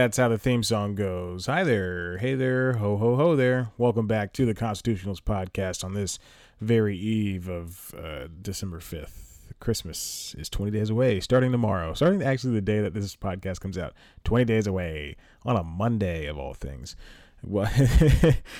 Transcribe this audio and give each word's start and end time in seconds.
That's 0.00 0.16
how 0.16 0.28
the 0.28 0.38
theme 0.38 0.62
song 0.62 0.94
goes. 0.94 1.44
Hi 1.44 1.62
there. 1.62 2.16
Hey 2.16 2.34
there. 2.34 2.72
Ho, 2.72 2.96
ho, 2.96 3.16
ho 3.16 3.36
there. 3.36 3.68
Welcome 3.76 4.06
back 4.06 4.32
to 4.32 4.46
the 4.46 4.54
Constitutionals 4.54 5.20
podcast 5.20 5.84
on 5.84 5.92
this 5.92 6.18
very 6.58 6.96
eve 6.96 7.50
of 7.50 7.94
uh, 7.94 8.28
December 8.40 8.78
5th. 8.78 9.52
Christmas 9.60 10.34
is 10.38 10.48
20 10.48 10.72
days 10.72 10.88
away, 10.88 11.20
starting 11.20 11.52
tomorrow. 11.52 11.92
Starting 11.92 12.22
actually 12.22 12.54
the 12.54 12.62
day 12.62 12.80
that 12.80 12.94
this 12.94 13.14
podcast 13.14 13.60
comes 13.60 13.76
out. 13.76 13.92
20 14.24 14.46
days 14.46 14.66
away 14.66 15.16
on 15.44 15.56
a 15.56 15.62
Monday, 15.62 16.24
of 16.24 16.38
all 16.38 16.54
things. 16.54 16.96
Well, 17.42 17.70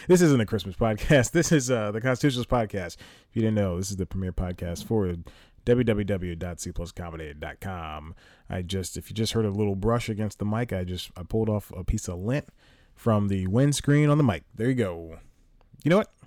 this 0.08 0.20
isn't 0.20 0.40
a 0.42 0.46
Christmas 0.46 0.76
podcast. 0.76 1.30
This 1.30 1.52
is 1.52 1.70
uh, 1.70 1.90
the 1.90 2.02
Constitutionals 2.02 2.46
podcast. 2.46 2.96
If 3.30 3.34
you 3.36 3.40
didn't 3.40 3.54
know, 3.54 3.78
this 3.78 3.90
is 3.90 3.96
the 3.96 4.04
premier 4.04 4.32
podcast 4.32 4.84
for 4.84 5.16
www.cpluscomedy.com. 5.70 8.14
I 8.48 8.62
just, 8.62 8.96
if 8.96 9.08
you 9.08 9.14
just 9.14 9.34
heard 9.34 9.44
a 9.44 9.50
little 9.50 9.76
brush 9.76 10.08
against 10.08 10.38
the 10.38 10.44
mic, 10.44 10.72
I 10.72 10.84
just 10.84 11.10
I 11.16 11.22
pulled 11.22 11.48
off 11.48 11.72
a 11.76 11.84
piece 11.84 12.08
of 12.08 12.18
lint 12.18 12.48
from 12.94 13.28
the 13.28 13.46
windscreen 13.46 14.10
on 14.10 14.18
the 14.18 14.24
mic. 14.24 14.42
There 14.54 14.68
you 14.68 14.74
go. 14.74 15.18
You 15.84 15.90
know 15.90 15.98
what? 15.98 16.10
I 16.22 16.26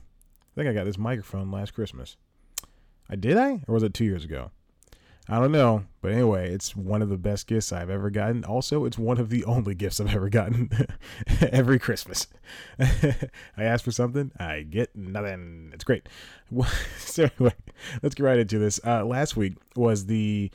think 0.56 0.70
I 0.70 0.74
got 0.74 0.86
this 0.86 0.98
microphone 0.98 1.52
last 1.52 1.74
Christmas. 1.74 2.16
I 3.10 3.16
did 3.16 3.38
I, 3.38 3.64
or 3.68 3.74
was 3.74 3.84
it 3.84 3.94
two 3.94 4.06
years 4.06 4.24
ago? 4.24 4.52
I 5.30 5.40
don't 5.40 5.54
know, 5.54 5.86
but 6.02 6.12
anyway, 6.12 6.52
it's 6.52 6.76
one 6.76 7.02
of 7.02 7.08
the 7.08 7.18
best 7.18 7.48
gifts 7.48 7.72
I've 7.72 7.90
ever 7.90 8.09
gotten. 8.09 8.44
Also, 8.44 8.84
it's 8.84 8.98
one 8.98 9.20
of 9.20 9.30
the 9.30 9.45
only 9.45 9.73
gifts 9.73 10.02
I've 10.02 10.14
ever 10.14 10.30
gotten 10.30 10.70
every 11.41 11.80
Christmas. 11.80 12.27
I 12.80 13.30
ask 13.58 13.86
for 13.86 13.92
something, 13.92 14.31
I 14.38 14.64
get 14.64 14.95
nothing. 14.95 15.72
It's 15.73 15.86
great. 15.86 16.09
so 16.98 17.30
anyway, 17.39 17.56
let's 18.02 18.16
get 18.16 18.23
right 18.23 18.39
into 18.39 18.59
this. 18.59 18.81
Uh, 18.86 19.06
last 19.06 19.38
week 19.38 19.53
was 19.75 20.08
the 20.08 20.52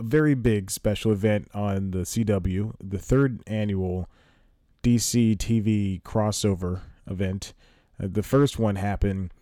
very 0.00 0.34
big 0.34 0.70
special 0.70 1.10
event 1.12 1.48
on 1.52 1.90
the 1.90 2.00
CW, 2.00 2.74
the 2.82 2.98
third 2.98 3.42
annual 3.46 4.08
DC 4.82 5.36
TV 5.36 6.00
crossover 6.02 6.82
event. 7.08 7.54
Uh, 8.00 8.06
the 8.10 8.22
first 8.22 8.58
one 8.58 8.76
happened 8.76 9.32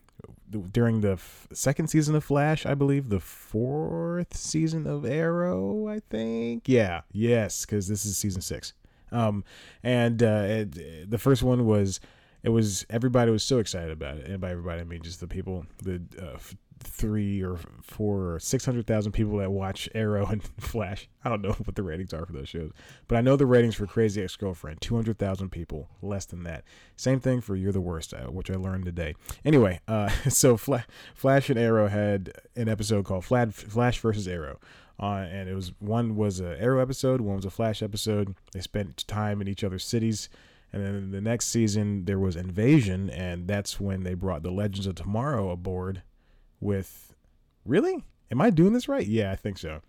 during 0.62 1.00
the 1.00 1.12
f- 1.12 1.48
second 1.52 1.88
season 1.88 2.14
of 2.14 2.24
Flash, 2.24 2.64
I 2.66 2.74
believe, 2.74 3.08
the 3.08 3.20
fourth 3.20 4.36
season 4.36 4.86
of 4.86 5.04
Arrow, 5.04 5.88
I 5.88 6.00
think. 6.10 6.68
Yeah, 6.68 7.02
yes, 7.12 7.64
because 7.64 7.88
this 7.88 8.04
is 8.04 8.16
season 8.16 8.40
six. 8.40 8.72
Um, 9.12 9.44
and 9.82 10.22
uh, 10.22 10.44
it, 10.46 11.10
the 11.10 11.18
first 11.18 11.42
one 11.42 11.66
was 11.66 12.00
it 12.42 12.50
was 12.50 12.84
everybody 12.90 13.30
was 13.30 13.42
so 13.42 13.58
excited 13.58 13.90
about 13.90 14.18
it, 14.18 14.26
and 14.26 14.40
by 14.40 14.50
everybody 14.50 14.80
I 14.80 14.84
mean 14.84 15.02
just 15.02 15.20
the 15.20 15.26
people, 15.28 15.66
the 15.82 16.02
uh, 16.20 16.38
three 16.80 17.42
or 17.42 17.58
four 17.82 18.34
or 18.34 18.38
six 18.40 18.64
hundred 18.64 18.86
thousand 18.86 19.12
people 19.12 19.38
that 19.38 19.50
watch 19.50 19.88
Arrow 19.94 20.26
and 20.30 20.42
Flash. 20.58 21.08
I 21.24 21.28
don't 21.28 21.42
know 21.42 21.52
what 21.64 21.74
the 21.74 21.82
ratings 21.82 22.12
are 22.12 22.26
for 22.26 22.32
those 22.32 22.48
shows, 22.48 22.72
but 23.08 23.16
I 23.16 23.20
know 23.20 23.36
the 23.36 23.46
ratings 23.46 23.74
for 23.74 23.86
Crazy 23.86 24.22
Ex 24.22 24.36
Girlfriend 24.36 24.80
two 24.80 24.94
hundred 24.94 25.18
thousand 25.18 25.50
people, 25.50 25.88
less 26.02 26.24
than 26.24 26.44
that. 26.44 26.64
Same 26.96 27.20
thing 27.20 27.40
for 27.40 27.56
You're 27.56 27.72
the 27.72 27.80
Worst, 27.80 28.14
uh, 28.14 28.30
which 28.30 28.50
I 28.50 28.54
learned 28.54 28.84
today. 28.84 29.14
Anyway, 29.44 29.80
uh, 29.88 30.08
so 30.28 30.56
Fla- 30.56 30.86
Flash 31.14 31.50
and 31.50 31.58
Arrow 31.58 31.88
had 31.88 32.32
an 32.56 32.68
episode 32.68 33.04
called 33.04 33.24
Flash 33.24 33.98
versus 33.98 34.28
Arrow. 34.28 34.58
Uh, 35.00 35.26
and 35.28 35.48
it 35.48 35.54
was 35.54 35.72
one 35.80 36.14
was 36.14 36.38
a 36.40 36.60
Arrow 36.60 36.80
episode, 36.80 37.20
one 37.20 37.36
was 37.36 37.44
a 37.44 37.50
Flash 37.50 37.82
episode. 37.82 38.36
They 38.52 38.60
spent 38.60 39.06
time 39.08 39.40
in 39.40 39.48
each 39.48 39.64
other's 39.64 39.84
cities. 39.84 40.28
And 40.72 40.84
then 40.84 41.10
the 41.12 41.20
next 41.20 41.46
season 41.46 42.04
there 42.04 42.18
was 42.18 42.34
Invasion, 42.34 43.08
and 43.10 43.46
that's 43.46 43.78
when 43.78 44.02
they 44.02 44.14
brought 44.14 44.42
the 44.42 44.50
Legends 44.50 44.88
of 44.88 44.96
Tomorrow 44.96 45.50
aboard 45.50 46.02
with 46.64 47.14
really? 47.64 48.02
Am 48.30 48.40
i 48.40 48.50
doing 48.50 48.72
this 48.72 48.88
right? 48.88 49.06
Yeah 49.06 49.30
i 49.30 49.36
think 49.36 49.58
so. 49.58 49.80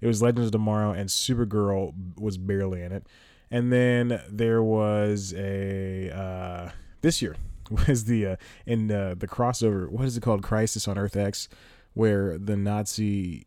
It 0.00 0.06
was 0.06 0.22
legends 0.22 0.46
of 0.46 0.52
tomorrow 0.52 0.92
and 0.92 1.10
supergirl 1.10 1.92
was 2.18 2.38
barely 2.38 2.82
in 2.82 2.92
it. 2.92 3.06
And 3.50 3.72
then 3.72 4.22
there 4.30 4.62
was 4.62 5.34
a 5.36 6.10
uh, 6.10 6.70
this 7.02 7.20
year 7.20 7.36
was 7.88 8.04
the 8.04 8.26
uh, 8.26 8.36
in 8.64 8.90
uh, 8.90 9.14
the 9.18 9.26
crossover 9.26 9.90
what 9.90 10.06
is 10.06 10.16
it 10.16 10.22
called? 10.22 10.42
Crisis 10.42 10.88
on 10.88 10.96
earth 10.96 11.16
x 11.16 11.48
where 11.92 12.38
the 12.38 12.56
nazi 12.56 13.44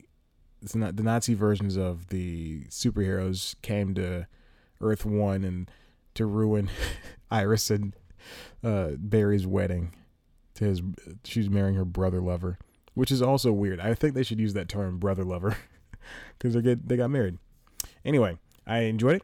it's 0.61 0.75
not 0.75 0.97
the 0.97 1.03
nazi 1.03 1.33
versions 1.33 1.77
of 1.77 2.09
the 2.09 2.65
superheroes 2.65 3.55
came 3.61 3.93
to 3.93 4.27
earth 4.81 5.05
one 5.05 5.43
and 5.43 5.71
to 6.13 6.25
ruin 6.25 6.69
iris 7.31 7.71
and 7.71 7.95
uh, 8.63 8.91
barry's 8.97 9.47
wedding 9.47 9.93
to 10.55 10.65
his 10.65 10.81
she's 11.23 11.49
marrying 11.49 11.75
her 11.75 11.85
brother 11.85 12.21
lover, 12.21 12.57
which 12.93 13.11
is 13.11 13.21
also 13.21 13.51
weird. 13.51 13.79
I 13.79 13.93
think 13.93 14.13
they 14.13 14.23
should 14.23 14.39
use 14.39 14.53
that 14.53 14.69
term 14.69 14.97
brother 14.97 15.23
lover 15.23 15.57
because 16.37 16.53
they 16.53 16.61
get 16.61 16.87
they 16.87 16.97
got 16.97 17.09
married. 17.09 17.37
Anyway, 18.05 18.37
I 18.65 18.79
enjoyed 18.79 19.17
it. 19.17 19.23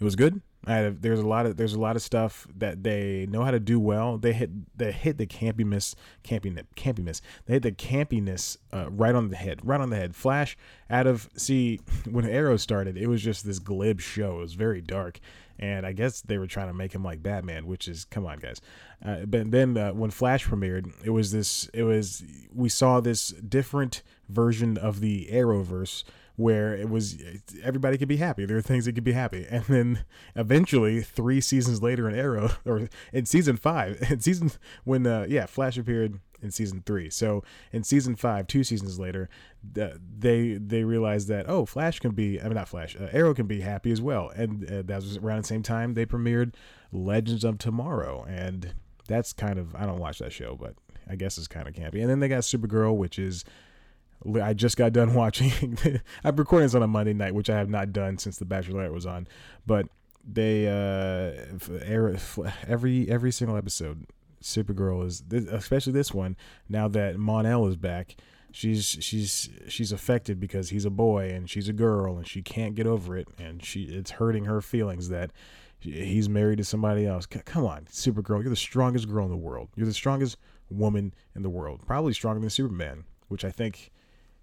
It 0.00 0.04
was 0.04 0.16
good. 0.16 0.40
I 0.64 0.74
had, 0.74 1.02
there's 1.02 1.18
a 1.18 1.26
lot 1.26 1.46
of 1.46 1.56
there's 1.56 1.72
a 1.72 1.80
lot 1.80 1.96
of 1.96 2.02
stuff 2.02 2.46
that 2.56 2.84
they 2.84 3.26
know 3.28 3.42
how 3.42 3.50
to 3.50 3.58
do 3.58 3.80
well. 3.80 4.16
They 4.16 4.32
hit 4.32 4.50
they 4.78 4.92
hit 4.92 5.18
the 5.18 5.26
campiness 5.26 5.94
campiness 6.22 6.64
campiness. 6.76 7.20
They 7.46 7.54
hit 7.54 7.62
the 7.64 7.72
campiness 7.72 8.58
uh, 8.72 8.88
right 8.90 9.14
on 9.14 9.30
the 9.30 9.36
head, 9.36 9.60
right 9.64 9.80
on 9.80 9.90
the 9.90 9.96
head. 9.96 10.14
Flash 10.14 10.56
out 10.88 11.08
of 11.08 11.28
see 11.36 11.80
when 12.10 12.28
Arrow 12.28 12.56
started, 12.56 12.96
it 12.96 13.08
was 13.08 13.22
just 13.22 13.44
this 13.44 13.58
glib 13.58 14.00
show. 14.00 14.36
It 14.36 14.42
was 14.42 14.54
very 14.54 14.80
dark, 14.80 15.18
and 15.62 15.86
I 15.86 15.92
guess 15.92 16.20
they 16.20 16.38
were 16.38 16.48
trying 16.48 16.66
to 16.66 16.74
make 16.74 16.92
him 16.92 17.04
like 17.04 17.22
Batman, 17.22 17.66
which 17.66 17.86
is 17.86 18.04
come 18.04 18.26
on, 18.26 18.40
guys. 18.40 18.60
Uh, 19.02 19.24
but 19.24 19.52
then 19.52 19.78
uh, 19.78 19.92
when 19.92 20.10
Flash 20.10 20.44
premiered, 20.44 20.92
it 21.04 21.10
was 21.10 21.30
this. 21.30 21.70
It 21.72 21.84
was 21.84 22.24
we 22.52 22.68
saw 22.68 23.00
this 23.00 23.28
different 23.28 24.02
version 24.28 24.76
of 24.76 24.98
the 24.98 25.28
Arrowverse 25.30 26.02
where 26.34 26.74
it 26.74 26.88
was 26.88 27.22
everybody 27.62 27.96
could 27.96 28.08
be 28.08 28.16
happy. 28.16 28.44
There 28.44 28.56
are 28.56 28.62
things 28.62 28.86
that 28.86 28.94
could 28.94 29.04
be 29.04 29.12
happy, 29.12 29.46
and 29.48 29.64
then 29.66 30.04
eventually, 30.34 31.00
three 31.00 31.40
seasons 31.40 31.80
later 31.80 32.08
in 32.08 32.16
Arrow, 32.16 32.50
or 32.64 32.88
in 33.12 33.26
season 33.26 33.56
five, 33.56 34.02
in 34.10 34.18
season 34.18 34.50
when 34.82 35.06
uh, 35.06 35.26
yeah, 35.28 35.46
Flash 35.46 35.78
appeared 35.78 36.18
in 36.42 36.50
season 36.50 36.82
three. 36.84 37.08
So 37.08 37.42
in 37.72 37.84
season 37.84 38.16
five, 38.16 38.46
two 38.46 38.64
seasons 38.64 38.98
later, 38.98 39.28
they 39.62 40.54
they 40.54 40.84
realized 40.84 41.28
that 41.28 41.48
oh, 41.48 41.64
Flash 41.64 42.00
can 42.00 42.12
be 42.12 42.40
I 42.40 42.44
mean 42.44 42.54
not 42.54 42.68
Flash, 42.68 42.96
uh, 43.00 43.08
Arrow 43.12 43.34
can 43.34 43.46
be 43.46 43.60
happy 43.60 43.92
as 43.92 44.00
well, 44.00 44.30
and 44.30 44.64
uh, 44.70 44.82
that 44.82 44.96
was 44.96 45.16
around 45.16 45.44
the 45.44 45.48
same 45.48 45.62
time 45.62 45.94
they 45.94 46.06
premiered 46.06 46.54
Legends 46.90 47.44
of 47.44 47.58
Tomorrow, 47.58 48.24
and 48.28 48.74
that's 49.08 49.32
kind 49.32 49.58
of 49.58 49.74
I 49.74 49.86
don't 49.86 49.98
watch 49.98 50.18
that 50.18 50.32
show, 50.32 50.56
but 50.60 50.74
I 51.08 51.16
guess 51.16 51.38
it's 51.38 51.48
kind 51.48 51.68
of 51.68 51.74
campy. 51.74 52.00
And 52.00 52.10
then 52.10 52.20
they 52.20 52.28
got 52.28 52.42
Supergirl, 52.42 52.96
which 52.96 53.18
is 53.18 53.44
I 54.40 54.54
just 54.54 54.76
got 54.76 54.92
done 54.92 55.14
watching. 55.14 55.78
I'm 56.24 56.36
recording 56.36 56.66
this 56.66 56.74
on 56.74 56.82
a 56.82 56.88
Monday 56.88 57.12
night, 57.12 57.34
which 57.34 57.50
I 57.50 57.58
have 57.58 57.70
not 57.70 57.92
done 57.92 58.18
since 58.18 58.38
The 58.38 58.44
Bachelorette 58.44 58.92
was 58.92 59.06
on. 59.06 59.26
But 59.66 59.88
they 60.24 60.68
uh, 60.68 61.56
every 62.66 63.08
every 63.10 63.32
single 63.32 63.56
episode, 63.56 64.06
Supergirl 64.42 65.06
is 65.06 65.22
especially 65.50 65.92
this 65.92 66.12
one. 66.12 66.36
Now 66.68 66.88
that 66.88 67.18
Mon-El 67.18 67.66
is 67.66 67.76
back, 67.76 68.16
she's 68.52 68.96
she's 69.00 69.48
she's 69.68 69.92
affected 69.92 70.38
because 70.38 70.70
he's 70.70 70.84
a 70.84 70.90
boy 70.90 71.30
and 71.30 71.48
she's 71.48 71.68
a 71.68 71.72
girl 71.72 72.16
and 72.16 72.26
she 72.26 72.42
can't 72.42 72.74
get 72.74 72.86
over 72.86 73.16
it 73.16 73.28
and 73.38 73.64
she 73.64 73.84
it's 73.84 74.12
hurting 74.12 74.44
her 74.44 74.60
feelings 74.60 75.08
that 75.08 75.32
he's 75.80 76.28
married 76.28 76.58
to 76.58 76.64
somebody 76.64 77.06
else. 77.06 77.26
Come 77.26 77.64
on, 77.64 77.86
Supergirl, 77.90 78.40
you're 78.42 78.50
the 78.50 78.56
strongest 78.56 79.08
girl 79.08 79.24
in 79.24 79.30
the 79.30 79.36
world. 79.36 79.68
You're 79.74 79.86
the 79.86 79.94
strongest 79.94 80.36
woman 80.70 81.12
in 81.34 81.42
the 81.42 81.50
world, 81.50 81.80
probably 81.86 82.12
stronger 82.12 82.40
than 82.40 82.50
Superman, 82.50 83.04
which 83.28 83.44
I 83.44 83.50
think 83.50 83.90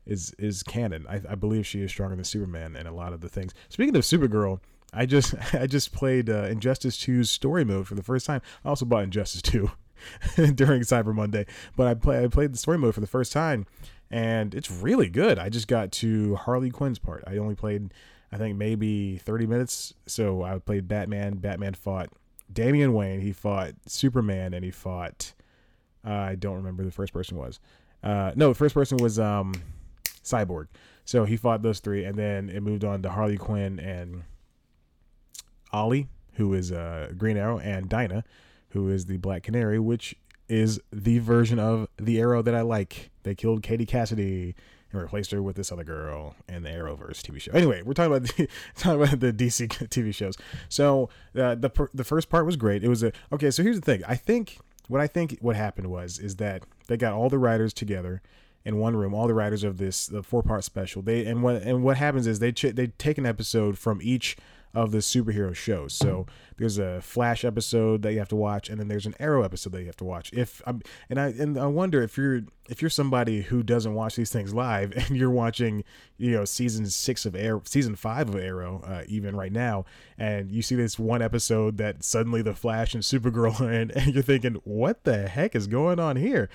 is 0.06 0.34
is 0.40 0.64
canon. 0.64 1.06
I, 1.08 1.22
I 1.30 1.36
believe 1.36 1.66
she 1.66 1.82
is 1.82 1.92
stronger 1.92 2.16
than 2.16 2.26
Superman 2.26 2.76
and 2.76 2.88
a 2.88 2.92
lot 2.92 3.14
of 3.14 3.22
the 3.22 3.30
things. 3.30 3.54
Speaking 3.70 3.96
of 3.96 4.04
Supergirl, 4.04 4.60
I 4.92 5.06
just 5.06 5.36
I 5.54 5.68
just 5.68 5.94
played 5.94 6.30
uh, 6.30 6.44
Injustice 6.44 6.98
2's 6.98 7.30
story 7.30 7.64
mode 7.64 7.88
for 7.88 7.96
the 7.96 8.04
first 8.04 8.26
time. 8.26 8.42
I 8.66 8.70
also 8.70 8.86
bought 8.86 9.04
Injustice 9.04 9.42
2 9.42 9.72
during 10.56 10.82
Cyber 10.82 11.14
Monday, 11.14 11.46
but 11.76 11.88
I 11.88 11.94
play 11.94 12.24
I 12.24 12.28
played 12.28 12.54
the 12.54 12.58
story 12.58 12.78
mode 12.78 12.94
for 12.94 13.02
the 13.02 13.08
first 13.08 13.32
time, 13.32 13.66
and 14.10 14.54
it's 14.54 14.72
really 14.72 15.10
good. 15.10 15.40
I 15.40 15.50
just 15.50 15.68
got 15.68 15.92
to 15.94 16.36
Harley 16.36 16.70
Quinn's 16.70 17.00
part. 17.00 17.24
I 17.28 17.38
only 17.38 17.56
played 17.56 17.94
I 18.32 18.38
think 18.38 18.58
maybe 18.58 19.18
30 19.18 19.48
minutes. 19.48 19.94
So 20.06 20.44
I 20.44 20.60
played 20.60 20.88
Batman. 20.88 21.38
Batman 21.38 21.74
fought 21.74 22.10
Damian 22.52 22.94
Wayne. 22.94 23.22
He 23.22 23.32
fought 23.32 23.74
Superman, 23.88 24.54
and 24.54 24.64
he 24.64 24.72
fought 24.72 25.34
uh, 26.06 26.12
I 26.12 26.36
don't 26.36 26.56
remember 26.56 26.84
the 26.84 26.92
first 26.92 27.14
person 27.14 27.38
was. 27.38 27.60
Uh, 28.04 28.32
no, 28.36 28.50
the 28.50 28.56
first 28.56 28.74
person 28.74 28.98
was 28.98 29.20
um 29.20 29.54
Cyborg. 30.24 30.68
So 31.06 31.26
he 31.26 31.38
fought 31.38 31.64
those 31.64 31.80
three, 31.80 32.06
and 32.06 32.18
then 32.18 32.50
it 32.50 32.62
moved 32.62 32.84
on 32.84 33.02
to 33.02 33.10
Harley 33.10 33.38
Quinn 33.38 33.80
and 33.80 34.24
Ollie, 35.72 36.08
who 36.34 36.54
is 36.54 36.72
uh, 36.72 37.12
Green 37.18 37.36
Arrow, 37.36 37.58
and 37.60 37.90
Dinah, 37.90 38.24
who 38.70 38.90
is 38.90 39.06
the 39.06 39.18
Black 39.18 39.44
Canary, 39.44 39.80
which 39.80 40.16
is 40.48 40.80
the 40.92 41.20
version 41.20 41.60
of 41.60 41.88
the 41.98 42.20
Arrow 42.20 42.42
that 42.42 42.56
I 42.56 42.62
like. 42.62 43.12
They 43.24 43.36
killed 43.36 43.64
Katie 43.64 43.86
Cassidy 43.86 44.56
and 44.92 45.02
replaced 45.02 45.32
her 45.32 45.42
with 45.42 45.56
this 45.56 45.72
other 45.72 45.84
girl 45.84 46.36
in 46.48 46.64
the 46.64 46.70
Arrowverse 46.70 47.22
TV 47.22 47.40
show. 47.40 47.52
Anyway, 47.52 47.82
we're 47.84 47.94
talking 47.94 48.16
about 48.16 48.36
the, 48.36 48.48
talking 48.76 49.04
about 49.04 49.20
the 49.20 49.32
DC 49.32 49.68
TV 49.90 50.14
shows. 50.14 50.36
So 50.68 51.10
uh, 51.36 51.56
the 51.56 51.90
the 51.94 52.04
first 52.04 52.30
part 52.30 52.46
was 52.46 52.56
great. 52.56 52.84
It 52.84 52.90
was 52.90 53.04
a 53.04 53.12
okay. 53.32 53.52
So 53.52 53.64
here's 53.64 53.80
the 53.80 53.86
thing. 53.86 54.04
I 54.08 54.16
think 54.16 54.58
what 54.88 55.02
I 55.02 55.08
think 55.08 55.38
what 55.42 55.56
happened 55.56 55.90
was 55.92 56.18
is 56.18 56.38
that 56.38 56.64
they 56.88 56.98
got 56.98 57.14
all 57.14 57.30
the 57.30 57.38
writers 57.38 57.74
together 57.74 58.22
in 58.66 58.78
one 58.78 58.96
room, 58.96 59.14
all 59.14 59.28
the 59.28 59.34
writers 59.34 59.64
of 59.64 59.78
this 59.78 60.08
the 60.08 60.24
four 60.24 60.42
part 60.42 60.64
special. 60.64 61.02
They 61.02 61.26
and 61.26 61.44
what 61.44 61.62
and 61.62 61.84
what 61.84 61.98
happens 61.98 62.26
is 62.28 62.40
they 62.40 62.52
ch- 62.52 62.74
they 62.74 62.88
take 62.88 63.18
an 63.18 63.26
episode 63.26 63.78
from 63.78 64.00
each 64.02 64.36
of 64.74 64.92
the 64.92 65.00
superhero 65.00 65.56
shows. 65.56 65.94
So 65.94 66.28
there's 66.58 66.78
a 66.78 67.02
Flash 67.02 67.44
episode 67.44 68.02
that 68.04 68.14
you 68.14 68.20
have 68.20 68.28
to 68.30 68.36
watch, 68.36 68.70
and 68.70 68.80
then 68.80 68.88
there's 68.88 69.06
an 69.06 69.16
Arrow 69.20 69.44
episode 69.44 69.72
that 69.74 69.80
you 69.80 69.86
have 69.88 69.98
to 69.98 70.04
watch. 70.04 70.32
If 70.34 70.62
I'm, 70.68 70.82
and 71.10 71.20
I 71.20 71.28
and 71.28 71.58
I 71.58 71.66
wonder 71.68 72.04
if 72.04 72.18
you're 72.18 72.42
if 72.68 72.82
you're 72.82 72.90
somebody 72.90 73.42
who 73.42 73.64
doesn't 73.64 73.96
watch 73.96 74.16
these 74.16 74.30
things 74.30 74.54
live 74.54 74.92
and 74.96 75.18
you're 75.18 75.32
watching, 75.32 75.84
you 76.18 76.32
know, 76.32 76.46
season 76.46 76.86
six 76.86 77.26
of 77.26 77.36
Arrow, 77.36 77.62
season 77.66 77.96
five 77.96 78.30
of 78.30 78.36
Arrow, 78.36 78.84
uh, 78.86 79.04
even 79.08 79.36
right 79.36 79.52
now, 79.52 79.86
and 80.18 80.52
you 80.52 80.62
see 80.62 80.76
this 80.76 81.00
one 81.00 81.22
episode 81.22 81.78
that 81.78 82.04
suddenly 82.04 82.42
the 82.42 82.54
Flash 82.54 82.94
and 82.94 83.04
Supergirl 83.04 83.60
are 83.62 83.72
in, 83.72 83.92
and 83.92 84.14
you're 84.14 84.24
thinking, 84.24 84.56
what 84.66 85.04
the 85.04 85.28
heck 85.28 85.56
is 85.56 85.66
going 85.66 86.00
on 86.00 86.16
here? 86.16 86.50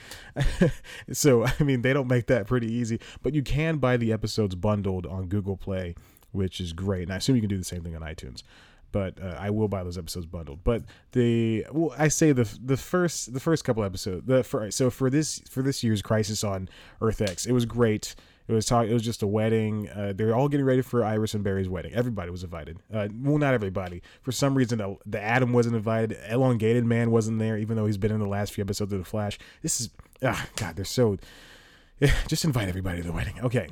so 1.12 1.46
I 1.46 1.62
mean, 1.64 1.82
they 1.82 1.92
don't 1.92 2.08
make 2.08 2.26
that 2.26 2.46
pretty 2.46 2.72
easy, 2.72 3.00
but 3.22 3.34
you 3.34 3.42
can 3.42 3.78
buy 3.78 3.96
the 3.96 4.12
episodes 4.12 4.54
bundled 4.54 5.06
on 5.06 5.26
Google 5.26 5.56
Play 5.56 5.94
which 6.34 6.60
is 6.60 6.72
great. 6.72 7.04
And 7.04 7.12
I 7.12 7.16
assume 7.16 7.36
you 7.36 7.42
can 7.42 7.48
do 7.48 7.58
the 7.58 7.64
same 7.64 7.82
thing 7.82 7.96
on 7.96 8.02
iTunes. 8.02 8.42
But 8.92 9.20
uh, 9.20 9.36
I 9.38 9.50
will 9.50 9.66
buy 9.66 9.82
those 9.82 9.98
episodes 9.98 10.26
bundled. 10.26 10.60
But 10.62 10.82
the 11.12 11.66
well, 11.72 11.94
I 11.98 12.08
say 12.08 12.30
the 12.30 12.48
the 12.62 12.76
first 12.76 13.34
the 13.34 13.40
first 13.40 13.64
couple 13.64 13.82
episodes. 13.82 14.24
The 14.26 14.44
for, 14.44 14.70
so 14.70 14.88
for 14.88 15.10
this 15.10 15.40
for 15.50 15.62
this 15.62 15.82
year's 15.82 16.00
Crisis 16.00 16.44
on 16.44 16.68
Earth 17.00 17.20
X, 17.20 17.44
it 17.46 17.52
was 17.52 17.64
great. 17.64 18.14
It 18.46 18.52
was 18.52 18.66
talk. 18.66 18.86
It 18.86 18.92
was 18.92 19.02
just 19.02 19.22
a 19.22 19.26
wedding. 19.26 19.88
Uh, 19.88 20.12
they're 20.14 20.34
all 20.34 20.48
getting 20.48 20.66
ready 20.66 20.82
for 20.82 21.02
Iris 21.02 21.32
and 21.32 21.42
Barry's 21.42 21.68
wedding. 21.68 21.94
Everybody 21.94 22.30
was 22.30 22.44
invited. 22.44 22.78
Uh, 22.92 23.08
well, 23.22 23.38
not 23.38 23.54
everybody. 23.54 24.02
For 24.20 24.32
some 24.32 24.54
reason, 24.54 24.78
the, 25.06 25.20
Atom 25.20 25.54
wasn't 25.54 25.76
invited. 25.76 26.18
Elongated 26.28 26.84
Man 26.84 27.10
wasn't 27.10 27.38
there, 27.38 27.56
even 27.56 27.76
though 27.76 27.86
he's 27.86 27.96
been 27.96 28.12
in 28.12 28.20
the 28.20 28.28
last 28.28 28.52
few 28.52 28.62
episodes 28.62 28.92
of 28.92 28.98
the 28.98 29.04
Flash. 29.04 29.38
This 29.62 29.80
is, 29.80 29.90
ah, 30.22 30.46
God, 30.56 30.76
they're 30.76 30.84
so. 30.84 31.16
Yeah, 32.00 32.12
just 32.28 32.44
invite 32.44 32.68
everybody 32.68 33.00
to 33.00 33.06
the 33.06 33.12
wedding. 33.12 33.40
Okay, 33.40 33.68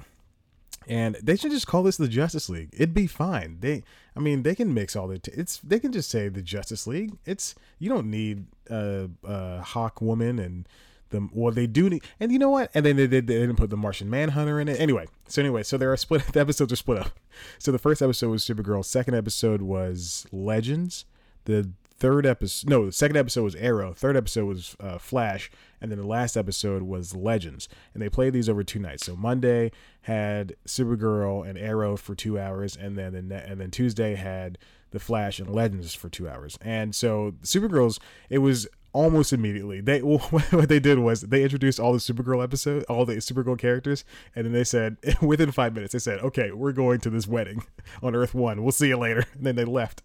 and 0.88 1.16
they 1.22 1.36
should 1.36 1.50
just 1.50 1.66
call 1.66 1.82
this 1.82 1.96
the 1.96 2.08
Justice 2.08 2.48
League. 2.48 2.70
It'd 2.72 2.94
be 2.94 3.06
fine. 3.06 3.58
They, 3.60 3.82
I 4.16 4.20
mean, 4.20 4.42
they 4.42 4.54
can 4.54 4.72
mix 4.72 4.96
all 4.96 5.08
the. 5.08 5.18
T- 5.18 5.32
it's 5.34 5.58
they 5.58 5.78
can 5.78 5.92
just 5.92 6.10
say 6.10 6.28
the 6.28 6.42
Justice 6.42 6.86
League. 6.86 7.16
It's 7.24 7.54
you 7.78 7.88
don't 7.88 8.10
need 8.10 8.46
a 8.70 9.08
uh, 9.24 9.26
uh, 9.26 9.62
Hawk 9.62 10.00
Woman 10.00 10.38
and 10.38 10.68
the 11.10 11.28
well 11.32 11.52
they 11.52 11.66
do 11.66 11.88
need. 11.88 12.02
And 12.18 12.32
you 12.32 12.38
know 12.38 12.50
what? 12.50 12.70
And 12.74 12.84
then 12.84 12.96
they, 12.96 13.06
they, 13.06 13.20
they 13.20 13.38
didn't 13.38 13.56
put 13.56 13.70
the 13.70 13.76
Martian 13.76 14.10
Manhunter 14.10 14.60
in 14.60 14.68
it. 14.68 14.80
Anyway, 14.80 15.06
so 15.28 15.40
anyway, 15.40 15.62
so 15.62 15.78
there 15.78 15.92
are 15.92 15.96
split. 15.96 16.22
The 16.32 16.40
episodes 16.40 16.72
are 16.72 16.76
split 16.76 16.98
up. 16.98 17.18
So 17.58 17.70
the 17.70 17.78
first 17.78 18.02
episode 18.02 18.30
was 18.30 18.44
Supergirl. 18.44 18.84
Second 18.84 19.14
episode 19.14 19.62
was 19.62 20.26
Legends. 20.32 21.04
The 21.44 21.70
third 22.02 22.26
episode 22.26 22.68
no 22.68 22.86
the 22.86 22.90
second 22.90 23.16
episode 23.16 23.44
was 23.44 23.54
arrow 23.54 23.92
third 23.92 24.16
episode 24.16 24.44
was 24.44 24.76
uh, 24.80 24.98
flash 24.98 25.52
and 25.80 25.88
then 25.88 26.00
the 26.00 26.06
last 26.06 26.36
episode 26.36 26.82
was 26.82 27.14
legends 27.14 27.68
and 27.94 28.02
they 28.02 28.08
played 28.08 28.32
these 28.32 28.48
over 28.48 28.64
two 28.64 28.80
nights. 28.80 29.06
So 29.06 29.14
monday 29.14 29.70
had 30.02 30.56
supergirl 30.66 31.48
and 31.48 31.56
arrow 31.56 31.96
for 31.96 32.16
two 32.16 32.40
hours 32.40 32.74
and 32.76 32.98
then 32.98 33.14
and 33.14 33.60
then 33.60 33.70
tuesday 33.70 34.16
had 34.16 34.58
the 34.90 34.98
flash 34.98 35.38
and 35.38 35.48
legends 35.48 35.94
for 35.94 36.08
two 36.08 36.28
hours. 36.28 36.58
And 36.60 36.92
so 36.92 37.34
supergirl's 37.44 38.00
it 38.28 38.38
was 38.38 38.66
almost 38.92 39.32
immediately 39.32 39.80
they 39.80 40.02
well, 40.02 40.18
what 40.50 40.68
they 40.68 40.80
did 40.80 40.98
was 40.98 41.20
they 41.20 41.44
introduced 41.44 41.78
all 41.78 41.92
the 41.92 42.00
supergirl 42.00 42.42
episode 42.42 42.82
all 42.88 43.06
the 43.06 43.14
supergirl 43.18 43.56
characters 43.56 44.04
and 44.34 44.44
then 44.44 44.52
they 44.52 44.64
said 44.64 44.96
within 45.22 45.52
five 45.52 45.72
minutes 45.72 45.92
they 45.92 46.00
said 46.00 46.18
okay 46.18 46.50
we're 46.50 46.72
going 46.72 46.98
to 46.98 47.10
this 47.10 47.28
wedding 47.28 47.62
on 48.02 48.16
earth 48.16 48.34
one. 48.34 48.64
We'll 48.64 48.72
see 48.72 48.88
you 48.88 48.98
later. 48.98 49.24
And 49.34 49.46
then 49.46 49.54
they 49.54 49.64
left 49.64 50.02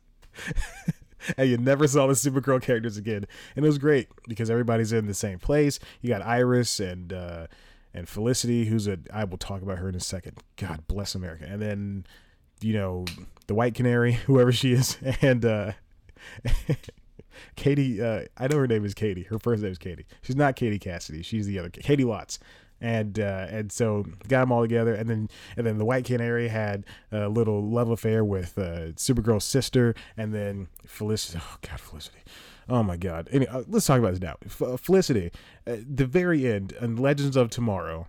and 1.38 1.50
you 1.50 1.58
never 1.58 1.88
saw 1.88 2.08
the 2.08 2.14
Supergirl 2.14 2.62
characters 2.62 2.98
again. 2.98 3.26
And 3.56 3.66
it 3.66 3.68
was 3.68 3.78
great 3.78 4.08
because 4.28 4.50
everybody's 4.50 4.94
in 4.94 5.08
the 5.08 5.14
same 5.14 5.40
place. 5.40 5.80
You 6.02 6.10
got 6.10 6.22
Iris 6.22 6.80
and 6.80 7.12
uh, 7.12 7.48
and 7.94 8.08
Felicity, 8.08 8.66
who's 8.66 8.88
a 8.88 9.00
I 9.14 9.24
will 9.24 9.38
talk 9.38 9.62
about 9.62 9.80
her 9.80 9.90
in 9.90 9.96
a 9.96 10.00
second. 10.00 10.38
God 10.56 10.88
bless 10.88 11.16
America. 11.16 11.46
And 11.48 11.62
then 11.62 12.06
you 12.62 12.74
know 12.74 13.06
the 13.48 13.56
White 13.56 13.76
Canary, 13.76 14.14
whoever 14.26 14.52
she 14.52 14.74
is, 14.74 14.98
and 15.22 15.46
uh, 15.46 15.72
Katie. 17.56 18.02
Uh, 18.02 18.24
I 18.38 18.48
know 18.48 18.58
her 18.58 18.68
name 18.68 18.86
is 18.86 18.94
Katie. 18.94 19.24
Her 19.24 19.40
first 19.40 19.64
name 19.64 19.72
is 19.72 19.78
Katie. 19.78 20.06
She's 20.22 20.36
not 20.36 20.56
Katie 20.56 20.80
Cassidy. 20.80 21.22
She's 21.22 21.48
the 21.48 21.60
other 21.60 21.70
Katie 21.70 22.04
Lotz 22.04 22.40
and 22.82 23.20
uh, 23.20 23.48
and 23.50 23.72
so 23.72 24.06
got 24.28 24.42
them 24.42 24.52
all 24.52 24.62
together, 24.62 24.94
and 24.94 25.10
then 25.10 25.30
and 25.56 25.66
then 25.66 25.78
the 25.78 25.86
White 25.86 26.06
Canary 26.06 26.48
had 26.48 26.86
a 27.12 27.30
little 27.30 27.64
love 27.64 27.90
affair 27.90 28.24
with 28.24 28.58
uh, 28.58 28.92
Supergirl's 28.94 29.44
sister, 29.44 29.96
and 30.16 30.34
then 30.34 30.68
Felicity. 30.86 31.40
Oh 31.42 31.58
God, 31.62 31.80
Felicity. 31.80 32.20
Oh 32.70 32.84
my 32.84 32.98
God. 32.98 33.30
Anyway, 33.32 33.52
uh, 33.52 33.64
let's 33.68 33.86
talk 33.86 34.00
about 34.00 34.12
this 34.12 34.22
now. 34.22 34.36
F- 34.46 34.62
uh, 34.62 34.78
Felicity, 34.78 35.32
at 35.66 35.98
the 35.98 36.06
very 36.06 36.46
end, 36.52 36.74
and 36.80 37.00
Legends 37.00 37.36
of 37.36 37.50
Tomorrow. 37.50 38.08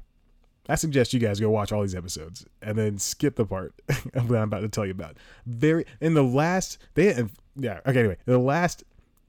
I 0.68 0.74
suggest 0.74 1.14
you 1.14 1.20
guys 1.20 1.40
go 1.40 1.48
watch 1.48 1.72
all 1.72 1.80
these 1.80 1.94
episodes 1.94 2.44
and 2.60 2.76
then 2.76 2.98
skip 2.98 3.36
the 3.36 3.46
part 3.46 3.72
that 3.86 4.14
I'm 4.14 4.34
about 4.34 4.60
to 4.60 4.68
tell 4.68 4.84
you 4.84 4.92
about. 4.92 5.16
Very 5.46 5.86
in 6.00 6.12
the 6.12 6.22
last 6.22 6.76
they 6.92 7.24
yeah 7.56 7.80
okay 7.86 8.00
anyway 8.00 8.18
the 8.26 8.38
last 8.38 8.84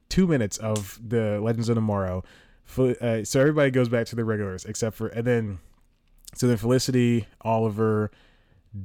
two 0.09 0.27
minutes 0.27 0.57
of 0.57 0.99
the 1.01 1.39
Legends 1.39 1.69
of 1.69 1.75
Tomorrow 1.75 2.25
uh, 2.77 3.23
so 3.23 3.39
everybody 3.39 3.71
goes 3.71 3.89
back 3.89 4.05
to 4.07 4.15
the 4.15 4.23
regulars 4.23 4.65
except 4.65 4.95
for 4.95 5.07
and 5.07 5.25
then 5.25 5.59
so 6.35 6.47
then 6.47 6.57
Felicity, 6.57 7.27
Oliver, 7.41 8.11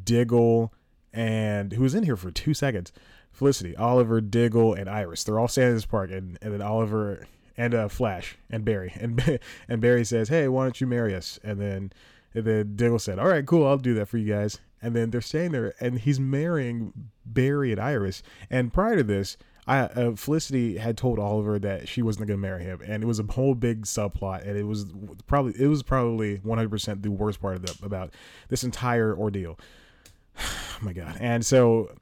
Diggle, 0.04 0.72
and 1.12 1.72
who 1.72 1.82
was 1.82 1.94
in 1.94 2.04
here 2.04 2.16
for 2.16 2.30
two 2.30 2.54
seconds. 2.54 2.92
Felicity, 3.32 3.76
Oliver, 3.76 4.20
Diggle, 4.20 4.74
and 4.74 4.88
Iris. 4.88 5.24
They're 5.24 5.38
all 5.38 5.48
standing 5.48 5.72
in 5.72 5.76
this 5.76 5.86
park, 5.86 6.10
and, 6.10 6.38
and 6.40 6.54
then 6.54 6.62
Oliver 6.62 7.26
and 7.56 7.74
uh, 7.74 7.88
Flash 7.88 8.36
and 8.50 8.64
Barry 8.64 8.92
and 9.00 9.40
and 9.68 9.80
Barry 9.80 10.04
says, 10.04 10.28
"Hey, 10.28 10.48
why 10.48 10.64
don't 10.64 10.80
you 10.80 10.86
marry 10.86 11.14
us?" 11.14 11.38
And 11.42 11.60
then 11.60 11.92
and 12.32 12.44
then 12.44 12.76
Diggle 12.76 12.98
said, 12.98 13.18
"All 13.18 13.28
right, 13.28 13.46
cool, 13.46 13.66
I'll 13.66 13.78
do 13.78 13.94
that 13.94 14.06
for 14.06 14.18
you 14.18 14.32
guys." 14.32 14.60
And 14.80 14.94
then 14.94 15.10
they're 15.10 15.22
staying 15.22 15.52
there, 15.52 15.74
and 15.80 15.98
he's 15.98 16.20
marrying 16.20 16.92
Barry 17.24 17.72
and 17.72 17.80
Iris. 17.80 18.22
And 18.50 18.72
prior 18.72 18.96
to 18.96 19.02
this, 19.02 19.38
I 19.66 19.80
uh, 19.80 20.16
Felicity 20.16 20.76
had 20.76 20.98
told 20.98 21.18
Oliver 21.18 21.58
that 21.58 21.88
she 21.88 22.02
wasn't 22.02 22.26
going 22.26 22.38
to 22.38 22.42
marry 22.42 22.62
him, 22.64 22.80
and 22.84 23.02
it 23.02 23.06
was 23.06 23.18
a 23.18 23.24
whole 23.24 23.54
big 23.54 23.82
subplot, 23.82 24.46
and 24.46 24.56
it 24.56 24.64
was 24.64 24.86
probably 25.26 25.54
it 25.58 25.68
was 25.68 25.82
probably 25.82 26.36
100 26.36 26.68
percent 26.68 27.02
the 27.02 27.10
worst 27.10 27.40
part 27.40 27.56
of 27.56 27.62
the 27.62 27.84
about 27.84 28.12
this 28.48 28.64
entire 28.64 29.16
ordeal. 29.16 29.58
oh 30.38 30.78
my 30.82 30.92
god! 30.92 31.16
And 31.18 31.44
so 31.46 31.94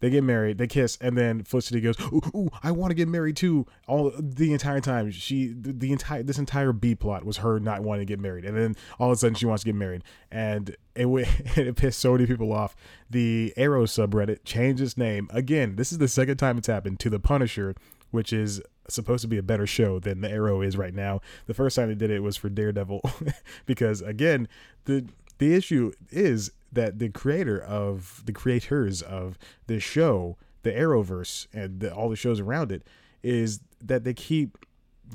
they 0.00 0.08
get 0.08 0.24
married, 0.24 0.58
they 0.58 0.66
kiss, 0.66 0.96
and 1.00 1.16
then 1.16 1.44
Felicity 1.44 1.80
goes, 1.80 2.00
"Ooh, 2.00 2.22
ooh 2.34 2.48
I 2.62 2.72
want 2.72 2.90
to 2.90 2.94
get 2.94 3.08
married 3.08 3.36
too." 3.36 3.66
All 3.86 4.10
the 4.18 4.52
entire 4.52 4.80
time, 4.80 5.10
she 5.10 5.48
the, 5.48 5.72
the, 5.72 5.92
entire 5.92 6.22
this 6.22 6.38
entire 6.38 6.72
B 6.72 6.94
plot 6.94 7.24
was 7.24 7.38
her 7.38 7.60
not 7.60 7.82
wanting 7.82 8.06
to 8.06 8.10
get 8.10 8.18
married, 8.18 8.44
and 8.44 8.56
then 8.56 8.76
all 8.98 9.10
of 9.10 9.12
a 9.12 9.16
sudden 9.16 9.34
she 9.34 9.46
wants 9.46 9.62
to 9.62 9.66
get 9.66 9.74
married, 9.74 10.02
and 10.30 10.76
it 10.94 11.06
it 11.56 11.76
pissed 11.76 12.00
so 12.00 12.12
many 12.12 12.26
people 12.26 12.52
off. 12.52 12.74
The 13.10 13.52
Arrow 13.56 13.84
subreddit 13.84 14.44
changed 14.44 14.82
its 14.82 14.96
name 14.96 15.28
again. 15.30 15.76
This 15.76 15.92
is 15.92 15.98
the 15.98 16.08
second 16.08 16.38
time 16.38 16.56
it's 16.56 16.68
happened 16.68 16.98
to 17.00 17.10
the 17.10 17.20
Punisher, 17.20 17.74
which 18.10 18.32
is 18.32 18.62
supposed 18.88 19.22
to 19.22 19.28
be 19.28 19.38
a 19.38 19.42
better 19.42 19.66
show 19.66 19.98
than 20.00 20.22
the 20.22 20.30
Arrow 20.30 20.62
is 20.62 20.76
right 20.76 20.94
now. 20.94 21.20
The 21.46 21.54
first 21.54 21.76
time 21.76 21.88
they 21.88 21.94
did 21.94 22.10
it 22.10 22.22
was 22.22 22.36
for 22.36 22.48
Daredevil, 22.48 23.02
because 23.66 24.00
again 24.00 24.48
the 24.86 25.06
the 25.38 25.54
issue 25.54 25.92
is 26.10 26.52
that 26.72 26.98
the 26.98 27.08
creator 27.08 27.60
of 27.60 28.22
the 28.24 28.32
creators 28.32 29.02
of 29.02 29.38
this 29.66 29.82
show, 29.82 30.36
the 30.62 30.70
Arrowverse, 30.70 31.46
and 31.52 31.80
the, 31.80 31.92
all 31.92 32.08
the 32.08 32.16
shows 32.16 32.40
around 32.40 32.72
it, 32.72 32.86
is 33.22 33.60
that 33.82 34.04
they 34.04 34.14
keep 34.14 34.58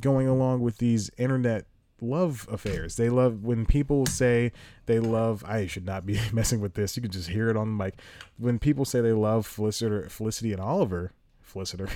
going 0.02 0.28
along 0.28 0.62
with 0.62 0.78
these 0.78 1.10
internet 1.18 1.66
love 2.02 2.48
affairs. 2.52 2.98
They 2.98 3.10
love 3.10 3.44
when 3.44 3.66
people 3.66 4.06
say 4.06 4.52
they 4.86 5.00
love. 5.00 5.44
I 5.46 5.68
should 5.68 5.86
not 5.86 6.06
be 6.06 6.20
messing 6.34 6.60
with 6.60 6.74
this. 6.74 6.96
You 6.96 7.02
can 7.02 7.12
just 7.12 7.30
hear 7.30 7.50
it 7.50 7.58
on 7.58 7.78
the 7.78 7.84
mic. 7.84 7.96
When 8.38 8.60
people 8.60 8.86
say 8.86 9.02
they 9.02 9.14
love 9.14 9.46
Felicity, 9.46 10.10
Felicity 10.10 10.52
and 10.52 10.62
Oliver, 10.62 11.12
Feliciter, 11.42 11.90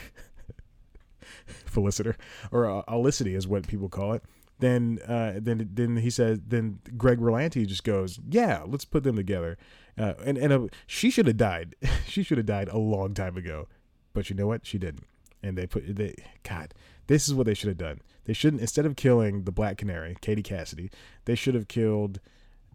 Feliciter, 1.66 2.16
or 2.52 2.70
uh, 2.70 3.04
is 3.04 3.48
what 3.48 3.68
people 3.68 3.90
call 3.90 4.14
it 4.14 4.24
then 4.60 5.00
uh, 5.08 5.34
then 5.38 5.70
then 5.74 5.98
he 5.98 6.10
says 6.10 6.40
then 6.46 6.80
Greg 6.98 7.20
Berlanti 7.20 7.66
just 7.66 7.84
goes, 7.84 8.20
yeah, 8.30 8.64
let's 8.68 8.86
put 8.86 9.04
them 9.04 9.16
together, 9.16 9.58
uh, 9.98 10.14
and 10.24 10.38
and 10.38 10.54
uh, 10.54 10.68
she 10.86 11.10
should 11.10 11.28
have 11.28 11.38
died. 11.38 11.76
she 12.06 12.24
should 12.24 12.38
have 12.38 12.46
died 12.46 12.68
a 12.70 12.78
long 12.78 13.14
time 13.14 13.38
ago, 13.38 13.68
but 14.14 14.30
you 14.30 14.36
know 14.36 14.48
what? 14.48 14.66
She 14.66 14.78
didn't, 14.78 15.06
and 15.42 15.58
they 15.58 15.66
put 15.66 15.96
they 15.96 16.16
God. 16.44 16.74
This 17.08 17.28
is 17.28 17.34
what 17.34 17.46
they 17.46 17.54
should 17.54 17.70
have 17.70 17.78
done. 17.78 18.02
They 18.26 18.34
shouldn't 18.34 18.62
instead 18.62 18.86
of 18.86 18.96
killing 18.96 19.46
the 19.46 19.52
Black 19.52 19.78
Canary, 19.78 20.16
Katie 20.22 20.44
Cassidy, 20.44 20.92
they 21.26 21.36
should 21.36 21.56
have 21.56 21.68
killed. 21.68 22.20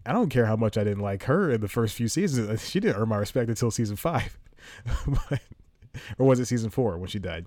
I 0.06 0.12
don't 0.12 0.28
care 0.28 0.46
how 0.46 0.56
much 0.56 0.76
I 0.76 0.84
didn't 0.84 1.02
like 1.02 1.24
her 1.24 1.50
in 1.50 1.60
the 1.60 1.68
first 1.68 1.94
few 1.94 2.08
seasons. 2.08 2.62
She 2.68 2.80
didn't 2.80 3.00
earn 3.00 3.08
my 3.08 3.16
respect 3.16 3.48
until 3.48 3.70
season 3.70 3.96
five, 3.96 4.38
but, 5.06 5.40
or 6.18 6.26
was 6.26 6.40
it 6.40 6.46
season 6.46 6.70
four 6.70 6.98
when 6.98 7.08
she 7.08 7.18
died? 7.18 7.46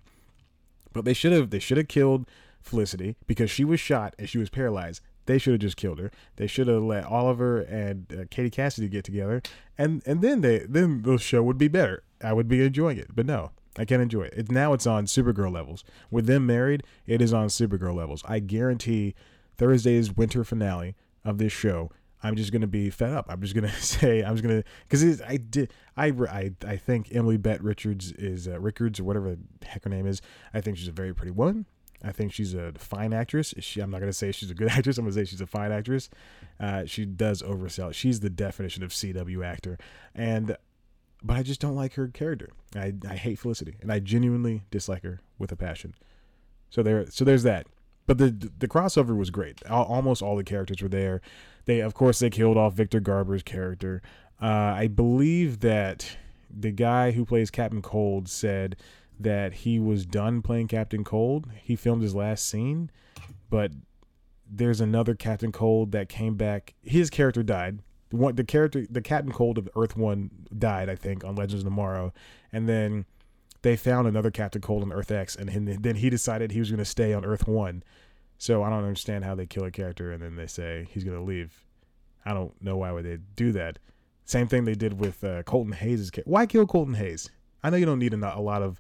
But 0.93 1.05
they 1.05 1.13
should 1.13 1.31
have 1.33 1.49
they 1.49 1.59
should 1.59 1.77
have 1.77 1.87
killed 1.87 2.27
Felicity 2.67 3.15
because 3.25 3.49
she 3.49 3.63
was 3.63 3.79
shot 3.79 4.15
and 4.19 4.29
she 4.29 4.37
was 4.37 4.49
paralyzed. 4.49 5.01
They 5.25 5.37
should 5.37 5.53
have 5.53 5.61
just 5.61 5.77
killed 5.77 5.99
her. 5.99 6.09
They 6.37 6.47
should 6.47 6.67
have 6.67 6.83
let 6.83 7.03
Oliver 7.03 7.59
and 7.59 8.05
uh, 8.11 8.23
Katie 8.31 8.49
Cassidy 8.49 8.87
get 8.87 9.03
together, 9.03 9.41
and 9.77 10.01
and 10.05 10.21
then 10.21 10.41
they 10.41 10.59
then 10.59 11.01
the 11.03 11.17
show 11.17 11.43
would 11.43 11.57
be 11.57 11.67
better. 11.67 12.03
I 12.23 12.33
would 12.33 12.47
be 12.47 12.65
enjoying 12.65 12.97
it, 12.97 13.13
but 13.13 13.25
no, 13.25 13.51
I 13.77 13.85
can't 13.85 14.01
enjoy 14.01 14.23
it. 14.23 14.49
Now 14.49 14.73
it's 14.73 14.87
on 14.87 15.05
Supergirl 15.05 15.51
levels. 15.53 15.83
With 16.09 16.25
them 16.25 16.45
married, 16.45 16.83
it 17.05 17.21
is 17.21 17.33
on 17.33 17.47
Supergirl 17.47 17.95
levels. 17.95 18.23
I 18.25 18.39
guarantee 18.39 19.15
Thursday's 19.57 20.15
winter 20.15 20.43
finale 20.43 20.95
of 21.23 21.37
this 21.37 21.53
show. 21.53 21.91
I'm 22.23 22.35
just 22.35 22.51
gonna 22.51 22.67
be 22.67 22.89
fed 22.89 23.11
up. 23.11 23.25
I'm 23.29 23.41
just 23.41 23.53
gonna 23.53 23.71
say 23.79 24.23
I'm 24.23 24.35
just 24.35 24.43
gonna 24.43 24.63
because 24.87 25.21
I 25.21 25.37
did 25.37 25.71
I, 25.97 26.07
I 26.07 26.51
I 26.65 26.77
think 26.77 27.09
Emily 27.13 27.37
Bett 27.37 27.61
Richards 27.61 28.13
is 28.13 28.47
uh, 28.47 28.59
or 28.59 29.03
whatever 29.03 29.35
the 29.35 29.67
heck 29.67 29.83
her 29.83 29.89
name 29.89 30.07
is. 30.07 30.21
I 30.53 30.61
think 30.61 30.77
she's 30.77 30.87
a 30.87 30.93
very 30.93 31.13
pretty 31.13 31.31
woman. 31.31 31.65
I 32.03 32.11
think 32.11 32.31
she's 32.31 32.53
a 32.53 32.73
fine 32.77 33.13
actress. 33.13 33.53
She, 33.59 33.79
I'm 33.79 33.89
not 33.89 33.99
gonna 33.99 34.13
say 34.13 34.31
she's 34.31 34.51
a 34.51 34.55
good 34.55 34.69
actress. 34.71 34.97
I'm 34.97 35.05
gonna 35.05 35.13
say 35.13 35.25
she's 35.25 35.41
a 35.41 35.47
fine 35.47 35.71
actress. 35.71 36.09
Uh, 36.59 36.85
she 36.85 37.05
does 37.05 37.41
oversell. 37.41 37.93
She's 37.93 38.19
the 38.19 38.29
definition 38.29 38.83
of 38.83 38.91
CW 38.91 39.45
actor, 39.45 39.77
and 40.13 40.55
but 41.23 41.37
I 41.37 41.43
just 41.43 41.59
don't 41.59 41.75
like 41.75 41.93
her 41.95 42.07
character. 42.07 42.49
I 42.75 42.93
I 43.07 43.15
hate 43.15 43.39
Felicity, 43.39 43.75
and 43.81 43.91
I 43.91 43.99
genuinely 43.99 44.63
dislike 44.71 45.03
her 45.03 45.19
with 45.39 45.51
a 45.51 45.55
passion. 45.55 45.95
So 46.69 46.83
there, 46.83 47.09
so 47.09 47.23
there's 47.25 47.43
that. 47.43 47.67
But 48.05 48.19
the 48.19 48.51
the 48.57 48.67
crossover 48.67 49.17
was 49.17 49.29
great. 49.29 49.65
Almost 49.67 50.21
all 50.21 50.35
the 50.35 50.43
characters 50.43 50.81
were 50.81 50.89
there. 50.89 51.21
They, 51.65 51.81
of 51.81 51.93
course, 51.93 52.19
they 52.19 52.29
killed 52.29 52.57
off 52.57 52.73
Victor 52.73 53.01
Garber's 53.01 53.43
character. 53.43 54.01
Uh, 54.41 54.45
I 54.75 54.87
believe 54.87 55.59
that 55.59 56.17
the 56.49 56.71
guy 56.71 57.11
who 57.11 57.25
plays 57.25 57.51
Captain 57.51 57.81
Cold 57.81 58.29
said 58.29 58.77
that 59.19 59.53
he 59.53 59.79
was 59.79 60.05
done 60.05 60.41
playing 60.41 60.67
Captain 60.67 61.03
Cold. 61.03 61.47
He 61.61 61.75
filmed 61.75 62.03
his 62.03 62.15
last 62.15 62.47
scene, 62.47 62.91
but 63.49 63.71
there's 64.49 64.81
another 64.81 65.15
Captain 65.15 65.51
Cold 65.51 65.91
that 65.91 66.09
came 66.09 66.35
back. 66.35 66.73
His 66.81 67.09
character 67.09 67.43
died. 67.43 67.79
The 68.09 68.15
one, 68.15 68.35
the 68.35 68.43
character, 68.43 68.85
the 68.89 69.01
Captain 69.01 69.33
Cold 69.33 69.57
of 69.57 69.67
Earth 69.75 69.97
One 69.97 70.31
died, 70.57 70.89
I 70.89 70.95
think, 70.95 71.25
on 71.25 71.35
Legends 71.35 71.63
of 71.63 71.67
Tomorrow, 71.67 72.13
and 72.53 72.69
then 72.69 73.05
they 73.63 73.75
found 73.75 74.07
another 74.07 74.31
Captain 74.31 74.61
Cold 74.61 74.83
on 74.83 74.93
Earth 74.93 75.11
X, 75.11 75.35
and 75.35 75.49
then 75.49 75.95
he 75.95 76.09
decided 76.09 76.51
he 76.51 76.59
was 76.59 76.69
going 76.69 76.77
to 76.77 76.85
stay 76.85 77.13
on 77.13 77.25
Earth 77.25 77.47
One. 77.47 77.83
So 78.37 78.63
I 78.63 78.69
don't 78.69 78.83
understand 78.83 79.25
how 79.25 79.35
they 79.35 79.45
kill 79.45 79.65
a 79.65 79.71
character 79.71 80.11
and 80.11 80.21
then 80.21 80.35
they 80.35 80.47
say 80.47 80.87
he's 80.91 81.03
going 81.03 81.17
to 81.17 81.23
leave. 81.23 81.65
I 82.25 82.33
don't 82.33 82.53
know 82.61 82.77
why 82.77 82.91
would 82.91 83.05
they 83.05 83.17
do 83.35 83.51
that. 83.53 83.79
Same 84.25 84.47
thing 84.47 84.65
they 84.65 84.75
did 84.75 84.99
with 84.99 85.23
uh, 85.23 85.43
Colton 85.43 85.73
Haynes'. 85.73 86.11
Why 86.25 86.45
kill 86.45 86.67
Colton 86.67 86.95
Haynes? 86.95 87.31
I 87.67 87.69
know 87.69 87.77
you 87.77 87.85
don't 87.85 87.99
need 87.99 88.13
a, 88.13 88.37
a 88.37 88.39
lot 88.39 88.61
of 88.61 88.79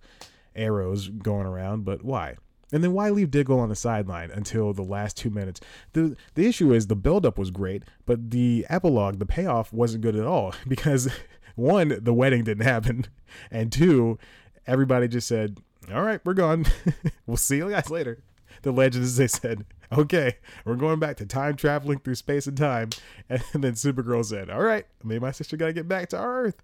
arrows 0.55 1.09
going 1.09 1.45
around, 1.45 1.83
but 1.83 2.03
why? 2.05 2.35
And 2.71 2.83
then 2.83 2.93
why 2.93 3.09
leave 3.09 3.31
Diggle 3.31 3.59
on 3.59 3.69
the 3.69 3.75
sideline 3.75 4.31
until 4.31 4.73
the 4.73 4.81
last 4.81 5.17
two 5.17 5.29
minutes? 5.29 5.59
The 5.91 6.15
the 6.35 6.47
issue 6.47 6.73
is 6.73 6.87
the 6.87 6.95
buildup 6.95 7.37
was 7.37 7.51
great, 7.51 7.83
but 8.05 8.31
the 8.31 8.65
epilogue, 8.69 9.19
the 9.19 9.25
payoff 9.25 9.73
wasn't 9.73 10.03
good 10.03 10.15
at 10.15 10.25
all 10.25 10.53
because 10.67 11.09
one, 11.55 11.97
the 12.01 12.13
wedding 12.13 12.43
didn't 12.43 12.65
happen, 12.65 13.05
and 13.51 13.71
two, 13.71 14.17
everybody 14.65 15.09
just 15.09 15.27
said, 15.27 15.59
"All 15.93 16.03
right, 16.03 16.21
we're 16.23 16.33
gone. 16.33 16.65
we'll 17.25 17.37
see 17.37 17.57
you 17.57 17.69
guys 17.69 17.89
later." 17.89 18.19
The 18.61 18.71
legends 18.71 19.17
they 19.17 19.27
said, 19.27 19.65
"Okay, 19.91 20.37
we're 20.65 20.75
going 20.75 20.99
back 20.99 21.17
to 21.17 21.25
time 21.25 21.57
traveling 21.57 21.99
through 21.99 22.15
space 22.15 22.47
and 22.47 22.57
time," 22.57 22.89
and 23.29 23.41
then 23.53 23.73
Supergirl 23.73 24.23
said, 24.23 24.49
"All 24.49 24.63
right, 24.63 24.85
me 25.03 25.15
and 25.15 25.21
my 25.21 25.31
sister 25.31 25.57
got 25.57 25.67
to 25.67 25.73
get 25.73 25.87
back 25.87 26.09
to 26.09 26.17
Earth." 26.17 26.61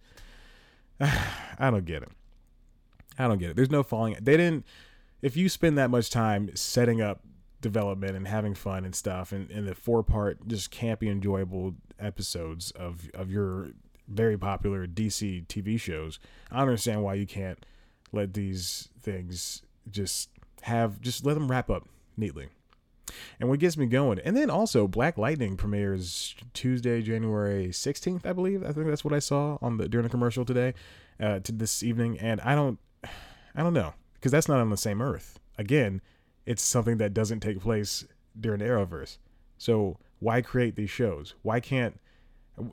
I 1.59 1.69
don't 1.69 1.85
get 1.85 2.03
it. 2.03 2.09
I 3.17 3.27
don't 3.27 3.37
get 3.37 3.51
it. 3.51 3.55
There's 3.55 3.71
no 3.71 3.83
falling. 3.83 4.17
They 4.21 4.37
didn't. 4.37 4.65
If 5.21 5.37
you 5.37 5.47
spend 5.49 5.77
that 5.77 5.89
much 5.89 6.09
time 6.09 6.55
setting 6.55 7.01
up 7.01 7.21
development 7.61 8.15
and 8.15 8.27
having 8.27 8.55
fun 8.55 8.83
and 8.85 8.95
stuff, 8.95 9.31
and, 9.31 9.49
and 9.51 9.67
the 9.67 9.75
four 9.75 10.03
part 10.03 10.47
just 10.47 10.71
campy, 10.71 11.09
enjoyable 11.09 11.75
episodes 11.99 12.71
of 12.71 13.09
of 13.13 13.31
your 13.31 13.69
very 14.07 14.37
popular 14.37 14.87
DC 14.87 15.45
TV 15.47 15.79
shows, 15.79 16.19
I 16.51 16.59
don't 16.59 16.69
understand 16.69 17.03
why 17.03 17.15
you 17.15 17.25
can't 17.25 17.63
let 18.11 18.33
these 18.33 18.89
things 19.01 19.61
just 19.89 20.29
have 20.63 21.01
just 21.01 21.25
let 21.25 21.35
them 21.35 21.49
wrap 21.49 21.69
up 21.69 21.87
neatly. 22.17 22.49
And 23.39 23.49
what 23.49 23.59
gets 23.59 23.77
me 23.77 23.85
going, 23.85 24.19
and 24.19 24.35
then 24.35 24.49
also 24.49 24.87
Black 24.87 25.17
Lightning 25.17 25.57
premieres 25.57 26.35
Tuesday, 26.53 27.01
January 27.01 27.67
16th, 27.67 28.25
I 28.25 28.33
believe. 28.33 28.63
I 28.63 28.71
think 28.71 28.87
that's 28.87 29.03
what 29.03 29.13
I 29.13 29.19
saw 29.19 29.57
on 29.61 29.77
the 29.77 29.87
during 29.87 30.03
the 30.03 30.09
commercial 30.09 30.45
today, 30.45 30.73
uh, 31.19 31.39
to 31.39 31.51
this 31.51 31.83
evening. 31.83 32.19
And 32.19 32.41
I 32.41 32.55
don't, 32.55 32.79
I 33.55 33.63
don't 33.63 33.73
know 33.73 33.93
because 34.15 34.31
that's 34.31 34.47
not 34.47 34.59
on 34.59 34.69
the 34.69 34.77
same 34.77 35.01
Earth. 35.01 35.39
Again, 35.57 36.01
it's 36.45 36.61
something 36.61 36.97
that 36.97 37.13
doesn't 37.13 37.41
take 37.41 37.59
place 37.59 38.05
during 38.39 38.61
Arrowverse. 38.61 39.17
So 39.57 39.97
why 40.19 40.41
create 40.41 40.75
these 40.75 40.89
shows? 40.89 41.35
Why 41.41 41.59
can't 41.59 41.99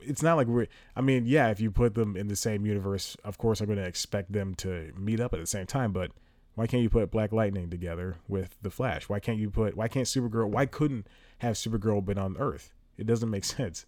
it's 0.03 0.23
not 0.23 0.37
like 0.37 0.47
we're 0.47 0.67
i 0.95 1.01
mean 1.01 1.25
yeah 1.27 1.49
if 1.49 1.61
you 1.61 1.71
put 1.71 1.95
them 1.95 2.17
in 2.17 2.29
the 2.29 2.37
same 2.37 2.67
universe 2.67 3.17
of 3.25 3.39
course 3.39 3.61
i'm 3.61 3.67
going 3.67 3.79
to 3.79 3.85
expect 3.85 4.31
them 4.31 4.55
to 4.55 4.93
meet 4.97 5.21
up 5.21 5.33
at 5.33 5.41
the 5.41 5.47
same 5.47 5.67
time 5.67 5.93
but 5.93 6.11
why 6.55 6.67
can't 6.67 6.83
you 6.83 6.91
put 6.91 7.11
black 7.11 7.33
lightning 7.33 7.71
together 7.71 8.17
with 8.29 8.57
the 8.63 8.71
flash 8.71 9.09
why 9.09 9.19
can't 9.21 9.39
you 9.39 9.51
put 9.51 9.77
why 9.77 9.89
can't 9.89 10.07
supergirl 10.07 10.49
why 10.49 10.67
couldn't 10.67 11.07
have 11.39 11.55
supergirl 11.55 12.05
been 12.05 12.19
on 12.19 12.37
earth 12.39 12.73
it 12.97 13.07
doesn't 13.07 13.31
make 13.31 13.45
sense 13.57 13.87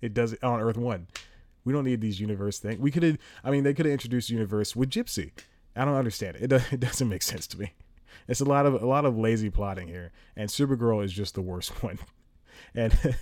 it 0.00 0.14
does 0.14 0.34
on 0.42 0.60
earth 0.60 0.76
one 0.76 1.06
we 1.64 1.72
don't 1.72 1.84
need 1.84 2.00
these 2.00 2.20
universe 2.20 2.58
things 2.58 2.78
we 2.78 2.90
could 2.90 3.02
have 3.02 3.18
i 3.42 3.50
mean 3.50 3.64
they 3.64 3.74
could 3.74 3.86
have 3.86 3.92
introduced 3.92 4.30
universe 4.30 4.74
with 4.76 4.90
gypsy 4.90 5.30
i 5.76 5.84
don't 5.84 5.94
understand 5.94 6.36
it. 6.36 6.52
it 6.72 6.80
doesn't 6.80 7.08
make 7.08 7.22
sense 7.22 7.46
to 7.46 7.58
me 7.58 7.72
it's 8.28 8.40
a 8.40 8.44
lot 8.44 8.66
of 8.66 8.82
a 8.82 8.86
lot 8.86 9.04
of 9.04 9.16
lazy 9.16 9.50
plotting 9.50 9.88
here 9.88 10.12
and 10.36 10.50
supergirl 10.50 11.04
is 11.04 11.12
just 11.12 11.34
the 11.34 11.42
worst 11.42 11.70
one 11.82 11.98
and 12.74 13.16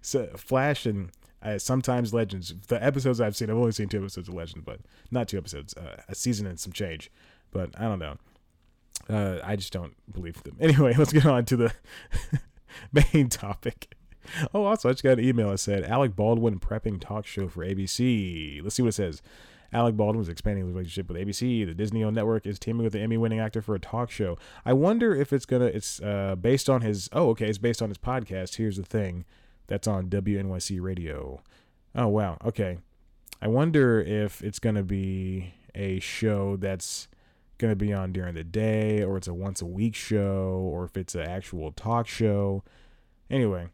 so 0.00 0.26
flash 0.36 0.86
and 0.86 1.10
uh, 1.44 1.58
sometimes 1.58 2.14
Legends. 2.14 2.54
The 2.68 2.82
episodes 2.82 3.20
I've 3.20 3.36
seen, 3.36 3.50
I've 3.50 3.56
only 3.56 3.72
seen 3.72 3.88
two 3.88 3.98
episodes 3.98 4.28
of 4.28 4.34
Legends, 4.34 4.64
but 4.64 4.80
not 5.10 5.28
two 5.28 5.36
episodes, 5.36 5.74
uh, 5.74 6.02
a 6.08 6.14
season 6.14 6.46
and 6.46 6.58
some 6.58 6.72
change. 6.72 7.10
But 7.54 7.70
I 7.78 7.84
don't 7.84 7.98
know. 7.98 8.16
Uh, 9.08 9.38
I 9.42 9.56
just 9.56 9.72
don't 9.72 9.94
believe 10.12 10.42
them. 10.42 10.56
Anyway, 10.60 10.94
let's 10.98 11.12
get 11.12 11.24
on 11.24 11.46
to 11.46 11.56
the 11.56 11.72
main 13.14 13.30
topic. 13.30 13.94
Oh, 14.52 14.64
also, 14.64 14.88
I 14.88 14.92
just 14.92 15.02
got 15.02 15.18
an 15.18 15.24
email 15.24 15.50
that 15.50 15.58
said 15.58 15.84
Alec 15.84 16.14
Baldwin 16.14 16.58
prepping 16.58 17.00
talk 17.00 17.26
show 17.26 17.48
for 17.48 17.64
ABC. 17.64 18.62
Let's 18.62 18.74
see 18.74 18.82
what 18.82 18.90
it 18.90 18.92
says. 18.92 19.22
Alec 19.72 19.96
Baldwin 19.96 20.22
is 20.22 20.28
expanding 20.28 20.66
his 20.66 20.74
relationship 20.74 21.08
with 21.08 21.16
ABC. 21.16 21.66
The 21.66 21.74
Disney 21.74 22.04
owned 22.04 22.16
network 22.16 22.46
is 22.46 22.58
teaming 22.58 22.84
with 22.84 22.92
the 22.92 23.00
Emmy 23.00 23.16
winning 23.16 23.40
actor 23.40 23.62
for 23.62 23.74
a 23.74 23.80
talk 23.80 24.10
show. 24.10 24.36
I 24.64 24.72
wonder 24.72 25.14
if 25.14 25.32
it's 25.32 25.46
gonna 25.46 25.66
it's 25.66 26.00
uh 26.00 26.36
based 26.36 26.70
on 26.70 26.82
his 26.82 27.08
oh 27.12 27.30
okay, 27.30 27.48
it's 27.48 27.58
based 27.58 27.82
on 27.82 27.88
his 27.88 27.98
podcast. 27.98 28.56
Here's 28.56 28.76
the 28.76 28.84
thing. 28.84 29.24
That's 29.66 29.86
on 29.86 30.08
WNYC 30.08 30.80
radio. 30.80 31.40
Oh, 31.94 32.08
wow. 32.08 32.38
Okay. 32.44 32.78
I 33.40 33.48
wonder 33.48 34.00
if 34.00 34.42
it's 34.42 34.58
to 34.58 34.82
be 34.82 35.54
a 35.74 36.00
show 36.00 36.56
that's 36.56 37.08
going 37.58 37.70
to 37.70 37.76
be 37.76 37.92
on 37.92 38.12
during 38.12 38.34
the 38.34 38.44
day 38.44 39.02
or 39.02 39.16
it's 39.16 39.28
a 39.28 39.34
once 39.34 39.62
a 39.62 39.66
week 39.66 39.94
show 39.94 40.68
or 40.72 40.84
if 40.84 40.96
it's 40.96 41.14
an 41.14 41.22
actual 41.22 41.72
talk 41.72 42.06
show. 42.06 42.62
Anyway, 43.30 43.68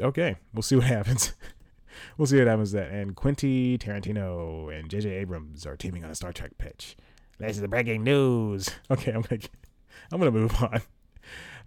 okay. 0.00 0.36
We'll 0.52 0.62
see 0.62 0.76
what 0.76 0.84
happens. 0.86 1.34
we'll 2.18 2.26
see 2.26 2.38
what 2.38 2.46
happens 2.46 2.72
that. 2.72 2.90
And 2.90 3.14
Quentin 3.14 3.78
Tarantino 3.78 4.76
and 4.76 4.90
J.J. 4.90 5.10
Abrams 5.10 5.66
are 5.66 5.76
teaming 5.76 6.04
on 6.04 6.10
a 6.10 6.14
Star 6.14 6.32
Trek 6.32 6.58
pitch. 6.58 6.96
This 7.38 7.56
is 7.56 7.60
the 7.60 7.68
breaking 7.68 8.02
news. 8.02 8.70
Okay, 8.90 9.12
I'm 9.12 9.22
gonna 9.22 9.42
I'm 10.10 10.18
gonna 10.18 10.30
move 10.30 10.54
on. 10.62 10.80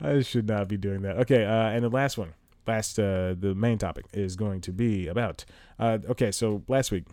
I 0.01 0.21
should 0.21 0.47
not 0.47 0.67
be 0.67 0.77
doing 0.77 1.01
that. 1.01 1.17
Okay, 1.17 1.43
uh, 1.43 1.69
and 1.69 1.83
the 1.83 1.89
last 1.89 2.17
one 2.17 2.33
last 2.69 2.99
uh, 2.99 3.35
the 3.37 3.53
main 3.55 3.77
topic 3.77 4.05
is 4.13 4.35
going 4.35 4.61
to 4.61 4.71
be 4.71 5.07
about. 5.07 5.43
Uh, 5.77 5.97
okay, 6.09 6.31
so 6.31 6.63
last 6.67 6.91
week 6.91 7.05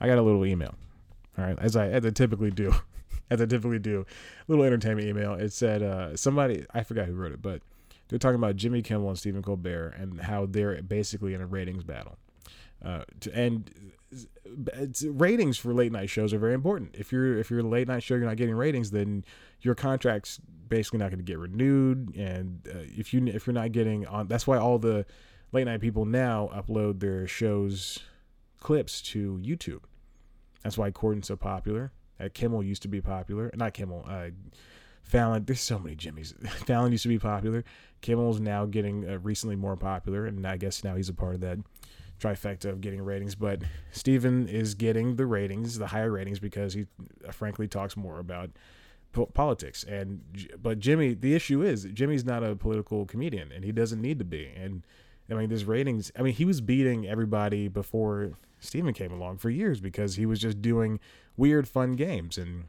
I 0.00 0.06
got 0.06 0.18
a 0.18 0.22
little 0.22 0.44
email. 0.44 0.74
All 1.36 1.44
right, 1.44 1.58
as 1.58 1.74
I 1.74 1.88
as 1.88 2.06
I 2.06 2.10
typically 2.10 2.50
do, 2.50 2.72
as 3.30 3.40
I 3.40 3.46
typically 3.46 3.78
do, 3.78 4.06
little 4.48 4.64
entertainment 4.64 5.08
email. 5.08 5.34
It 5.34 5.52
said 5.52 5.82
uh, 5.82 6.16
somebody 6.16 6.64
I 6.72 6.82
forgot 6.82 7.06
who 7.06 7.14
wrote 7.14 7.32
it, 7.32 7.42
but 7.42 7.62
they're 8.08 8.18
talking 8.18 8.36
about 8.36 8.56
Jimmy 8.56 8.82
Kimmel 8.82 9.08
and 9.08 9.18
Stephen 9.18 9.42
Colbert 9.42 9.94
and 9.98 10.20
how 10.20 10.46
they're 10.46 10.80
basically 10.82 11.34
in 11.34 11.40
a 11.40 11.46
ratings 11.46 11.84
battle. 11.84 12.18
Uh, 12.84 13.02
to, 13.20 13.34
and 13.34 13.70
ratings 15.06 15.56
for 15.56 15.72
late 15.72 15.90
night 15.90 16.10
shows 16.10 16.32
are 16.34 16.38
very 16.38 16.54
important. 16.54 16.94
If 16.94 17.12
you're 17.12 17.38
if 17.38 17.50
you're 17.50 17.60
a 17.60 17.62
late 17.62 17.88
night 17.88 18.02
show, 18.02 18.14
you're 18.14 18.26
not 18.26 18.36
getting 18.36 18.54
ratings, 18.54 18.90
then 18.90 19.24
your 19.60 19.74
contract's 19.74 20.38
basically 20.68 20.98
not 20.98 21.10
going 21.10 21.18
to 21.18 21.24
get 21.24 21.38
renewed. 21.38 22.14
And 22.16 22.66
uh, 22.68 22.78
if 22.96 23.14
you 23.14 23.26
if 23.26 23.46
you're 23.46 23.54
not 23.54 23.72
getting 23.72 24.06
on, 24.06 24.28
that's 24.28 24.46
why 24.46 24.58
all 24.58 24.78
the 24.78 25.06
late 25.52 25.64
night 25.64 25.80
people 25.80 26.04
now 26.04 26.50
upload 26.54 27.00
their 27.00 27.26
shows 27.26 28.00
clips 28.60 29.00
to 29.02 29.40
YouTube. 29.42 29.82
That's 30.62 30.78
why 30.78 30.90
Corden's 30.90 31.28
so 31.28 31.36
popular. 31.36 31.92
Uh, 32.24 32.28
Kimmel 32.32 32.62
used 32.62 32.82
to 32.82 32.88
be 32.88 33.00
popular, 33.00 33.50
not 33.54 33.74
Kimmel. 33.74 34.04
Uh, 34.08 34.30
Fallon. 35.02 35.44
There's 35.44 35.60
so 35.60 35.78
many 35.78 35.96
Jimmys. 35.96 36.34
Fallon 36.66 36.90
used 36.90 37.02
to 37.02 37.08
be 37.08 37.18
popular. 37.18 37.64
Kimmel's 38.00 38.40
now 38.40 38.64
getting 38.66 39.08
uh, 39.08 39.18
recently 39.18 39.56
more 39.56 39.76
popular, 39.76 40.26
and 40.26 40.46
I 40.46 40.56
guess 40.56 40.82
now 40.82 40.96
he's 40.96 41.08
a 41.08 41.14
part 41.14 41.34
of 41.34 41.40
that 41.42 41.58
trifecta 42.18 42.66
of 42.66 42.80
getting 42.80 43.02
ratings. 43.02 43.34
But 43.34 43.62
Stephen 43.92 44.48
is 44.48 44.74
getting 44.74 45.16
the 45.16 45.26
ratings, 45.26 45.78
the 45.78 45.88
higher 45.88 46.10
ratings, 46.10 46.38
because 46.38 46.74
he 46.74 46.86
uh, 47.26 47.32
frankly 47.32 47.68
talks 47.68 47.96
more 47.96 48.18
about 48.18 48.50
po- 49.12 49.26
politics. 49.26 49.84
And 49.84 50.22
but 50.60 50.78
Jimmy, 50.78 51.14
the 51.14 51.34
issue 51.34 51.62
is 51.62 51.84
Jimmy's 51.92 52.24
not 52.24 52.42
a 52.42 52.56
political 52.56 53.04
comedian, 53.04 53.52
and 53.52 53.64
he 53.64 53.72
doesn't 53.72 54.00
need 54.00 54.18
to 54.18 54.24
be. 54.24 54.50
And 54.56 54.86
I 55.30 55.34
mean, 55.34 55.48
there's 55.48 55.64
ratings. 55.64 56.12
I 56.18 56.22
mean, 56.22 56.34
he 56.34 56.44
was 56.44 56.60
beating 56.60 57.06
everybody 57.06 57.68
before 57.68 58.32
Stephen 58.60 58.94
came 58.94 59.12
along 59.12 59.38
for 59.38 59.50
years 59.50 59.80
because 59.80 60.16
he 60.16 60.26
was 60.26 60.40
just 60.40 60.62
doing 60.62 61.00
weird, 61.36 61.68
fun 61.68 61.92
games. 61.92 62.38
And 62.38 62.64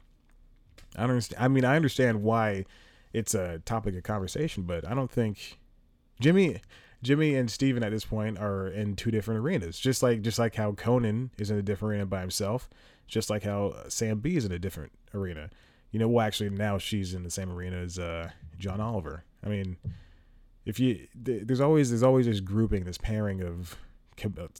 I 0.96 1.02
don't 1.02 1.12
understand. 1.12 1.44
I 1.44 1.48
mean, 1.48 1.66
I 1.66 1.76
understand 1.76 2.24
why 2.24 2.66
it's 3.14 3.34
a 3.34 3.60
topic 3.60 3.96
of 3.96 4.04
conversation, 4.04 4.64
but 4.64 4.88
I 4.88 4.94
don't 4.94 5.12
think 5.12 5.58
Jimmy 6.20 6.62
Jimmy 7.02 7.36
and 7.36 7.50
Stephen 7.52 7.84
at 7.84 7.92
this 7.92 8.06
point 8.06 8.38
are 8.40 8.68
in 8.68 8.96
two 8.96 9.12
different 9.12 9.40
arenas. 9.40 9.80
Just 9.80 10.02
like 10.02 10.22
just 10.22 10.40
like 10.40 10.56
how 10.56 10.74
Conan 10.74 11.32
is 11.38 11.52
in 11.52 11.58
a 11.58 11.62
different 11.62 11.94
arena 11.94 12.06
by 12.06 12.22
himself, 12.22 12.70
just 13.08 13.30
like 13.30 13.44
how 13.44 13.76
Sam 13.88 14.20
Bee 14.20 14.38
is 14.38 14.46
in 14.46 14.52
a 14.52 14.60
different 14.60 14.92
arena. 15.14 15.50
You 15.92 16.00
know, 16.00 16.08
well 16.08 16.26
actually 16.26 16.50
now 16.50 16.78
she's 16.78 17.14
in 17.14 17.24
the 17.24 17.30
same 17.30 17.52
arena 17.52 17.78
as 17.78 18.00
uh, 18.00 18.32
John 18.58 18.82
Oliver. 18.82 19.24
I 19.44 19.50
mean, 19.50 19.78
if 20.66 20.80
you 20.80 21.08
there's 21.14 21.62
always 21.62 21.90
there's 21.90 22.04
always 22.04 22.26
this 22.26 22.40
grouping, 22.40 22.86
this 22.86 22.98
pairing 22.98 23.42
of 23.42 23.78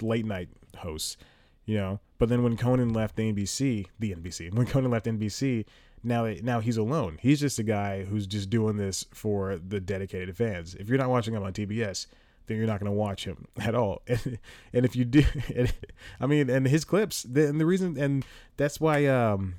late 0.02 0.26
night 0.26 0.50
hosts, 0.78 1.18
you 1.66 1.76
know. 1.78 2.00
But 2.18 2.30
then 2.30 2.44
when 2.44 2.58
Conan 2.58 2.94
left 2.94 3.18
NBC, 3.18 3.88
the 4.00 4.14
NBC, 4.14 4.54
when 4.56 4.68
Conan 4.68 4.92
left 4.92 5.06
NBC, 5.06 5.66
now 6.04 6.26
now 6.44 6.60
he's 6.60 6.78
alone. 6.78 7.18
He's 7.22 7.40
just 7.40 7.60
a 7.60 7.64
guy 7.64 8.06
who's 8.06 8.28
just 8.28 8.50
doing 8.50 8.78
this 8.78 9.06
for 9.12 9.58
the 9.58 9.80
dedicated 9.80 10.38
fans. 10.38 10.76
If 10.76 10.88
you're 10.90 10.98
not 10.98 11.10
watching 11.10 11.34
him 11.34 11.44
on 11.44 11.54
TBS, 11.54 12.08
then 12.48 12.58
you're 12.58 12.68
not 12.68 12.80
going 12.80 12.92
to 12.92 12.98
watch 12.98 13.26
him 13.26 13.48
at 13.60 13.76
all. 13.76 14.02
And, 14.08 14.40
and 14.74 14.86
if 14.86 14.96
you 14.96 15.06
do, 15.06 15.24
and, 15.56 15.74
I 16.20 16.28
mean, 16.28 16.50
and 16.50 16.68
his 16.68 16.86
clips, 16.86 17.24
the, 17.24 17.48
and 17.48 17.60
the 17.60 17.66
reason, 17.66 17.98
and 17.98 18.26
that's 18.58 18.80
why 18.80 19.06
um, 19.08 19.56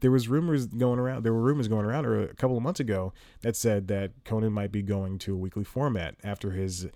there 0.00 0.10
was 0.10 0.28
rumors 0.28 0.66
going 0.66 0.98
around. 0.98 1.24
There 1.24 1.32
were 1.32 1.40
rumors 1.40 1.68
going 1.68 1.84
around 1.84 2.06
a 2.06 2.34
couple 2.34 2.56
of 2.56 2.62
months 2.62 2.80
ago 2.80 3.12
that 3.42 3.56
said 3.56 3.88
that 3.88 4.12
Conan 4.24 4.52
might 4.52 4.72
be 4.72 4.82
going 4.82 5.18
to 5.20 5.34
a 5.34 5.36
weekly 5.36 5.64
format 5.64 6.16
after 6.24 6.52
his 6.52 6.88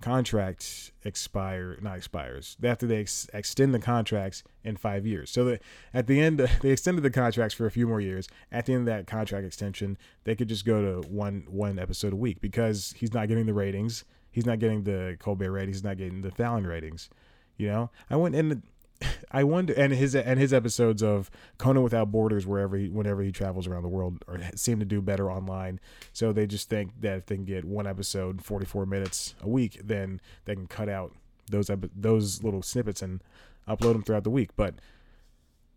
contract 0.00 0.92
expire 1.04 1.78
not 1.80 1.96
expires 1.96 2.56
after 2.62 2.86
they 2.86 3.00
ex- 3.00 3.26
extend 3.32 3.72
the 3.72 3.78
contracts 3.78 4.42
in 4.62 4.76
five 4.76 5.06
years. 5.06 5.30
So 5.30 5.44
that 5.46 5.62
at 5.92 6.06
the 6.06 6.20
end 6.20 6.38
they 6.60 6.70
extended 6.70 7.02
the 7.02 7.10
contracts 7.10 7.54
for 7.54 7.66
a 7.66 7.70
few 7.70 7.86
more 7.86 8.00
years. 8.00 8.28
At 8.52 8.66
the 8.66 8.74
end 8.74 8.80
of 8.82 8.86
that 8.86 9.06
contract 9.06 9.46
extension 9.46 9.96
they 10.24 10.34
could 10.34 10.48
just 10.48 10.64
go 10.64 11.00
to 11.00 11.08
one 11.08 11.44
one 11.48 11.78
episode 11.78 12.12
a 12.12 12.16
week 12.16 12.40
because 12.40 12.94
he's 12.96 13.14
not 13.14 13.28
getting 13.28 13.46
the 13.46 13.54
ratings. 13.54 14.04
He's 14.30 14.46
not 14.46 14.58
getting 14.58 14.82
the 14.82 15.16
colbert 15.20 15.52
ratings. 15.52 15.76
He's 15.76 15.84
not 15.84 15.96
getting 15.96 16.22
the 16.22 16.30
fallon 16.32 16.66
ratings 16.66 17.08
you 17.56 17.68
know? 17.68 17.90
I 18.10 18.16
went 18.16 18.34
and 18.34 18.62
I 19.30 19.44
wonder, 19.44 19.72
and 19.74 19.92
his 19.92 20.14
and 20.14 20.38
his 20.38 20.52
episodes 20.52 21.02
of 21.02 21.30
Conan 21.58 21.82
Without 21.82 22.12
Borders, 22.12 22.46
wherever 22.46 22.76
he, 22.76 22.88
whenever 22.88 23.22
he 23.22 23.32
travels 23.32 23.66
around 23.66 23.82
the 23.82 23.88
world, 23.88 24.24
or 24.28 24.38
seem 24.54 24.78
to 24.80 24.84
do 24.84 25.00
better 25.00 25.30
online. 25.30 25.80
So 26.12 26.32
they 26.32 26.46
just 26.46 26.68
think 26.68 27.00
that 27.00 27.18
if 27.18 27.26
they 27.26 27.36
can 27.36 27.44
get 27.44 27.64
one 27.64 27.86
episode, 27.86 28.44
forty 28.44 28.66
four 28.66 28.86
minutes 28.86 29.34
a 29.42 29.48
week, 29.48 29.80
then 29.82 30.20
they 30.44 30.54
can 30.54 30.66
cut 30.66 30.88
out 30.88 31.12
those 31.50 31.70
those 31.94 32.42
little 32.42 32.62
snippets 32.62 33.02
and 33.02 33.22
upload 33.68 33.92
them 33.94 34.02
throughout 34.02 34.24
the 34.24 34.30
week. 34.30 34.50
But 34.56 34.74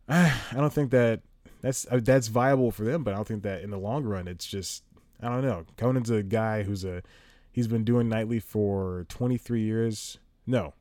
uh, 0.08 0.32
I 0.52 0.56
don't 0.56 0.74
think 0.74 0.92
that 0.92 1.22
that's 1.62 1.88
uh, 1.90 2.00
that's 2.04 2.28
viable 2.28 2.72
for 2.72 2.84
them. 2.84 3.04
But 3.04 3.14
I 3.14 3.18
don't 3.18 3.28
think 3.28 3.44
that 3.44 3.62
in 3.62 3.72
the 3.72 3.80
long 3.80 4.04
run, 4.04 4.28
it's 4.28 4.46
just 4.46 4.84
I 5.22 5.30
don't 5.30 5.44
know. 5.44 5.66
Conan's 5.78 6.10
a 6.10 6.24
guy 6.24 6.64
who's 6.64 6.86
a 6.86 7.02
he's 7.52 7.68
been 7.68 7.84
doing 7.84 8.10
nightly 8.10 8.40
for 8.40 9.06
twenty 9.10 9.38
three 9.38 9.64
years. 9.64 10.20
No, 10.46 10.74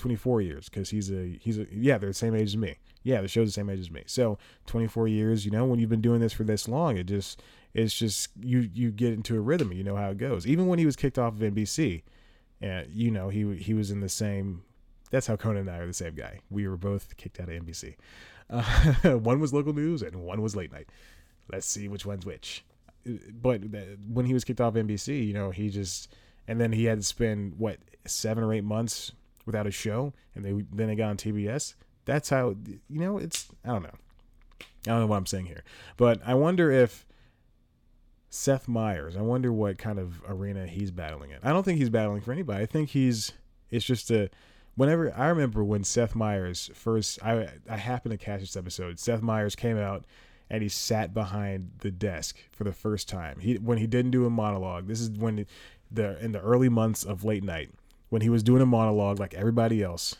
24 0.00 0.40
years 0.40 0.68
because 0.68 0.90
he's 0.90 1.10
a 1.10 1.38
he's 1.40 1.58
a 1.58 1.66
yeah 1.70 1.98
they're 1.98 2.10
the 2.10 2.14
same 2.14 2.34
age 2.34 2.48
as 2.48 2.56
me. 2.56 2.76
Yeah 3.02 3.20
the 3.20 3.28
show's 3.28 3.48
the 3.48 3.52
same 3.52 3.70
age 3.70 3.78
as 3.78 3.90
me. 3.90 4.02
So 4.06 4.38
24 4.66 5.08
years 5.08 5.44
you 5.44 5.50
know 5.50 5.64
when 5.64 5.78
you've 5.78 5.90
been 5.90 6.00
doing 6.00 6.20
this 6.20 6.32
for 6.32 6.44
this 6.44 6.66
long 6.68 6.96
it 6.96 7.04
just 7.04 7.42
it's 7.74 7.94
just 7.94 8.30
you 8.40 8.68
you 8.72 8.90
get 8.90 9.12
into 9.12 9.36
a 9.36 9.40
rhythm 9.40 9.72
you 9.72 9.84
know 9.84 9.96
how 9.96 10.10
it 10.10 10.18
goes. 10.18 10.46
Even 10.46 10.66
when 10.66 10.78
he 10.78 10.86
was 10.86 10.96
kicked 10.96 11.18
off 11.18 11.34
of 11.34 11.40
NBC 11.40 12.02
and 12.60 12.88
you 12.92 13.10
know 13.10 13.28
he 13.28 13.54
he 13.56 13.74
was 13.74 13.90
in 13.90 14.00
the 14.00 14.08
same 14.08 14.62
that's 15.10 15.26
how 15.26 15.36
Conan 15.36 15.62
and 15.62 15.70
I 15.70 15.78
are 15.78 15.86
the 15.86 15.92
same 15.92 16.14
guy. 16.14 16.40
We 16.50 16.66
were 16.66 16.76
both 16.76 17.16
kicked 17.16 17.38
out 17.38 17.48
of 17.48 17.54
NBC 17.54 17.96
uh, 18.48 18.62
one 19.18 19.38
was 19.38 19.52
local 19.52 19.74
news 19.74 20.02
and 20.02 20.16
one 20.22 20.40
was 20.40 20.56
late 20.56 20.72
night. 20.72 20.88
Let's 21.52 21.66
see 21.66 21.88
which 21.88 22.06
one's 22.06 22.24
which. 22.24 22.64
But 23.32 23.62
when 24.08 24.26
he 24.26 24.34
was 24.34 24.44
kicked 24.44 24.60
off 24.60 24.74
NBC 24.74 25.26
you 25.26 25.34
know 25.34 25.50
he 25.50 25.68
just 25.68 26.08
and 26.48 26.60
then 26.60 26.72
he 26.72 26.84
had 26.84 26.98
to 26.98 27.04
spend 27.04 27.54
what 27.58 27.78
seven 28.06 28.42
or 28.42 28.52
eight 28.52 28.64
months 28.64 29.12
without 29.46 29.66
a 29.66 29.70
show, 29.70 30.12
and 30.34 30.44
they 30.44 30.52
then 30.72 30.88
they 30.88 30.94
got 30.94 31.10
on 31.10 31.16
TBS. 31.16 31.74
That's 32.04 32.28
how 32.30 32.56
you 32.88 33.00
know 33.00 33.18
it's. 33.18 33.48
I 33.64 33.68
don't 33.68 33.82
know. 33.82 33.94
I 34.86 34.90
don't 34.90 35.00
know 35.00 35.06
what 35.06 35.16
I'm 35.16 35.26
saying 35.26 35.46
here, 35.46 35.64
but 35.96 36.20
I 36.24 36.34
wonder 36.34 36.70
if 36.70 37.06
Seth 38.30 38.68
Meyers. 38.68 39.16
I 39.16 39.22
wonder 39.22 39.52
what 39.52 39.76
kind 39.78 39.98
of 39.98 40.22
arena 40.26 40.66
he's 40.66 40.90
battling 40.90 41.30
in. 41.30 41.38
I 41.42 41.52
don't 41.52 41.64
think 41.64 41.78
he's 41.78 41.90
battling 41.90 42.22
for 42.22 42.32
anybody. 42.32 42.62
I 42.62 42.66
think 42.66 42.90
he's. 42.90 43.32
It's 43.70 43.84
just 43.84 44.10
a. 44.10 44.30
Whenever 44.76 45.12
I 45.16 45.28
remember 45.28 45.62
when 45.64 45.84
Seth 45.84 46.14
Meyers 46.14 46.70
first, 46.74 47.22
I 47.22 47.48
I 47.68 47.76
happened 47.76 48.12
to 48.12 48.24
catch 48.24 48.40
this 48.40 48.56
episode. 48.56 48.98
Seth 48.98 49.20
Meyers 49.20 49.54
came 49.54 49.76
out 49.76 50.04
and 50.48 50.62
he 50.62 50.68
sat 50.68 51.12
behind 51.12 51.70
the 51.78 51.90
desk 51.90 52.38
for 52.50 52.64
the 52.64 52.72
first 52.72 53.08
time. 53.08 53.40
He 53.40 53.54
when 53.54 53.78
he 53.78 53.86
didn't 53.86 54.10
do 54.12 54.26
a 54.26 54.30
monologue. 54.30 54.86
This 54.86 55.00
is 55.00 55.10
when 55.10 55.46
the 55.90 56.22
in 56.24 56.32
the 56.32 56.40
early 56.40 56.68
months 56.68 57.04
of 57.04 57.24
late 57.24 57.44
night 57.44 57.70
when 58.10 58.22
he 58.22 58.28
was 58.28 58.42
doing 58.42 58.60
a 58.60 58.66
monologue 58.66 59.18
like 59.18 59.34
everybody 59.34 59.82
else, 59.82 60.16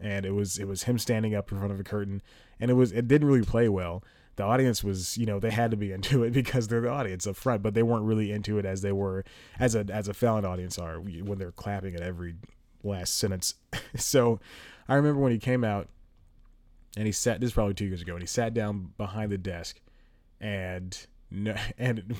and 0.00 0.26
it 0.26 0.32
was 0.32 0.58
it 0.58 0.66
was 0.66 0.82
him 0.82 0.98
standing 0.98 1.34
up 1.34 1.52
in 1.52 1.58
front 1.58 1.72
of 1.72 1.78
a 1.78 1.84
curtain, 1.84 2.22
and 2.58 2.70
it 2.70 2.74
was 2.74 2.90
it 2.90 3.06
didn't 3.06 3.28
really 3.28 3.44
play 3.44 3.68
well. 3.68 4.02
The 4.36 4.42
audience 4.42 4.82
was, 4.82 5.16
you 5.16 5.26
know, 5.26 5.38
they 5.38 5.52
had 5.52 5.70
to 5.70 5.76
be 5.76 5.92
into 5.96 6.24
it 6.24 6.32
because 6.32 6.66
they're 6.66 6.80
the 6.80 6.90
audience 6.90 7.26
up 7.26 7.36
front, 7.36 7.62
but 7.62 7.74
they 7.74 7.84
weren't 7.84 8.04
really 8.04 8.32
into 8.32 8.58
it 8.58 8.66
as 8.66 8.82
they 8.82 8.92
were 8.92 9.24
as 9.60 9.74
a 9.74 9.86
as 9.90 10.08
a 10.08 10.14
Fallon 10.14 10.44
audience 10.44 10.78
are 10.78 10.98
when 10.98 11.38
they're 11.38 11.52
clapping 11.52 11.94
at 11.94 12.02
every 12.02 12.34
last 12.82 13.16
sentence. 13.16 13.54
so, 13.96 14.40
I 14.88 14.94
remember 14.94 15.20
when 15.20 15.32
he 15.32 15.38
came 15.38 15.62
out, 15.62 15.88
and 16.96 17.06
he 17.06 17.12
sat. 17.12 17.40
This 17.40 17.48
is 17.48 17.54
probably 17.54 17.74
two 17.74 17.86
years 17.86 18.02
ago, 18.02 18.14
and 18.14 18.22
he 18.22 18.26
sat 18.26 18.54
down 18.54 18.92
behind 18.96 19.30
the 19.30 19.38
desk, 19.38 19.80
and 20.40 20.98
no, 21.30 21.54
and 21.78 22.16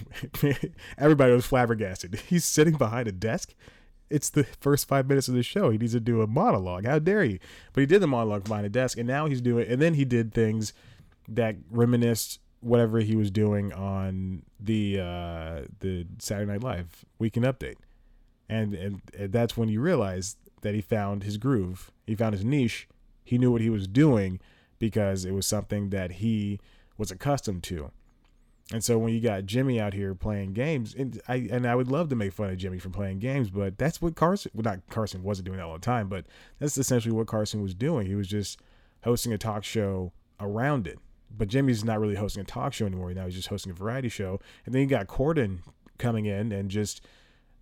everybody 0.98 1.32
was 1.32 1.46
flabbergasted. 1.46 2.14
He's 2.28 2.44
sitting 2.44 2.74
behind 2.74 3.08
a 3.08 3.12
desk 3.12 3.54
it's 4.10 4.30
the 4.30 4.44
first 4.44 4.86
five 4.86 5.08
minutes 5.08 5.28
of 5.28 5.34
the 5.34 5.42
show. 5.42 5.70
He 5.70 5.78
needs 5.78 5.92
to 5.92 6.00
do 6.00 6.22
a 6.22 6.26
monologue. 6.26 6.86
How 6.86 6.98
dare 6.98 7.24
you? 7.24 7.38
But 7.72 7.80
he 7.80 7.86
did 7.86 8.00
the 8.00 8.06
monologue 8.06 8.44
behind 8.44 8.66
a 8.66 8.70
desk, 8.70 8.98
and 8.98 9.06
now 9.06 9.26
he's 9.26 9.40
doing. 9.40 9.66
And 9.68 9.80
then 9.80 9.94
he 9.94 10.04
did 10.04 10.32
things 10.32 10.72
that 11.28 11.56
reminisced 11.70 12.40
whatever 12.60 13.00
he 13.00 13.14
was 13.14 13.30
doing 13.30 13.72
on 13.72 14.42
the 14.58 15.00
uh, 15.00 15.62
the 15.80 16.06
Saturday 16.18 16.50
Night 16.50 16.62
Live 16.62 17.04
Weekend 17.18 17.46
Update, 17.46 17.76
and, 18.48 18.74
and 18.74 19.00
and 19.16 19.32
that's 19.32 19.56
when 19.56 19.68
you 19.68 19.80
realize 19.80 20.36
that 20.62 20.74
he 20.74 20.80
found 20.80 21.22
his 21.22 21.36
groove. 21.36 21.90
He 22.06 22.14
found 22.14 22.34
his 22.34 22.44
niche. 22.44 22.88
He 23.22 23.38
knew 23.38 23.50
what 23.52 23.60
he 23.60 23.70
was 23.70 23.86
doing 23.86 24.40
because 24.78 25.24
it 25.24 25.32
was 25.32 25.46
something 25.46 25.90
that 25.90 26.12
he 26.12 26.60
was 26.98 27.10
accustomed 27.10 27.62
to. 27.64 27.90
And 28.72 28.82
so 28.82 28.96
when 28.96 29.12
you 29.12 29.20
got 29.20 29.44
Jimmy 29.44 29.78
out 29.78 29.92
here 29.92 30.14
playing 30.14 30.54
games, 30.54 30.94
and 30.94 31.20
I 31.28 31.48
and 31.50 31.66
I 31.66 31.74
would 31.74 31.88
love 31.88 32.08
to 32.08 32.16
make 32.16 32.32
fun 32.32 32.48
of 32.50 32.56
Jimmy 32.56 32.78
for 32.78 32.88
playing 32.88 33.18
games, 33.18 33.50
but 33.50 33.76
that's 33.76 34.00
what 34.00 34.14
Carson, 34.14 34.52
well, 34.54 34.62
not 34.62 34.80
Carson 34.88 35.22
wasn't 35.22 35.46
doing 35.46 35.58
that 35.58 35.66
all 35.66 35.74
the 35.74 35.80
time, 35.80 36.08
but 36.08 36.24
that's 36.58 36.78
essentially 36.78 37.12
what 37.12 37.26
Carson 37.26 37.60
was 37.62 37.74
doing. 37.74 38.06
He 38.06 38.14
was 38.14 38.28
just 38.28 38.58
hosting 39.02 39.32
a 39.32 39.38
talk 39.38 39.64
show 39.64 40.12
around 40.40 40.86
it. 40.86 40.98
But 41.36 41.48
Jimmy's 41.48 41.84
not 41.84 42.00
really 42.00 42.14
hosting 42.14 42.40
a 42.40 42.44
talk 42.44 42.72
show 42.72 42.86
anymore. 42.86 43.12
Now 43.12 43.26
he's 43.26 43.34
just 43.34 43.48
hosting 43.48 43.72
a 43.72 43.74
variety 43.74 44.08
show. 44.08 44.40
And 44.64 44.74
then 44.74 44.82
you 44.82 44.88
got 44.88 45.08
Corden 45.08 45.58
coming 45.98 46.26
in 46.26 46.52
and 46.52 46.70
just 46.70 47.04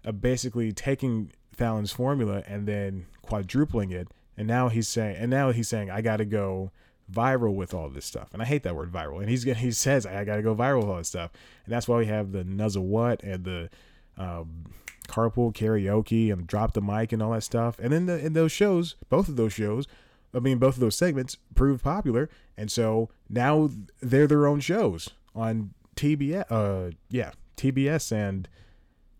uh, 0.04 0.12
basically 0.12 0.72
taking 0.72 1.32
Fallon's 1.52 1.90
formula 1.90 2.42
and 2.46 2.66
then 2.68 3.06
quadrupling 3.22 3.90
it. 3.90 4.08
And 4.36 4.46
now 4.46 4.68
he's 4.68 4.88
saying, 4.88 5.16
and 5.16 5.30
now 5.30 5.52
he's 5.52 5.68
saying, 5.68 5.90
I 5.90 6.00
got 6.00 6.18
to 6.18 6.24
go 6.24 6.70
viral 7.10 7.54
with 7.54 7.74
all 7.74 7.88
this 7.88 8.06
stuff. 8.06 8.28
And 8.32 8.42
I 8.42 8.44
hate 8.44 8.62
that 8.62 8.76
word 8.76 8.92
viral. 8.92 9.20
And 9.20 9.28
he's 9.28 9.42
he 9.42 9.70
says 9.70 10.06
I 10.06 10.24
got 10.24 10.36
to 10.36 10.42
go 10.42 10.54
viral 10.54 10.80
with 10.80 10.88
all 10.88 10.96
this 10.98 11.08
stuff. 11.08 11.30
And 11.64 11.72
that's 11.72 11.88
why 11.88 11.98
we 11.98 12.06
have 12.06 12.32
the 12.32 12.44
nuzzle 12.44 12.86
what 12.86 13.22
and 13.22 13.44
the 13.44 13.70
um, 14.16 14.66
carpool 15.08 15.54
karaoke 15.54 16.32
and 16.32 16.46
drop 16.46 16.72
the 16.72 16.82
mic 16.82 17.12
and 17.12 17.22
all 17.22 17.32
that 17.32 17.42
stuff. 17.42 17.78
And 17.78 17.92
then 17.92 18.06
the, 18.06 18.24
in 18.24 18.32
those 18.32 18.52
shows, 18.52 18.96
both 19.08 19.28
of 19.28 19.36
those 19.36 19.52
shows, 19.52 19.86
I 20.34 20.38
mean 20.38 20.58
both 20.58 20.74
of 20.74 20.80
those 20.80 20.96
segments 20.96 21.36
proved 21.54 21.82
popular. 21.82 22.28
And 22.56 22.70
so 22.70 23.10
now 23.28 23.70
they're 24.00 24.26
their 24.26 24.46
own 24.46 24.60
shows 24.60 25.10
on 25.34 25.74
TBS. 25.96 26.50
Uh, 26.50 26.92
yeah, 27.08 27.32
TBS 27.56 28.12
and 28.12 28.48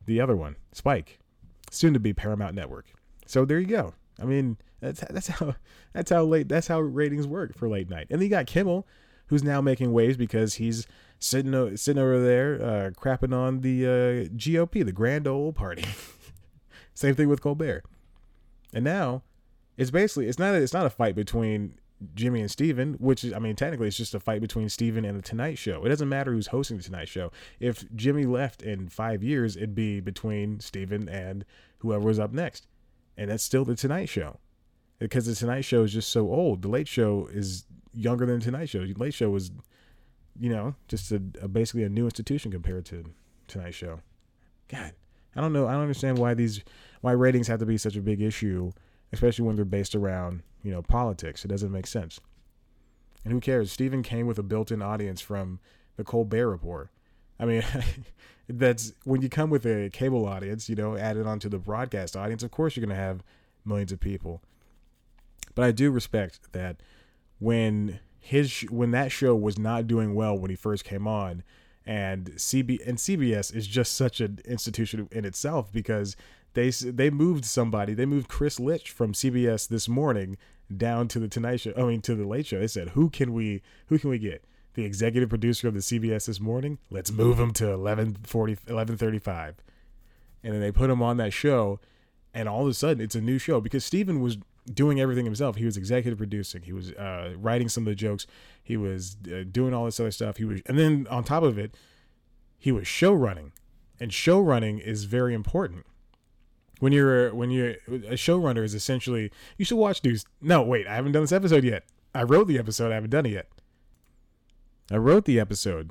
the 0.07 0.21
other 0.21 0.37
one, 0.37 0.57
Spike, 0.73 1.19
soon 1.71 1.93
to 1.95 2.01
be 2.01 2.13
Paramount 2.13 2.55
Network. 2.55 2.87
So 3.27 3.45
there 3.45 3.59
you 3.59 3.67
go. 3.67 3.95
I 4.21 4.25
mean, 4.25 4.57
that's 4.83 5.01
that's 5.01 5.29
how 5.29 5.55
that's 5.93 6.11
how 6.11 6.25
late 6.25 6.49
that's 6.49 6.67
how 6.67 6.81
ratings 6.81 7.27
work 7.27 7.57
for 7.57 7.69
late 7.69 7.89
night. 7.89 8.09
And 8.11 8.21
then 8.21 8.25
you 8.25 8.31
got 8.31 8.47
Kimmel, 8.47 8.87
who's 9.27 9.45
now 9.45 9.61
making 9.61 9.93
waves 9.93 10.17
because 10.17 10.55
he's 10.55 10.87
sitting 11.21 11.77
sitting 11.77 12.03
over 12.03 12.21
there 12.21 12.55
uh, 12.57 12.91
crapping 12.91 13.35
on 13.35 13.61
the 13.61 13.87
uh, 13.87 14.29
GOP, 14.37 14.85
the 14.85 14.93
Grand 14.93 15.29
old 15.29 15.55
Party. 15.55 15.85
Same 16.95 17.15
thing 17.15 17.29
with 17.29 17.41
Colbert. 17.41 17.85
And 18.75 18.85
now 18.85 19.23
it's 19.77 19.93
basically 19.93 20.27
it's 20.27 20.39
not 20.39 20.55
a, 20.55 20.61
it's 20.61 20.75
not 20.75 20.85
a 20.85 20.91
fight 20.91 21.15
between 21.15 21.79
Jimmy 22.17 22.41
and 22.41 22.51
Stephen, 22.51 22.95
which 22.95 23.23
is 23.23 23.33
I 23.33 23.39
mean 23.39 23.55
technically 23.55 23.87
it's 23.87 23.97
just 23.97 24.17
a 24.17 24.21
fight 24.21 24.41
between 24.41 24.69
Stephen 24.69 25.05
and 25.05 25.17
the 25.17 25.23
Tonight 25.23 25.59
Show. 25.59 25.85
It 25.85 25.91
doesn't 25.91 26.09
matter 26.09 26.33
who's 26.33 26.49
hosting 26.49 26.79
the 26.79 26.83
Tonight 26.83 27.09
Show. 27.09 27.31
If 27.61 27.85
Jimmy 27.95 28.27
left 28.27 28.63
in 28.63 28.89
5 28.89 29.23
years, 29.23 29.57
it'd 29.57 29.77
be 29.77 30.01
between 30.01 30.59
Stephen 30.59 31.09
and 31.09 31.45
whoever 31.79 32.07
was 32.07 32.19
up 32.19 32.33
next. 32.33 32.67
And 33.17 33.31
that's 33.31 33.45
still 33.45 33.65
the 33.65 33.77
Tonight 33.77 34.09
Show 34.09 34.39
because 35.03 35.27
the 35.27 35.35
Tonight 35.35 35.63
Show 35.63 35.83
is 35.83 35.93
just 35.93 36.11
so 36.11 36.31
old. 36.31 36.63
The 36.63 36.69
Late 36.69 36.89
Show 36.89 37.29
is 37.33 37.65
younger 37.93 38.25
than 38.25 38.39
the 38.39 38.45
Tonight 38.45 38.69
Show. 38.69 38.87
The 38.87 38.95
Late 38.95 39.15
Show 39.15 39.31
was, 39.31 39.51
you 40.39 40.51
know, 40.51 40.75
just 40.89 41.11
a, 41.11 41.21
a 41.41 41.49
basically 41.49 41.83
a 41.83 41.89
new 41.89 42.05
institution 42.05 42.51
compared 42.53 42.85
to 42.87 43.05
Tonight 43.49 43.75
Show. 43.75 44.01
God, 44.69 44.93
I 45.35 45.41
don't 45.41 45.53
know. 45.53 45.67
I 45.67 45.73
don't 45.73 45.83
understand 45.83 46.19
why 46.19 46.35
these 46.35 46.63
why 47.01 47.13
ratings 47.13 47.49
have 47.49 47.59
to 47.61 47.67
be 47.67 47.77
such 47.77 47.97
a 47.97 48.01
big 48.01 48.21
issue, 48.21 48.71
especially 49.13 49.45
when 49.45 49.57
they're 49.57 49.65
based 49.65 49.95
around 49.95 50.43
you 50.63 50.71
know 50.71 50.83
politics. 50.83 51.45
It 51.45 51.49
doesn't 51.49 51.73
make 51.73 51.87
sense. 51.87 52.21
And 53.25 53.33
who 53.33 53.41
cares? 53.41 53.71
Stephen 53.71 54.03
came 54.03 54.27
with 54.27 54.39
a 54.39 54.43
built-in 54.43 54.83
audience 54.83 55.21
from 55.21 55.61
the 55.97 56.05
Colbert 56.05 56.49
Report. 56.49 56.91
I 57.39 57.45
mean, 57.45 57.63
that's 58.49 58.95
when 59.05 59.23
you 59.23 59.29
come 59.29 59.49
with 59.51 59.65
a 59.65 59.91
cable 59.91 60.27
audience, 60.27 60.69
you 60.69 60.75
know, 60.75 60.97
added 60.97 61.27
onto 61.27 61.49
the 61.49 61.59
broadcast 61.59 62.17
audience. 62.17 62.43
Of 62.43 62.51
course, 62.51 62.77
you're 62.77 62.85
going 62.85 62.97
to 62.97 63.03
have 63.03 63.23
millions 63.65 63.93
of 63.93 64.01
people. 64.01 64.43
But 65.55 65.65
I 65.65 65.73
do 65.73 65.91
respect 65.91 66.53
that 66.53 66.77
when 67.39 68.01
his 68.19 68.63
when 68.71 68.93
that 68.93 69.11
show 69.11 69.35
was 69.35 69.59
not 69.59 69.87
doing 69.87 70.15
well 70.15 70.39
when 70.39 70.51
he 70.51 70.57
first 70.57 70.85
came 70.85 71.07
on, 71.07 71.43
and 71.85 72.33
CB 72.33 72.87
and 72.87 72.99
CBS 72.99 73.55
is 73.55 73.67
just 73.67 73.95
such 73.95 74.21
an 74.21 74.39
institution 74.45 75.09
in 75.11 75.25
itself 75.25 75.73
because 75.73 76.17
they 76.55 76.71
they 76.71 77.11
moved 77.11 77.45
somebody. 77.45 77.95
They 77.95 78.07
moved 78.07 78.29
Chris 78.29 78.61
Licht 78.61 78.89
from 78.89 79.13
CBS 79.13 79.69
this 79.69 79.89
morning 79.89 80.37
down 80.75 81.09
to 81.09 81.19
the 81.19 81.29
Tonight 81.29 81.61
Show 81.61 81.73
I 81.77 81.83
mean 81.83 82.01
to 82.03 82.15
the 82.15 82.27
Late 82.27 82.47
Show. 82.47 82.61
They 82.61 82.67
said 82.69 82.91
who 82.91 83.11
can 83.11 83.33
we 83.33 83.63
who 83.87 83.99
can 83.99 84.11
we 84.11 84.19
get? 84.19 84.45
The 84.75 84.85
executive 84.85 85.29
producer 85.29 85.69
of 85.69 85.75
the 85.75 85.81
CBS 85.81 86.27
this 86.27 86.41
morning? 86.41 86.79
Let's 86.91 87.11
move 87.11 87.39
him 87.39 87.53
to 87.55 87.77
1140 87.77 88.53
1135 88.53 89.57
and 90.45 90.55
then 90.55 90.61
they 90.61 90.73
put 90.73 90.91
him 90.91 91.03
on 91.03 91.19
that 91.19 91.33
show 91.33 91.79
and 92.33 92.49
all 92.49 92.63
of 92.63 92.69
a 92.69 92.75
sudden 92.75 93.03
it's 93.03 93.15
a 93.15 93.21
new 93.21 93.39
show 93.39 93.61
because 93.61 93.85
Stephen 93.85 94.21
was 94.21 94.39
doing 94.73 95.01
everything 95.01 95.25
himself. 95.25 95.57
He 95.57 95.65
was 95.65 95.77
executive 95.77 96.19
producing. 96.19 96.63
He 96.63 96.73
was 96.73 96.93
uh, 96.93 97.35
writing 97.37 97.69
some 97.69 97.83
of 97.83 97.87
the 97.87 97.95
jokes. 97.95 98.27
He 98.63 98.77
was 98.77 99.17
uh, 99.27 99.45
doing 99.51 99.75
all 99.75 99.85
this 99.85 99.99
other 99.99 100.11
stuff. 100.11 100.37
He 100.37 100.45
was, 100.45 100.61
and 100.67 100.79
then 100.79 101.07
on 101.11 101.25
top 101.25 101.43
of 101.43 101.59
it, 101.59 101.77
he 102.59 102.71
was 102.71 102.87
show 102.87 103.13
running, 103.13 103.53
and 103.99 104.13
show 104.13 104.41
running 104.41 104.79
is 104.79 105.05
very 105.05 105.35
important. 105.35 105.85
When 106.79 106.93
you're 106.93 107.33
when 107.33 107.51
you're 107.51 107.71
a 107.87 108.17
showrunner 108.17 108.65
is 108.65 108.75
essentially 108.75 109.31
you 109.57 109.65
should 109.65 109.79
watch 109.79 110.03
news. 110.03 110.25
No, 110.41 110.63
wait, 110.63 110.87
I 110.89 110.97
haven't 110.97 111.13
done 111.13 111.23
this 111.23 111.33
episode 111.33 111.63
yet. 111.63 111.85
I 112.15 112.25
wrote 112.25 112.49
the 112.49 112.59
episode. 112.59 112.91
I 112.91 112.97
haven't 112.97 113.11
done 113.11 113.27
it 113.27 113.33
yet. 113.33 113.49
I 114.91 114.97
wrote 114.97 115.25
the 115.25 115.39
episode. 115.39 115.91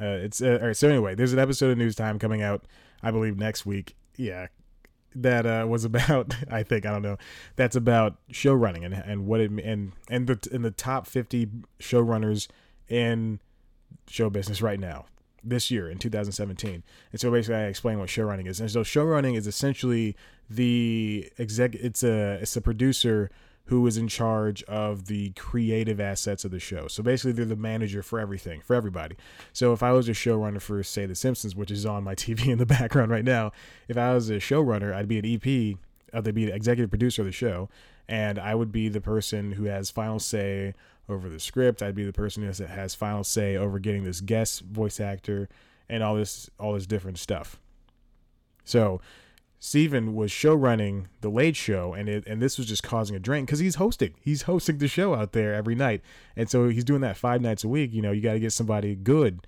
Uh, 0.00 0.06
it's 0.06 0.40
uh, 0.40 0.58
all 0.60 0.68
right. 0.68 0.76
So 0.76 0.88
anyway, 0.88 1.16
there's 1.16 1.32
an 1.32 1.40
episode 1.40 1.70
of 1.72 1.78
News 1.78 1.96
Time 1.96 2.20
coming 2.20 2.40
out, 2.40 2.66
I 3.02 3.10
believe 3.10 3.36
next 3.36 3.66
week. 3.66 3.96
Yeah, 4.16 4.46
that 5.22 5.46
uh, 5.46 5.66
was 5.68 5.84
about 5.84 6.34
I 6.50 6.62
think 6.62 6.86
I 6.86 6.90
don't 6.90 7.02
know 7.02 7.16
that's 7.56 7.76
about 7.76 8.16
show 8.30 8.52
running 8.52 8.84
and 8.84 8.94
and 8.94 9.26
what 9.26 9.40
it 9.40 9.50
and 9.50 9.92
and 10.08 10.26
the 10.26 10.48
in 10.52 10.62
the 10.62 10.70
top 10.70 11.06
50 11.06 11.48
showrunners 11.80 12.48
in 12.88 13.40
show 14.08 14.30
business 14.30 14.62
right 14.62 14.80
now 14.80 15.06
this 15.44 15.70
year 15.70 15.88
in 15.88 15.98
2017 15.98 16.82
and 17.12 17.20
so 17.20 17.30
basically 17.30 17.56
I 17.56 17.66
explain 17.66 17.98
what 17.98 18.10
show 18.10 18.24
running 18.24 18.46
is. 18.46 18.60
And 18.60 18.70
so 18.70 18.82
show 18.82 19.04
running 19.04 19.34
is 19.34 19.46
essentially 19.46 20.16
the 20.50 21.30
exec 21.38 21.74
it's 21.74 22.02
a 22.02 22.38
it's 22.40 22.56
a 22.56 22.60
producer 22.60 23.30
who 23.68 23.86
is 23.86 23.98
in 23.98 24.08
charge 24.08 24.62
of 24.64 25.06
the 25.06 25.30
creative 25.30 26.00
assets 26.00 26.42
of 26.44 26.50
the 26.50 26.58
show. 26.58 26.88
So 26.88 27.02
basically, 27.02 27.32
they're 27.32 27.44
the 27.44 27.54
manager 27.54 28.02
for 28.02 28.18
everything, 28.18 28.62
for 28.62 28.74
everybody. 28.74 29.16
So 29.52 29.74
if 29.74 29.82
I 29.82 29.92
was 29.92 30.08
a 30.08 30.12
showrunner 30.12 30.60
for, 30.60 30.82
say, 30.82 31.04
The 31.04 31.14
Simpsons, 31.14 31.54
which 31.54 31.70
is 31.70 31.84
on 31.84 32.02
my 32.02 32.14
TV 32.16 32.46
in 32.48 32.58
the 32.58 32.66
background 32.66 33.10
right 33.10 33.24
now, 33.24 33.52
if 33.86 33.98
I 33.98 34.14
was 34.14 34.30
a 34.30 34.36
showrunner, 34.36 34.94
I'd 34.94 35.06
be 35.06 35.18
an 35.18 35.26
EP, 35.26 35.78
I'd 36.14 36.26
uh, 36.26 36.32
be 36.32 36.46
the 36.46 36.54
executive 36.54 36.88
producer 36.88 37.20
of 37.20 37.26
the 37.26 37.32
show, 37.32 37.68
and 38.08 38.38
I 38.38 38.54
would 38.54 38.72
be 38.72 38.88
the 38.88 39.02
person 39.02 39.52
who 39.52 39.64
has 39.64 39.90
final 39.90 40.18
say 40.18 40.72
over 41.06 41.28
the 41.28 41.38
script. 41.38 41.82
I'd 41.82 41.94
be 41.94 42.04
the 42.04 42.12
person 42.12 42.42
who 42.42 42.64
has 42.64 42.94
final 42.94 43.22
say 43.22 43.54
over 43.56 43.78
getting 43.78 44.04
this 44.04 44.22
guest 44.22 44.62
voice 44.62 44.98
actor 44.98 45.48
and 45.90 46.02
all 46.02 46.16
this 46.16 46.48
all 46.58 46.72
this 46.72 46.86
different 46.86 47.18
stuff. 47.18 47.60
So 48.64 49.02
Stephen 49.60 50.14
was 50.14 50.30
show 50.30 50.54
running 50.54 51.08
the 51.20 51.28
Late 51.28 51.56
Show, 51.56 51.92
and 51.92 52.08
it 52.08 52.24
and 52.26 52.40
this 52.40 52.58
was 52.58 52.66
just 52.66 52.82
causing 52.82 53.16
a 53.16 53.18
drain 53.18 53.44
because 53.44 53.58
he's 53.58 53.74
hosting. 53.74 54.14
He's 54.20 54.42
hosting 54.42 54.78
the 54.78 54.86
show 54.86 55.14
out 55.14 55.32
there 55.32 55.52
every 55.52 55.74
night, 55.74 56.00
and 56.36 56.48
so 56.48 56.68
he's 56.68 56.84
doing 56.84 57.00
that 57.00 57.16
five 57.16 57.40
nights 57.40 57.64
a 57.64 57.68
week. 57.68 57.92
You 57.92 58.02
know, 58.02 58.12
you 58.12 58.20
got 58.20 58.34
to 58.34 58.40
get 58.40 58.52
somebody 58.52 58.94
good. 58.94 59.46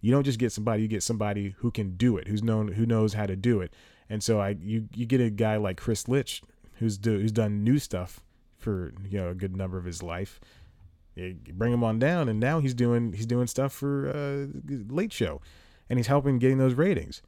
You 0.00 0.12
don't 0.12 0.22
just 0.22 0.38
get 0.38 0.52
somebody; 0.52 0.82
you 0.82 0.88
get 0.88 1.02
somebody 1.02 1.54
who 1.58 1.72
can 1.72 1.96
do 1.96 2.16
it, 2.16 2.28
who's 2.28 2.42
known, 2.42 2.68
who 2.68 2.86
knows 2.86 3.14
how 3.14 3.26
to 3.26 3.34
do 3.34 3.60
it. 3.60 3.72
And 4.08 4.22
so 4.22 4.40
I, 4.40 4.56
you, 4.60 4.88
you 4.94 5.06
get 5.06 5.20
a 5.20 5.30
guy 5.30 5.56
like 5.56 5.76
Chris 5.76 6.06
Licht, 6.06 6.44
who's 6.74 6.98
do, 6.98 7.18
who's 7.18 7.32
done 7.32 7.64
new 7.64 7.78
stuff 7.78 8.20
for 8.58 8.92
you 9.08 9.18
know 9.18 9.30
a 9.30 9.34
good 9.34 9.56
number 9.56 9.76
of 9.76 9.84
his 9.84 10.02
life. 10.04 10.38
You 11.16 11.36
bring 11.52 11.72
him 11.72 11.82
on 11.82 11.98
down, 11.98 12.28
and 12.28 12.38
now 12.38 12.60
he's 12.60 12.74
doing 12.74 13.12
he's 13.12 13.26
doing 13.26 13.48
stuff 13.48 13.72
for 13.72 14.08
uh, 14.08 14.72
Late 14.88 15.12
Show, 15.12 15.40
and 15.90 15.98
he's 15.98 16.06
helping 16.06 16.38
getting 16.38 16.58
those 16.58 16.74
ratings. 16.74 17.22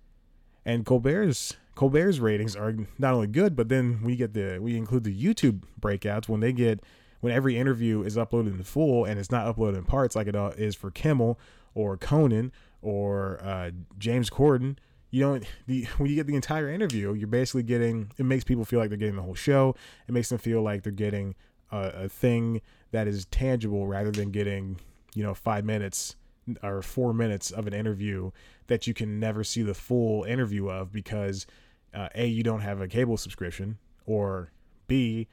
And 0.64 0.87
Colbert's 0.87 1.57
Colbert's 1.75 2.21
ratings 2.21 2.55
are 2.55 2.75
not 2.99 3.15
only 3.15 3.27
good, 3.27 3.57
but 3.57 3.69
then 3.69 4.01
we 4.03 4.17
get 4.17 4.35
the 4.35 4.59
we 4.61 4.77
include 4.77 5.05
the 5.05 5.25
YouTube 5.25 5.63
breakouts 5.81 6.29
when 6.29 6.41
they 6.41 6.53
get 6.53 6.83
when 7.21 7.33
every 7.33 7.57
interview 7.57 8.03
is 8.03 8.17
uploaded 8.17 8.49
in 8.49 8.63
full 8.63 9.05
and 9.05 9.19
it's 9.19 9.31
not 9.31 9.47
uploaded 9.47 9.79
in 9.79 9.85
parts 9.85 10.15
like 10.15 10.27
it 10.27 10.37
is 10.59 10.75
for 10.75 10.91
Kimmel 10.91 11.39
or 11.75 11.97
Conan 11.97 12.53
or 12.83 13.41
uh, 13.43 13.71
James 13.99 14.31
Corden. 14.31 14.77
You 15.11 15.23
don't 15.23 15.47
the 15.67 15.85
when 15.97 16.11
you 16.11 16.17
get 16.17 16.27
the 16.27 16.35
entire 16.35 16.69
interview, 16.69 17.15
you're 17.15 17.27
basically 17.27 17.63
getting 17.63 18.11
it 18.19 18.25
makes 18.25 18.45
people 18.45 18.65
feel 18.65 18.79
like 18.79 18.89
they're 18.89 18.99
getting 18.99 19.17
the 19.17 19.23
whole 19.23 19.35
show. 19.35 19.75
It 20.07 20.13
makes 20.13 20.29
them 20.29 20.39
feel 20.39 20.63
like 20.63 20.83
they're 20.83 20.93
getting 20.93 21.35
a, 21.73 22.05
a 22.05 22.09
thing 22.09 22.61
that 22.93 23.09
is 23.09 23.25
tangible 23.27 23.87
rather 23.87 24.11
than 24.11 24.31
getting 24.31 24.79
you 25.15 25.23
know 25.23 25.35
five 25.35 25.65
minutes 25.65 26.17
or 26.63 26.83
four 26.83 27.13
minutes 27.13 27.51
of 27.51 27.67
an 27.67 27.73
interview 27.73 28.31
that 28.67 28.87
you 28.87 28.95
can 28.95 29.19
never 29.19 29.43
see 29.45 29.63
the 29.63 29.75
full 29.75 30.25
interview 30.25 30.69
of 30.69 30.93
because 30.93 31.47
uh, 31.95 32.09
a 32.15 32.27
you 32.27 32.43
don't 32.43 32.61
have 32.61 32.81
a 32.81 32.89
cable 32.89 33.17
subscription, 33.17 33.79
or 34.07 34.51
b 34.87 35.29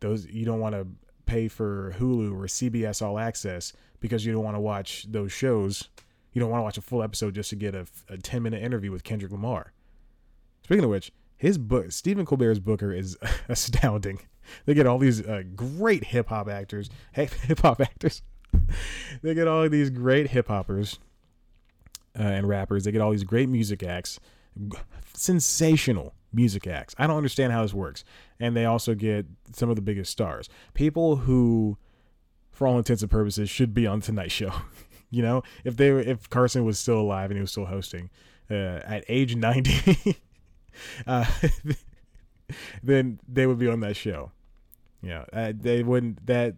those 0.00 0.26
you 0.26 0.44
don't 0.44 0.60
want 0.60 0.74
to 0.74 0.86
pay 1.26 1.48
for 1.48 1.94
Hulu 1.98 2.32
or 2.32 2.46
CBS 2.46 3.00
All 3.00 3.18
Access 3.18 3.72
because 4.00 4.26
you 4.26 4.32
don't 4.32 4.44
want 4.44 4.56
to 4.56 4.60
watch 4.60 5.06
those 5.08 5.32
shows. 5.32 5.88
You 6.32 6.40
don't 6.40 6.50
want 6.50 6.60
to 6.60 6.64
watch 6.64 6.78
a 6.78 6.82
full 6.82 7.02
episode 7.02 7.34
just 7.34 7.50
to 7.50 7.56
get 7.56 7.74
a, 7.74 7.86
a 8.08 8.18
10 8.18 8.42
minute 8.42 8.62
interview 8.62 8.90
with 8.90 9.04
Kendrick 9.04 9.32
Lamar. 9.32 9.72
Speaking 10.64 10.84
of 10.84 10.90
which, 10.90 11.12
his 11.36 11.58
book, 11.58 11.92
Stephen 11.92 12.26
Colbert's 12.26 12.58
Booker, 12.58 12.92
is 12.92 13.16
astounding. 13.48 14.20
They 14.66 14.74
get 14.74 14.86
all 14.86 14.98
these 14.98 15.24
uh, 15.24 15.42
great 15.54 16.04
hip 16.04 16.28
hop 16.28 16.48
actors, 16.48 16.90
Hey, 17.12 17.28
hip 17.46 17.60
hop 17.60 17.80
actors. 17.80 18.22
they 19.22 19.34
get 19.34 19.48
all 19.48 19.68
these 19.68 19.90
great 19.90 20.28
hip 20.30 20.48
hoppers 20.48 20.98
uh, 22.18 22.22
and 22.22 22.48
rappers. 22.48 22.84
They 22.84 22.92
get 22.92 23.00
all 23.00 23.10
these 23.10 23.24
great 23.24 23.48
music 23.48 23.82
acts 23.82 24.20
sensational 25.14 26.14
music 26.32 26.66
acts. 26.66 26.94
I 26.98 27.06
don't 27.06 27.16
understand 27.16 27.52
how 27.52 27.62
this 27.62 27.74
works. 27.74 28.04
And 28.40 28.56
they 28.56 28.64
also 28.64 28.94
get 28.94 29.26
some 29.52 29.70
of 29.70 29.76
the 29.76 29.82
biggest 29.82 30.10
stars. 30.10 30.48
People 30.74 31.16
who, 31.16 31.76
for 32.50 32.66
all 32.66 32.78
intents 32.78 33.02
and 33.02 33.10
purposes, 33.10 33.50
should 33.50 33.74
be 33.74 33.86
on 33.86 34.00
Tonight 34.00 34.30
Show. 34.30 34.52
you 35.10 35.22
know, 35.22 35.42
if 35.64 35.76
they 35.76 35.90
were, 35.90 36.00
if 36.00 36.28
Carson 36.30 36.64
was 36.64 36.78
still 36.78 37.00
alive 37.00 37.30
and 37.30 37.36
he 37.36 37.40
was 37.40 37.50
still 37.50 37.66
hosting 37.66 38.10
uh, 38.50 38.80
at 38.84 39.04
age 39.08 39.36
90, 39.36 40.16
uh, 41.06 41.24
then 42.82 43.20
they 43.28 43.46
would 43.46 43.58
be 43.58 43.68
on 43.68 43.80
that 43.80 43.96
show. 43.96 44.32
Yeah, 45.02 45.24
uh, 45.32 45.52
they 45.54 45.82
wouldn't. 45.82 46.26
That 46.26 46.54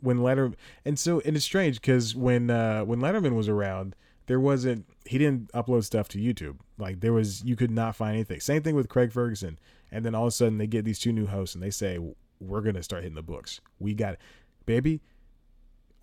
when 0.00 0.18
Letterman 0.18 0.54
and 0.84 0.98
so 0.98 1.20
and 1.26 1.36
it's 1.36 1.44
strange 1.44 1.80
because 1.80 2.16
when 2.16 2.48
uh, 2.50 2.84
when 2.84 3.00
Letterman 3.00 3.34
was 3.34 3.48
around, 3.50 3.94
there 4.26 4.40
wasn't 4.40 4.86
he 5.04 5.18
didn't 5.18 5.50
upload 5.52 5.84
stuff 5.84 6.08
to 6.08 6.18
YouTube. 6.18 6.58
Like 6.78 7.00
there 7.00 7.12
was 7.12 7.44
you 7.44 7.56
could 7.56 7.70
not 7.70 7.96
find 7.96 8.14
anything. 8.14 8.40
Same 8.40 8.62
thing 8.62 8.74
with 8.74 8.88
Craig 8.88 9.12
Ferguson. 9.12 9.58
And 9.90 10.04
then 10.04 10.14
all 10.14 10.24
of 10.24 10.28
a 10.28 10.32
sudden 10.32 10.58
they 10.58 10.66
get 10.66 10.84
these 10.84 10.98
two 10.98 11.12
new 11.12 11.26
hosts 11.26 11.54
and 11.54 11.62
they 11.62 11.70
say 11.70 11.98
we're 12.40 12.60
gonna 12.62 12.82
start 12.82 13.02
hitting 13.02 13.16
the 13.16 13.22
books. 13.22 13.60
We 13.78 13.94
got, 13.94 14.14
it. 14.14 14.20
baby. 14.66 15.00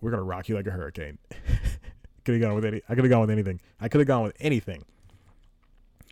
We're 0.00 0.10
gonna 0.10 0.22
rock 0.22 0.48
you 0.48 0.54
like 0.54 0.66
a 0.66 0.70
hurricane. 0.70 1.18
could 2.24 2.34
have 2.34 2.42
gone 2.42 2.54
with 2.54 2.64
any. 2.64 2.82
I 2.88 2.94
could 2.94 3.04
have 3.04 3.10
gone 3.10 3.20
with 3.22 3.30
anything. 3.30 3.60
I 3.80 3.88
could 3.88 4.00
have 4.00 4.08
gone 4.08 4.22
with 4.22 4.36
anything. 4.40 4.84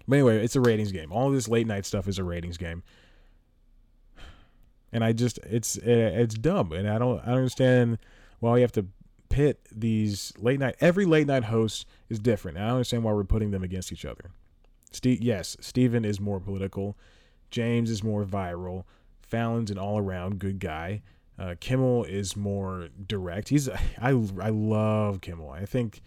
But 0.06 0.16
anyway, 0.16 0.42
it's 0.42 0.56
a 0.56 0.60
ratings 0.60 0.92
game. 0.92 1.12
All 1.12 1.30
this 1.30 1.48
late 1.48 1.66
night 1.66 1.84
stuff 1.84 2.08
is 2.08 2.18
a 2.18 2.24
ratings 2.24 2.56
game. 2.56 2.82
And 4.90 5.04
I 5.04 5.12
just 5.12 5.38
it's 5.44 5.76
eh, 5.78 5.82
it's 6.20 6.34
dumb, 6.34 6.72
and 6.72 6.88
I 6.88 6.98
don't 6.98 7.20
I 7.20 7.26
don't 7.26 7.36
understand 7.36 7.98
why 8.40 8.56
you 8.56 8.62
have 8.62 8.72
to 8.72 8.86
pit 9.28 9.60
these 9.72 10.32
late 10.38 10.60
night 10.60 10.76
every 10.80 11.04
late 11.04 11.26
night 11.26 11.44
host 11.44 11.86
is 12.08 12.18
different. 12.18 12.58
And 12.58 12.66
I 12.66 12.70
understand 12.70 13.04
why 13.04 13.12
we're 13.12 13.24
putting 13.24 13.50
them 13.50 13.62
against 13.62 13.92
each 13.92 14.04
other. 14.04 14.30
Steve, 14.90 15.20
yes, 15.20 15.56
Stephen 15.60 16.04
is 16.04 16.20
more 16.20 16.40
political. 16.40 16.96
James 17.50 17.90
is 17.90 18.02
more 18.02 18.24
viral. 18.24 18.84
Fallon's 19.22 19.70
an 19.70 19.78
all 19.78 19.98
around 19.98 20.38
good 20.38 20.58
guy. 20.58 21.02
Uh, 21.38 21.54
Kimmel 21.60 22.04
is 22.04 22.36
more 22.36 22.88
direct. 23.06 23.48
He's 23.48 23.68
I 23.68 24.10
I 24.10 24.50
love 24.50 25.20
Kimmel. 25.20 25.50
I 25.50 25.66
think 25.66 26.00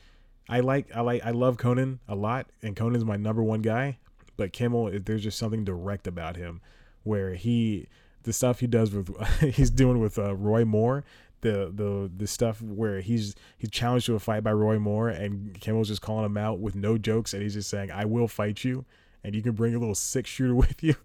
I 0.49 0.59
like 0.59 0.93
I 0.95 1.01
like 1.01 1.25
I 1.25 1.31
love 1.31 1.57
Conan 1.57 1.99
a 2.07 2.15
lot, 2.15 2.47
and 2.61 2.75
Conan's 2.75 3.05
my 3.05 3.15
number 3.15 3.41
one 3.41 3.61
guy. 3.61 3.97
But 4.35 4.51
Kimmel, 4.51 4.91
there's 5.05 5.23
just 5.23 5.37
something 5.37 5.63
direct 5.63 6.07
about 6.07 6.35
him, 6.35 6.61
where 7.03 7.35
he 7.35 7.87
the 8.23 8.33
stuff 8.33 8.59
he 8.59 8.67
does 8.67 8.91
with 8.91 9.15
he's 9.55 9.69
doing 9.69 9.99
with 9.99 10.19
uh, 10.19 10.35
Roy 10.35 10.65
Moore 10.65 11.03
the 11.41 11.71
the 11.73 12.11
the 12.15 12.27
stuff 12.27 12.61
where 12.61 13.01
he's 13.01 13.35
he's 13.57 13.69
challenged 13.69 14.05
to 14.07 14.15
a 14.15 14.19
fight 14.19 14.43
by 14.43 14.51
Roy 14.51 14.79
Moore 14.79 15.09
and 15.09 15.59
Kimmel's 15.59 15.87
just 15.87 16.01
calling 16.01 16.25
him 16.25 16.37
out 16.37 16.59
with 16.59 16.75
no 16.75 16.97
jokes 16.97 17.33
and 17.33 17.43
he's 17.43 17.53
just 17.53 17.69
saying 17.69 17.91
I 17.91 18.05
will 18.05 18.27
fight 18.27 18.63
you 18.63 18.85
and 19.23 19.35
you 19.35 19.41
can 19.41 19.53
bring 19.53 19.75
a 19.75 19.79
little 19.79 19.95
six 19.95 20.29
shooter 20.29 20.55
with 20.65 20.81
you. 20.83 20.95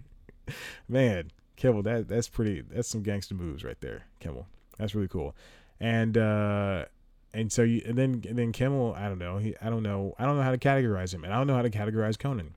Man, 0.89 1.31
Kimmel, 1.57 1.83
that 1.83 2.09
that's 2.09 2.29
pretty. 2.29 2.61
That's 2.61 2.89
some 2.89 3.03
gangster 3.03 3.35
moves 3.35 3.65
right 3.65 3.81
there, 3.81 4.07
Kimmel. 4.21 4.47
That's 4.79 4.95
really 4.95 5.09
cool. 5.09 5.35
And 5.81 6.17
uh, 6.17 6.85
and 7.33 7.51
so 7.51 7.63
you 7.63 7.83
and 7.87 7.97
then 7.99 8.23
and 8.29 8.39
then 8.39 8.53
Kimmel, 8.53 8.95
I 8.97 9.09
don't 9.09 9.19
know. 9.19 9.39
He 9.39 9.55
I 9.61 9.71
don't 9.71 9.83
know. 9.83 10.15
I 10.19 10.25
don't 10.25 10.37
know 10.37 10.43
how 10.43 10.53
to 10.53 10.59
categorize 10.59 11.13
him, 11.13 11.25
and 11.25 11.33
I 11.33 11.39
don't 11.39 11.47
know 11.47 11.57
how 11.57 11.63
to 11.63 11.71
categorize 11.71 12.19
Conan. 12.19 12.55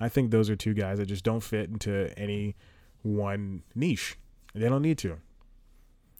I 0.00 0.08
think 0.08 0.30
those 0.30 0.48
are 0.48 0.56
two 0.56 0.74
guys 0.74 0.98
that 0.98 1.06
just 1.06 1.24
don't 1.24 1.42
fit 1.42 1.68
into 1.68 2.12
any 2.18 2.56
one 3.02 3.62
niche. 3.74 4.16
They 4.54 4.68
don't 4.68 4.82
need 4.82 4.98
to. 4.98 5.18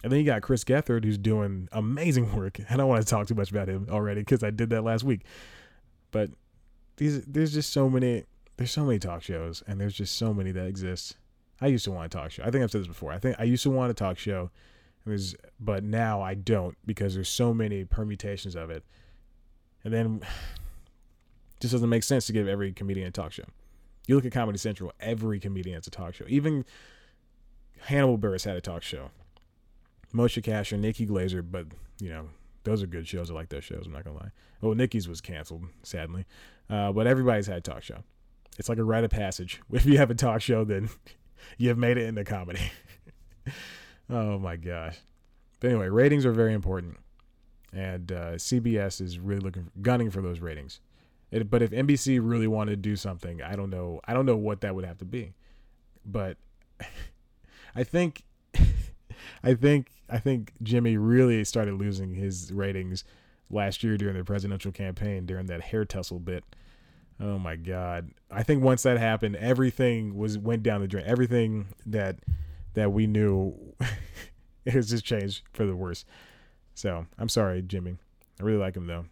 And 0.03 0.11
then 0.11 0.19
you 0.19 0.25
got 0.25 0.43
Chris 0.43 0.65
Gethard, 0.65 1.05
who's 1.05 1.19
doing 1.19 1.69
amazing 1.73 2.33
work. 2.37 2.61
I 2.71 2.77
don't 2.77 2.89
want 2.89 3.03
to 3.03 3.09
talk 3.09 3.27
too 3.27 3.35
much 3.35 3.51
about 3.51 3.69
him 3.69 3.87
already 3.91 4.21
because 4.21 4.43
I 4.43 4.51
did 4.51 4.71
that 4.71 4.83
last 4.83 5.05
week. 5.05 5.23
But 6.11 6.31
these, 6.97 7.23
there's 7.25 7.53
just 7.53 7.73
so 7.73 7.89
many. 7.89 8.25
There's 8.57 8.71
so 8.71 8.85
many 8.85 8.99
talk 8.99 9.23
shows, 9.23 9.63
and 9.67 9.81
there's 9.81 9.95
just 9.95 10.17
so 10.17 10.35
many 10.35 10.53
that 10.53 10.67
exist. 10.67 11.17
I 11.63 11.67
used 11.69 11.85
to 11.85 11.93
want 11.93 12.07
a 12.07 12.17
talk 12.17 12.31
show. 12.31 12.43
I 12.43 12.51
think 12.51 12.63
I've 12.63 12.71
said 12.71 12.83
this 12.83 12.89
before. 12.89 13.13
I 13.13 13.19
think 13.19 13.37
I 13.39 13.45
used 13.45 13.63
to 13.63 13.71
want 13.71 13.91
a 13.91 13.95
talk 13.95 14.19
show, 14.19 14.51
but 15.59 15.83
now 15.83 16.21
I 16.21 16.35
don't 16.35 16.77
because 16.87 17.15
there's 17.15 17.29
so 17.29 17.55
many 17.55 17.85
permutations 17.85 18.57
of 18.57 18.71
it, 18.71 18.85
and 19.85 19.93
then 19.93 20.21
just 21.61 21.73
doesn't 21.73 21.89
make 21.89 22.03
sense 22.03 22.27
to 22.27 22.33
give 22.33 22.49
every 22.49 22.73
comedian 22.73 23.09
a 23.09 23.11
talk 23.11 23.33
show. 23.33 23.45
You 24.07 24.17
look 24.17 24.25
at 24.25 24.33
Comedy 24.33 24.59
Central, 24.59 24.93
every 25.01 25.39
comedian 25.41 25.77
has 25.77 25.87
a 25.87 25.91
talk 25.91 26.15
show. 26.15 26.25
Even 26.29 26.65
Hannibal 27.83 28.19
Buress 28.19 28.45
had 28.45 28.57
a 28.57 28.61
talk 28.61 28.83
show. 28.83 29.11
Moshe 30.15 30.43
Kasher, 30.43 30.79
Nikki 30.79 31.07
Glazer, 31.07 31.45
but 31.49 31.67
you 32.01 32.09
know 32.09 32.29
those 32.65 32.83
are 32.83 32.87
good 32.87 33.07
shows. 33.07 33.31
I 33.31 33.35
like 33.35 33.49
those 33.49 33.65
shows. 33.65 33.85
I'm 33.87 33.93
not 33.93 34.05
gonna 34.05 34.17
lie. 34.17 34.31
Well, 34.61 34.75
Nikki's 34.75 35.09
was 35.09 35.21
canceled, 35.21 35.65
sadly, 35.83 36.27
uh, 36.69 36.93
but 36.93 37.07
everybody's 37.07 37.47
had 37.47 37.65
talk 37.65 37.83
show. 37.83 38.03
It's 38.59 38.69
like 38.69 38.79
a 38.79 38.85
rite 38.85 39.05
of 39.05 39.11
passage. 39.11 39.61
If 39.73 39.87
you 39.87 39.99
have 39.99 40.11
a 40.11 40.15
talk 40.15 40.43
show, 40.43 40.65
then 40.65 40.91
you 41.59 41.69
have 41.69 41.79
made 41.79 41.97
it 41.97 42.07
into 42.07 42.25
comedy. 42.25 42.73
oh 44.11 44.39
my 44.39 44.57
gosh. 44.57 44.99
But 45.61 45.69
anyway, 45.69 45.89
ratings 45.89 46.27
are 46.27 46.33
very 46.33 46.55
important, 46.55 46.99
and 47.73 48.11
uh, 48.11 48.33
CBS 48.33 49.01
is 49.01 49.19
really 49.19 49.41
looking 49.41 49.71
gunning 49.81 50.11
for 50.11 50.23
those 50.23 50.41
ratings. 50.41 50.81
It, 51.31 51.49
but 51.49 51.63
if 51.63 51.71
NBC 51.71 52.19
really 52.21 52.49
wanted 52.49 52.71
to 52.71 52.77
do 52.77 52.97
something, 52.97 53.41
I 53.41 53.55
don't 53.55 53.71
know. 53.71 54.01
I 54.05 54.15
don't 54.15 54.27
know 54.27 54.37
what 54.37 54.63
that 54.63 54.75
would 54.75 54.85
have 54.85 54.99
to 54.99 55.05
be, 55.05 55.35
but 56.05 56.37
I 57.75 57.85
think, 57.85 58.25
I 59.43 59.55
think, 59.55 59.89
I 60.09 60.19
think 60.19 60.53
Jimmy 60.63 60.97
really 60.97 61.45
started 61.45 61.75
losing 61.75 62.15
his 62.15 62.53
ratings 62.53 63.05
last 63.51 63.83
year 63.83 63.97
during 63.97 64.17
the 64.17 64.25
presidential 64.25 64.73
campaign 64.73 65.27
during 65.27 65.47
that 65.47 65.61
hair 65.61 65.85
tussle 65.85 66.19
bit. 66.21 66.45
Oh 67.21 67.39
my 67.39 67.57
God! 67.57 68.13
I 68.31 68.43
think 68.43 68.63
once 68.63 68.83
that 68.85 68.97
happened, 68.97 69.37
everything 69.37 70.17
was 70.17 70.39
went 70.39 70.63
down 70.63 70.81
the 70.81 70.89
drain. 70.89 71.05
Everything 71.07 71.67
that 71.85 72.17
that 72.73 72.93
we 72.93 73.07
knew, 73.07 73.55
it 74.65 74.75
was 74.75 74.89
just 74.89 75.05
changed 75.05 75.43
for 75.53 75.67
the 75.67 75.77
worse. 75.77 76.07
So 76.75 77.05
I'm 77.19 77.29
sorry, 77.29 77.61
Jimmy. 77.61 77.97
I 78.41 78.43
really 78.43 78.59
like 78.59 78.75
him 78.75 78.87
though. 78.87 79.05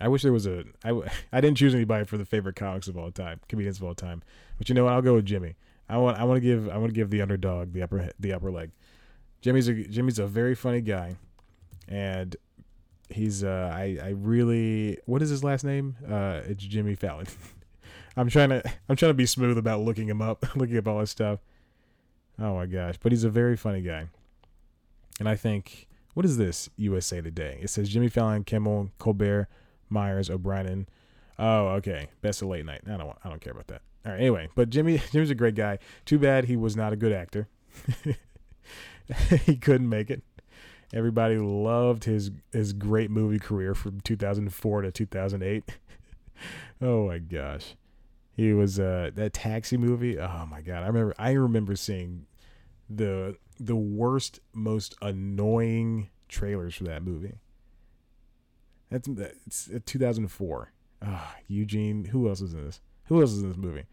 I 0.00 0.06
wish 0.06 0.22
there 0.22 0.32
was 0.32 0.46
a. 0.46 0.64
I, 0.84 0.90
I 1.32 1.40
didn't 1.40 1.56
choose 1.56 1.74
anybody 1.74 2.04
for 2.04 2.16
the 2.16 2.24
favorite 2.24 2.56
comics 2.56 2.86
of 2.86 2.96
all 2.96 3.10
time, 3.10 3.40
comedians 3.48 3.78
of 3.78 3.84
all 3.84 3.94
time. 3.94 4.22
But 4.56 4.68
you 4.68 4.76
know 4.76 4.84
what? 4.84 4.92
I'll 4.92 5.02
go 5.02 5.14
with 5.14 5.26
Jimmy. 5.26 5.56
I 5.92 5.98
want. 5.98 6.18
I 6.18 6.24
want 6.24 6.38
to 6.38 6.40
give. 6.40 6.70
I 6.70 6.78
want 6.78 6.88
to 6.88 6.94
give 6.94 7.10
the 7.10 7.20
underdog 7.20 7.74
the 7.74 7.82
upper 7.82 8.08
the 8.18 8.32
upper 8.32 8.50
leg. 8.50 8.70
Jimmy's 9.42 9.68
a 9.68 9.74
Jimmy's 9.74 10.18
a 10.18 10.26
very 10.26 10.54
funny 10.54 10.80
guy, 10.80 11.16
and 11.86 12.34
he's. 13.10 13.44
Uh, 13.44 13.70
I 13.74 13.98
I 14.02 14.08
really. 14.16 14.98
What 15.04 15.20
is 15.20 15.28
his 15.28 15.44
last 15.44 15.64
name? 15.64 15.96
Uh, 16.08 16.40
it's 16.46 16.64
Jimmy 16.64 16.94
Fallon. 16.94 17.26
I'm 18.16 18.30
trying 18.30 18.48
to. 18.48 18.62
I'm 18.88 18.96
trying 18.96 19.10
to 19.10 19.14
be 19.14 19.26
smooth 19.26 19.58
about 19.58 19.82
looking 19.82 20.08
him 20.08 20.22
up, 20.22 20.46
looking 20.56 20.78
up 20.78 20.88
all 20.88 21.00
his 21.00 21.10
stuff. 21.10 21.40
Oh 22.38 22.54
my 22.54 22.64
gosh! 22.64 22.94
But 23.02 23.12
he's 23.12 23.24
a 23.24 23.30
very 23.30 23.56
funny 23.58 23.82
guy, 23.82 24.06
and 25.20 25.28
I 25.28 25.36
think. 25.36 25.88
What 26.14 26.26
is 26.26 26.36
this 26.36 26.68
USA 26.76 27.22
Today? 27.22 27.58
It 27.62 27.70
says 27.70 27.88
Jimmy 27.88 28.10
Fallon, 28.10 28.44
Kimmel, 28.44 28.90
Colbert, 28.98 29.48
Meyers, 29.88 30.28
O'Brien. 30.28 30.86
Oh, 31.38 31.68
okay. 31.68 32.08
Best 32.20 32.42
of 32.42 32.48
late 32.48 32.66
night. 32.66 32.82
I 32.86 32.98
don't 32.98 33.06
want, 33.06 33.18
I 33.24 33.30
don't 33.30 33.40
care 33.40 33.54
about 33.54 33.68
that. 33.68 33.80
All 34.04 34.12
right. 34.12 34.20
Anyway, 34.20 34.48
but 34.54 34.70
Jimmy 34.70 34.98
Jimmy's 35.12 35.30
a 35.30 35.34
great 35.34 35.54
guy. 35.54 35.78
Too 36.04 36.18
bad 36.18 36.46
he 36.46 36.56
was 36.56 36.76
not 36.76 36.92
a 36.92 36.96
good 36.96 37.12
actor. 37.12 37.48
he 39.46 39.56
couldn't 39.56 39.88
make 39.88 40.10
it. 40.10 40.22
Everybody 40.92 41.38
loved 41.38 42.04
his 42.04 42.30
his 42.52 42.72
great 42.72 43.10
movie 43.10 43.38
career 43.38 43.74
from 43.74 44.00
2004 44.00 44.82
to 44.82 44.90
2008. 44.90 45.64
oh 46.82 47.06
my 47.06 47.18
gosh. 47.18 47.76
He 48.34 48.52
was 48.52 48.80
uh 48.80 49.10
that 49.14 49.32
taxi 49.32 49.76
movie. 49.76 50.18
Oh 50.18 50.46
my 50.50 50.60
god. 50.60 50.82
I 50.82 50.86
remember 50.88 51.14
I 51.18 51.32
remember 51.32 51.76
seeing 51.76 52.26
the 52.90 53.36
the 53.58 53.76
worst 53.76 54.40
most 54.52 54.96
annoying 55.00 56.10
trailers 56.28 56.74
for 56.74 56.84
that 56.84 57.02
movie. 57.02 57.34
That's 58.90 59.08
it's 59.08 59.70
2004. 59.86 60.72
Ah, 61.00 61.36
Eugene. 61.48 62.06
Who 62.06 62.28
else 62.28 62.40
is 62.40 62.52
in 62.52 62.64
this? 62.66 62.80
Who 63.06 63.20
else 63.20 63.32
is 63.32 63.42
in 63.42 63.48
this 63.48 63.58
movie? 63.58 63.84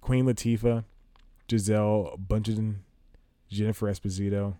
Queen 0.00 0.26
Latifah, 0.26 0.84
Gisele 1.48 2.18
Bündchen, 2.18 2.76
Jennifer 3.48 3.86
Esposito. 3.86 4.56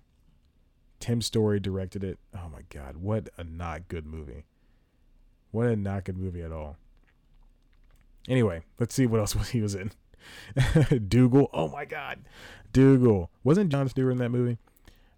Tim 1.00 1.20
Story 1.20 1.58
directed 1.58 2.04
it. 2.04 2.18
Oh 2.34 2.48
my 2.52 2.60
God, 2.70 2.96
what 2.96 3.28
a 3.36 3.42
not 3.42 3.88
good 3.88 4.06
movie. 4.06 4.44
What 5.50 5.66
a 5.66 5.76
not 5.76 6.04
good 6.04 6.16
movie 6.16 6.42
at 6.42 6.52
all. 6.52 6.76
Anyway, 8.28 8.62
let's 8.78 8.94
see 8.94 9.06
what 9.06 9.18
else 9.20 9.32
he 9.50 9.60
was 9.60 9.74
in. 9.74 9.90
Doogal. 10.56 11.48
Oh 11.52 11.68
my 11.68 11.84
God, 11.84 12.20
Doogal. 12.72 13.28
Wasn't 13.42 13.70
Jon 13.70 13.88
Stewart 13.88 14.12
in 14.12 14.18
that 14.18 14.30
movie? 14.30 14.58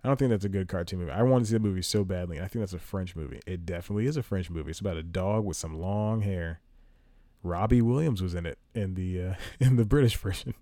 I 0.02 0.08
don't 0.08 0.18
think 0.18 0.30
that's 0.30 0.44
a 0.44 0.50
good 0.50 0.68
cartoon 0.68 0.98
movie. 0.98 1.12
I 1.12 1.22
want 1.22 1.44
to 1.44 1.50
see 1.50 1.56
the 1.56 1.60
movie 1.60 1.80
so 1.80 2.04
badly. 2.04 2.38
I 2.38 2.46
think 2.46 2.62
that's 2.62 2.74
a 2.74 2.78
French 2.78 3.16
movie. 3.16 3.40
It 3.46 3.64
definitely 3.64 4.06
is 4.06 4.18
a 4.18 4.22
French 4.22 4.50
movie. 4.50 4.70
It's 4.70 4.80
about 4.80 4.98
a 4.98 5.02
dog 5.02 5.46
with 5.46 5.56
some 5.56 5.80
long 5.80 6.20
hair. 6.20 6.60
Robbie 7.44 7.82
Williams 7.82 8.22
was 8.22 8.34
in 8.34 8.46
it 8.46 8.58
in 8.74 8.94
the 8.94 9.22
uh, 9.22 9.34
in 9.60 9.76
the 9.76 9.84
British 9.84 10.16
version. 10.16 10.54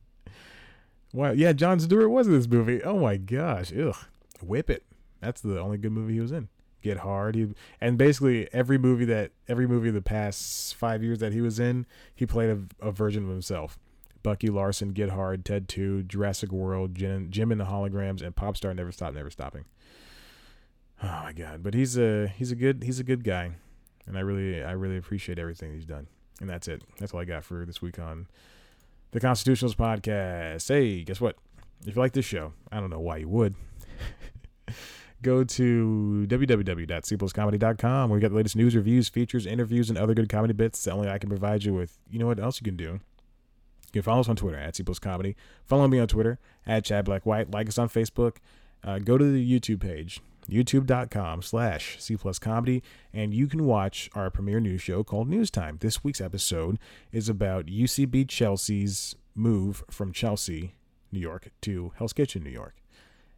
Wow, 1.14 1.33
yeah, 1.33 1.53
Jon 1.53 1.79
Stewart 1.79 2.11
was 2.11 2.27
in 2.27 2.33
this 2.33 2.49
movie. 2.49 2.83
Oh 2.83 2.99
my 2.99 3.16
gosh, 3.16 3.73
ugh, 3.73 3.97
Whip 4.42 4.68
It. 4.68 4.85
That's 5.21 5.40
the 5.40 5.61
only 5.61 5.79
good 5.79 5.92
movie 5.92 6.14
he 6.14 6.21
was 6.21 6.33
in. 6.33 6.49
Get 6.83 6.99
Hard. 6.99 7.37
He 7.37 7.49
and 7.81 7.97
basically 7.97 8.53
every 8.53 8.77
movie 8.77 9.05
that 9.07 9.31
every 9.49 9.68
movie 9.68 9.90
the 9.90 10.03
past 10.03 10.75
five 10.75 11.03
years 11.03 11.21
that 11.21 11.33
he 11.33 11.40
was 11.40 11.61
in, 11.61 11.87
he 12.14 12.27
played 12.27 12.51
a, 12.51 12.88
a 12.88 12.90
version 12.90 13.25
of 13.25 13.31
himself. 13.31 13.79
Bucky 14.23 14.49
Larson, 14.49 14.90
Get 14.90 15.11
Hard, 15.11 15.45
Ted 15.45 15.68
2, 15.68 16.05
Jurassic 16.05 16.53
World, 16.53 16.95
Jim, 16.95 17.29
Jem 17.31 17.51
and 17.51 17.61
the 17.61 17.64
Holograms, 17.64 18.23
and 18.23 18.37
Popstar 18.37 18.75
Never 18.75 18.92
Stop, 18.92 19.14
Never 19.14 19.31
Stopping. 19.31 19.64
Oh 21.03 21.23
my 21.25 21.33
God! 21.33 21.62
But 21.62 21.75
he's 21.75 21.99
a 21.99 22.29
he's 22.29 22.53
a 22.53 22.57
good 22.57 22.85
he's 22.85 23.01
a 23.01 23.05
good 23.05 23.25
guy, 23.25 23.51
and 24.07 24.16
I 24.16 24.21
really 24.21 24.62
I 24.62 24.73
really 24.73 24.97
appreciate 24.97 25.38
everything 25.38 25.75
he's 25.75 25.85
done. 25.85 26.07
And 26.42 26.50
that's 26.50 26.66
it. 26.66 26.83
That's 26.98 27.14
all 27.14 27.20
I 27.20 27.24
got 27.24 27.44
for 27.44 27.64
this 27.64 27.81
week 27.81 28.00
on 28.00 28.26
the 29.12 29.20
Constitutionals 29.20 29.76
podcast. 29.76 30.66
Hey, 30.68 31.05
guess 31.05 31.20
what? 31.20 31.37
If 31.87 31.94
you 31.94 32.02
like 32.02 32.14
this 32.14 32.24
show, 32.24 32.52
I 32.72 32.81
don't 32.81 32.90
know 32.90 32.98
why 32.98 33.18
you 33.18 33.28
would. 33.28 33.55
Go 35.22 35.44
to 35.44 36.26
www.cpluscomedy.com 36.28 38.11
where 38.11 38.16
we 38.16 38.20
got 38.20 38.31
the 38.31 38.37
latest 38.37 38.57
news, 38.57 38.74
reviews, 38.74 39.09
features, 39.09 39.46
interviews, 39.46 39.88
and 39.88 39.96
other 39.96 40.14
good 40.14 40.28
comedy 40.28 40.52
bits 40.52 40.83
that 40.83 40.90
only 40.90 41.09
I 41.09 41.18
can 41.18 41.28
provide 41.28 41.62
you 41.62 41.74
with. 41.74 41.96
You 42.11 42.18
know 42.18 42.26
what 42.26 42.40
else 42.40 42.61
you 42.61 42.64
can 42.64 42.76
do? 42.76 42.98
You 43.92 43.92
can 43.92 44.02
follow 44.02 44.18
us 44.18 44.28
on 44.28 44.35
Twitter 44.35 44.59
at 44.59 44.74
C. 44.74 44.85
Follow 45.64 45.87
me 45.87 46.00
on 46.00 46.09
Twitter 46.09 46.40
at 46.66 46.85
Chad 46.85 47.05
Black 47.05 47.24
White. 47.24 47.52
Like 47.52 47.68
us 47.68 47.78
on 47.78 47.88
Facebook. 47.88 48.38
Uh, 48.83 48.98
go 48.98 49.16
to 49.16 49.24
the 49.31 49.61
YouTube 49.61 49.81
page, 49.81 50.20
youtube.com 50.48 51.42
slash 51.42 51.96
C 52.00 52.16
Plus 52.16 52.38
Comedy, 52.38 52.83
and 53.12 53.33
you 53.35 53.46
can 53.46 53.64
watch 53.64 54.11
our 54.14 54.31
premiere 54.31 54.61
news 54.61 54.83
show 54.83 55.02
called 55.05 55.28
News 55.28 55.50
Time. 55.50 55.78
This 55.81 56.02
week's 56.02 56.20
episode 56.20 56.78
is 57.12 57.28
about 57.28 57.66
UCB 57.66 58.28
Chelsea's 58.28 59.16
move 59.35 59.85
from 59.90 60.12
Chelsea, 60.12 60.74
New 61.11 61.20
York, 61.20 61.50
to 61.62 61.92
Hell's 61.96 62.12
Kitchen, 62.12 62.42
New 62.42 62.50
York. 62.50 62.76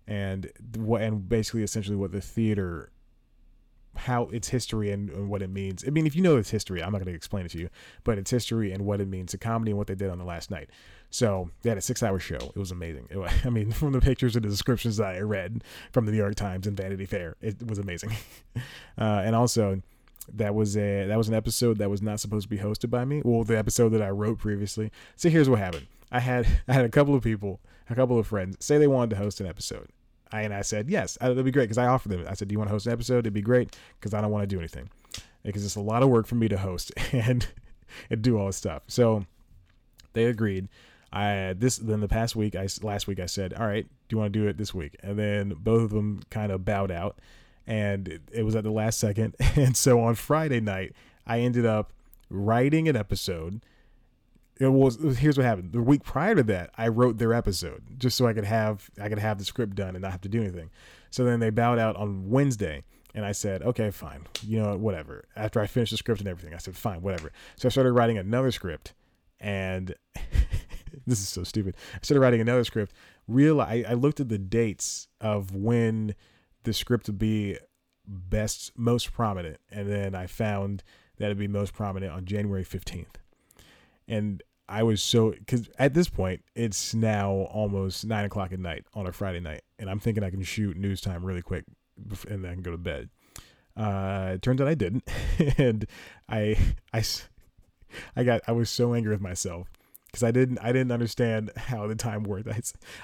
And 0.07 0.51
what 0.77 1.03
and 1.03 1.29
basically 1.29 1.63
essentially 1.63 1.97
what 1.97 2.13
the 2.13 2.21
theater 2.21 2.91
how 3.97 4.25
its 4.25 4.49
history 4.49 4.91
and, 4.91 5.11
and, 5.11 5.29
what 5.29 5.43
it 5.43 5.51
means. 5.51 5.85
I 5.87 5.91
mean, 5.91 6.07
if 6.07 6.17
you 6.17 6.23
know 6.23 6.37
its 6.37 6.51
history, 6.51 6.83
I'm 6.83 6.93
not 6.93 6.99
going 6.99 7.13
to 7.13 7.15
explain 7.15 7.47
it 7.47 7.51
to 7.53 7.59
you, 7.59 7.69
but 8.03 8.19
its 8.19 8.31
history 8.31 8.73
and 8.73 8.85
what 8.85 9.01
it 9.01 9.09
means 9.09 9.31
to 9.33 9.39
comedy 9.39 9.71
and 9.71 9.79
what 9.79 9.87
they 9.87 9.95
did 9.95 10.11
on 10.11 10.19
the 10.19 10.25
last 10.25 10.51
night. 10.51 10.71
So 11.11 11.51
they 11.63 11.69
had 11.69 11.79
a 11.79 11.83
six 11.83 12.03
hour 12.03 12.19
show. 12.19 12.37
It 12.37 12.57
was 12.57 12.71
amazing. 12.71 13.09
It, 13.11 13.19
I 13.45 13.51
mean, 13.51 13.71
from 13.71 13.93
the 13.93 14.01
pictures 14.01 14.35
and 14.37 14.45
the 14.45 14.49
descriptions 14.49 14.97
that 14.97 15.15
I 15.15 15.21
read 15.21 15.63
from 15.93 16.07
the 16.07 16.13
New 16.13 16.19
York 16.19 16.35
Times 16.35 16.67
and 16.67 16.77
Vanity 16.77 17.07
Fair, 17.07 17.37
it 17.41 17.67
was 17.67 17.79
amazing. 17.79 18.11
uh, 18.57 18.61
and 18.99 19.37
also, 19.37 19.81
that 20.33 20.55
was 20.55 20.77
a 20.77 21.07
that 21.07 21.19
was 21.19 21.29
an 21.29 21.35
episode 21.35 21.79
that 21.79 21.91
was 21.91 22.03
not 22.03 22.21
supposed 22.21 22.45
to 22.45 22.49
be 22.49 22.59
hosted 22.59 22.91
by 22.91 23.05
me. 23.05 23.23
Well, 23.25 23.45
the 23.45 23.59
episode 23.59 23.91
that 23.91 24.03
I 24.03 24.11
wrote 24.11 24.39
previously. 24.39 24.91
So 25.17 25.29
here's 25.29 25.49
what 25.49 25.59
happened. 25.59 25.87
I 26.11 26.21
had 26.21 26.47
I 26.69 26.73
had 26.73 26.85
a 26.85 26.89
couple 26.89 27.15
of 27.15 27.23
people, 27.23 27.61
a 27.91 27.95
couple 27.95 28.19
of 28.19 28.27
friends 28.27 28.57
say 28.61 28.79
they 28.79 28.87
wanted 28.87 29.11
to 29.11 29.17
host 29.17 29.41
an 29.41 29.47
episode. 29.47 29.89
I, 30.35 30.43
and 30.43 30.53
I 30.53 30.63
said, 30.63 30.91
yes, 30.91 31.17
uh, 31.21 31.29
that'd 31.29 31.45
be 31.45 31.53
great 31.53 31.65
because 31.65 31.79
I 31.79 31.87
offered 31.87 32.11
them. 32.11 32.25
I 32.29 32.35
said, 32.35 32.49
do 32.49 32.55
you 32.55 32.59
want 32.59 32.69
to 32.69 32.73
host 32.73 32.87
an 32.87 32.93
episode? 32.93 33.21
It'd 33.21 33.33
be 33.33 33.41
great 33.41 33.77
because 34.01 34.15
I 34.15 34.21
don't 34.21 34.33
want 34.33 34.43
to 34.43 34.47
do 34.47 34.59
anything 34.59 34.91
because 35.45 35.65
it's 35.65 35.77
a 35.77 35.81
lot 35.81 36.03
of 36.03 36.09
work 36.09 36.27
for 36.27 36.35
me 36.35 36.49
to 36.49 36.59
host 36.59 36.91
and 37.13 37.47
and 38.11 38.21
do 38.21 38.37
all 38.37 38.47
this 38.47 38.57
stuff. 38.57 38.83
So 38.89 39.27
they 40.13 40.25
agreed. 40.25 40.69
I 41.13 41.55
this 41.57 41.77
then 41.77 42.01
the 42.01 42.09
past 42.09 42.35
week 42.35 42.57
I 42.57 42.67
last 42.83 43.07
week 43.07 43.21
I 43.21 43.27
said, 43.27 43.55
all 43.55 43.67
right, 43.67 43.87
do 44.09 44.17
you 44.17 44.19
want 44.19 44.33
to 44.33 44.39
do 44.39 44.49
it 44.49 44.59
this 44.59 44.75
week? 44.75 44.97
And 45.05 45.17
then 45.17 45.55
both 45.57 45.83
of 45.83 45.91
them 45.91 46.23
kind 46.31 46.51
of 46.51 46.65
bowed 46.65 46.91
out, 46.91 47.21
and 47.65 48.09
it, 48.09 48.23
it 48.33 48.43
was 48.43 48.57
at 48.57 48.65
the 48.65 48.73
last 48.73 48.99
second. 48.99 49.37
And 49.57 49.77
so 49.77 50.01
on 50.01 50.17
Friday 50.17 50.61
night, 50.61 50.95
I 51.27 51.39
ended 51.39 51.65
up 51.65 51.93
writing 52.29 52.89
an 52.89 52.97
episode. 52.97 53.61
It 54.61 54.69
was 54.69 55.19
here's 55.19 55.37
what 55.37 55.47
happened. 55.47 55.73
The 55.73 55.83
week 55.83 56.05
prior 56.05 56.35
to 56.37 56.43
that, 56.45 56.71
I 56.79 56.89
wrote 56.89 57.19
their 57.19 57.33
episode 57.33 57.83
just 57.99 58.17
so 58.17 58.27
I 58.27 58.33
could 58.33 58.45
have 58.45 58.89
I 59.01 59.09
could 59.09 59.19
have 59.19 59.39
the 59.39 59.45
script 59.45 59.75
done 59.75 59.97
and 59.97 60.03
not 60.03 60.13
have 60.13 60.21
to 60.23 60.29
do 60.29 60.41
anything. 60.41 60.71
So 61.11 61.25
then 61.25 61.41
they 61.41 61.51
bowed 61.51 61.79
out 61.79 61.97
on 61.97 62.29
Wednesday. 62.29 62.83
And 63.17 63.25
I 63.25 63.31
said, 63.31 63.63
okay, 63.63 63.91
fine. 63.91 64.27
You 64.43 64.61
know, 64.61 64.77
whatever. 64.77 65.25
After 65.37 65.61
I 65.61 65.69
finished 65.69 65.93
the 65.93 65.97
script 65.97 66.21
and 66.21 66.29
everything, 66.29 66.53
I 66.53 66.59
said, 66.59 66.77
fine, 66.77 67.01
whatever. 67.01 67.31
So 67.55 67.69
I 67.69 67.71
started 67.71 67.93
writing 67.93 68.19
another 68.19 68.51
script. 68.51 68.93
And 69.39 69.95
this 71.07 71.21
is 71.21 71.29
so 71.29 71.45
stupid. 71.45 71.77
I 71.95 71.99
started 72.03 72.21
writing 72.21 72.41
another 72.41 72.65
script. 72.65 72.93
Real, 73.29 73.61
I, 73.61 73.85
I 73.89 73.93
looked 73.95 74.19
at 74.19 74.29
the 74.29 74.39
dates 74.39 75.07
of 75.21 75.55
when 75.55 76.17
the 76.65 76.73
script 76.73 77.07
would 77.07 77.21
be 77.21 77.57
best, 78.05 78.73
most 78.77 79.13
prominent. 79.13 79.59
And 79.71 79.89
then 79.89 80.17
I 80.17 80.27
found 80.27 80.83
that 81.19 81.27
it'd 81.27 81.39
be 81.39 81.47
most 81.47 81.73
prominent 81.73 82.13
on 82.13 82.25
January 82.25 82.65
15th. 82.65 83.17
And 84.09 84.43
I 84.69 84.83
was 84.83 85.03
so, 85.03 85.31
because 85.31 85.69
at 85.79 85.95
this 85.95 86.09
point, 86.09 86.43
it's 86.55 86.95
now 86.95 87.49
almost 87.51 88.05
nine 88.05 88.25
o'clock 88.25 88.53
at 88.53 88.61
night 88.61 88.85
on 88.95 89.07
a 89.07 89.13
Friday 89.13 89.41
night. 89.41 89.63
And 89.79 89.91
I'm 89.91 90.01
thinking 90.01 90.25
I 90.25 90.31
can 90.31 90.43
shoot 90.43 90.77
news 90.77 91.01
time 91.01 91.25
really 91.25 91.43
quick 91.43 91.65
and 92.29 92.45
then 92.45 92.63
go 92.63 92.71
to 92.71 92.79
bed. 92.79 93.11
Uh, 93.77 94.33
it 94.35 94.43
turns 94.43 94.61
out 94.61 94.69
I 94.69 94.75
didn't, 94.75 95.09
and 95.59 95.85
I, 96.29 96.57
I, 96.93 97.03
I 98.17 98.25
got 98.25 98.41
I 98.47 98.53
was 98.53 98.71
so 98.71 98.95
angry 98.95 99.11
with 99.11 99.21
myself 99.21 99.69
because 100.07 100.23
I 100.23 100.31
didn't 100.31 100.59
I 100.63 100.71
didn't 100.71 100.93
understand 100.93 101.51
how 101.57 101.87
the 101.89 101.97
time 101.97 102.23
worked. 102.23 102.49
I, 102.49 102.61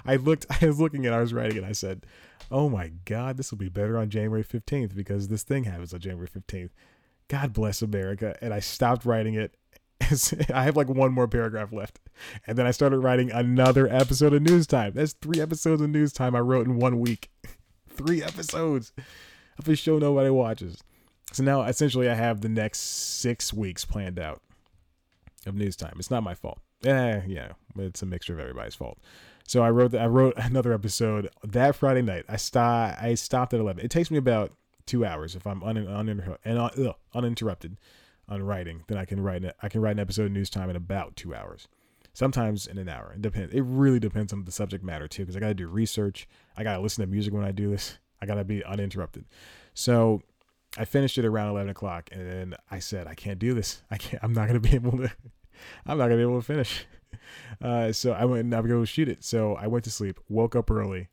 I 0.06 0.16
looked 0.16 0.46
I 0.62 0.66
was 0.66 0.80
looking 0.80 1.06
at 1.06 1.12
I 1.12 1.20
was 1.20 1.34
writing 1.34 1.58
and 1.58 1.66
I 1.66 1.72
said, 1.72 2.06
"Oh 2.50 2.68
my 2.68 2.92
God, 3.04 3.36
this 3.36 3.50
will 3.50 3.58
be 3.58 3.68
better 3.68 3.98
on 3.98 4.10
January 4.10 4.44
fifteenth 4.44 4.94
because 4.94 5.28
this 5.28 5.42
thing 5.42 5.64
happens 5.64 5.92
on 5.92 6.00
January 6.00 6.28
fifteenth. 6.28 6.72
God 7.26 7.52
bless 7.52 7.82
America." 7.82 8.36
And 8.40 8.54
I 8.54 8.60
stopped 8.60 9.04
writing 9.04 9.34
it. 9.34 9.56
I 10.54 10.62
have 10.64 10.76
like 10.76 10.88
one 10.88 11.12
more 11.12 11.28
paragraph 11.28 11.72
left, 11.72 12.00
and 12.46 12.56
then 12.56 12.66
I 12.66 12.70
started 12.70 12.98
writing 12.98 13.30
another 13.30 13.86
episode 13.88 14.32
of 14.32 14.42
News 14.42 14.66
Time. 14.66 14.92
That's 14.94 15.12
three 15.12 15.40
episodes 15.40 15.82
of 15.82 15.90
News 15.90 16.12
Time 16.12 16.34
I 16.34 16.40
wrote 16.40 16.66
in 16.66 16.76
one 16.76 17.00
week 17.00 17.30
three 17.88 18.22
episodes 18.22 18.92
of 19.58 19.68
a 19.68 19.76
show 19.76 19.98
nobody 19.98 20.30
watches. 20.30 20.82
So 21.32 21.42
now 21.44 21.62
essentially 21.62 22.08
I 22.08 22.14
have 22.14 22.40
the 22.40 22.48
next 22.48 22.80
six 22.80 23.52
weeks 23.52 23.84
planned 23.84 24.18
out 24.18 24.40
of 25.46 25.54
news 25.54 25.76
time. 25.76 25.94
It's 25.98 26.10
not 26.10 26.22
my 26.22 26.34
fault. 26.34 26.58
Eh, 26.84 27.20
yeah, 27.26 27.52
it's 27.78 28.02
a 28.02 28.06
mixture 28.06 28.32
of 28.32 28.40
everybody's 28.40 28.74
fault. 28.74 28.98
So 29.46 29.62
I 29.62 29.70
wrote 29.70 29.92
the, 29.92 30.00
I 30.00 30.06
wrote 30.06 30.34
another 30.36 30.72
episode 30.72 31.30
that 31.42 31.76
Friday 31.76 32.02
night. 32.02 32.24
I 32.28 32.36
stop 32.36 32.96
I 33.00 33.14
stopped 33.14 33.54
at 33.54 33.60
eleven. 33.60 33.84
It 33.84 33.90
takes 33.90 34.10
me 34.10 34.18
about 34.18 34.52
two 34.86 35.04
hours 35.04 35.36
if 35.36 35.46
I'm 35.46 35.62
un, 35.62 35.76
un, 35.76 36.08
un, 36.44 36.58
uh, 36.58 36.92
uninterrupted 37.14 37.76
on 38.30 38.42
writing. 38.42 38.84
Then 38.86 38.96
I 38.96 39.04
can 39.04 39.20
write 39.20 39.44
I 39.60 39.68
can 39.68 39.80
write 39.80 39.92
an 39.92 40.00
episode 40.00 40.26
of 40.26 40.32
news 40.32 40.48
time 40.48 40.70
in 40.70 40.76
about 40.76 41.16
two 41.16 41.34
hours 41.34 41.68
sometimes 42.12 42.66
in 42.66 42.78
an 42.78 42.88
hour. 42.88 43.12
It 43.14 43.22
depends. 43.22 43.52
It 43.54 43.62
really 43.62 44.00
depends 44.00 44.32
on 44.32 44.44
the 44.44 44.52
subject 44.52 44.84
matter 44.84 45.08
too, 45.08 45.22
because 45.22 45.36
I 45.36 45.40
got 45.40 45.48
to 45.48 45.54
do 45.54 45.68
research. 45.68 46.28
I 46.56 46.62
got 46.62 46.76
to 46.76 46.82
listen 46.82 47.02
to 47.02 47.10
music 47.10 47.32
when 47.32 47.44
I 47.44 47.52
do 47.52 47.70
this. 47.70 47.98
I 48.20 48.26
got 48.26 48.34
to 48.34 48.44
be 48.44 48.64
uninterrupted. 48.64 49.24
So 49.74 50.22
I 50.76 50.84
finished 50.84 51.18
it 51.18 51.24
around 51.24 51.50
eleven 51.50 51.70
o'clock, 51.70 52.10
and 52.12 52.26
then 52.26 52.54
I 52.70 52.78
said, 52.78 53.06
I 53.06 53.14
can't 53.14 53.38
do 53.38 53.54
this. 53.54 53.82
I 53.90 53.96
can't. 53.96 54.22
I'm 54.22 54.32
not 54.32 54.46
gonna 54.46 54.60
be 54.70 54.74
able 54.74 54.98
to. 54.98 55.10
I'm 55.86 55.98
not 55.98 56.04
gonna 56.04 56.16
be 56.16 56.22
able 56.22 56.40
to 56.40 56.46
finish. 56.46 56.86
Uh, 57.60 57.92
so 57.92 58.12
I 58.12 58.24
went 58.24 58.44
and 58.44 58.54
I 58.54 58.62
go 58.62 58.84
shoot 58.84 59.08
it. 59.08 59.22
So 59.22 59.54
I 59.54 59.66
went 59.66 59.84
to 59.84 59.90
sleep, 59.90 60.18
woke 60.28 60.56
up 60.56 60.70
early, 60.70 61.08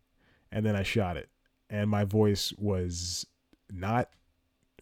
and 0.52 0.66
then 0.66 0.76
I 0.76 0.84
shot 0.84 1.18
it. 1.18 1.30
And 1.70 1.90
my 1.90 2.06
voice 2.06 2.54
was 2.58 3.26
not 3.70 4.10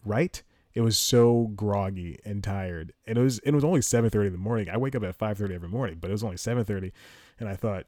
right 0.04 0.42
it 0.76 0.82
was 0.82 0.98
so 0.98 1.50
groggy 1.56 2.20
and 2.26 2.44
tired. 2.44 2.92
And 3.06 3.16
it 3.16 3.22
was 3.22 3.38
it 3.38 3.52
was 3.52 3.64
only 3.64 3.80
7.30 3.80 4.26
in 4.26 4.32
the 4.32 4.38
morning. 4.38 4.68
I 4.68 4.76
wake 4.76 4.94
up 4.94 5.02
at 5.02 5.18
5.30 5.18 5.54
every 5.54 5.70
morning 5.70 5.96
but 5.98 6.10
it 6.10 6.12
was 6.12 6.22
only 6.22 6.36
7.30 6.36 6.92
and 7.40 7.48
i 7.48 7.56
thought 7.56 7.86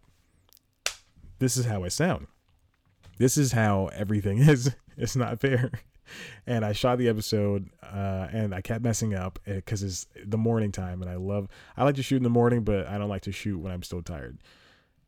this 1.38 1.58
is 1.58 1.66
how 1.66 1.84
i 1.84 1.88
sound. 1.88 2.26
This 3.18 3.36
is 3.36 3.52
how 3.52 3.88
everything 3.88 4.38
is. 4.52 4.74
It's 4.96 5.14
not 5.14 5.38
fair. 5.38 5.70
And 6.46 6.64
i 6.64 6.72
shot 6.72 6.96
the 6.96 7.08
episode 7.08 7.68
uh, 7.82 8.28
and 8.32 8.54
i 8.54 8.62
kept 8.62 8.82
messing 8.82 9.12
up 9.14 9.38
because 9.44 9.82
it's 9.82 10.06
the 10.24 10.38
morning 10.38 10.72
time 10.72 11.02
and 11.02 11.10
i 11.10 11.16
love 11.16 11.46
i 11.76 11.84
like 11.84 11.96
to 11.96 12.02
shoot 12.02 12.16
in 12.16 12.22
the 12.22 12.30
morning 12.30 12.64
but 12.64 12.86
i 12.86 12.96
don't 12.96 13.10
like 13.10 13.20
to 13.22 13.32
shoot 13.32 13.58
when 13.58 13.70
i'm 13.70 13.82
still 13.82 14.02
tired. 14.02 14.38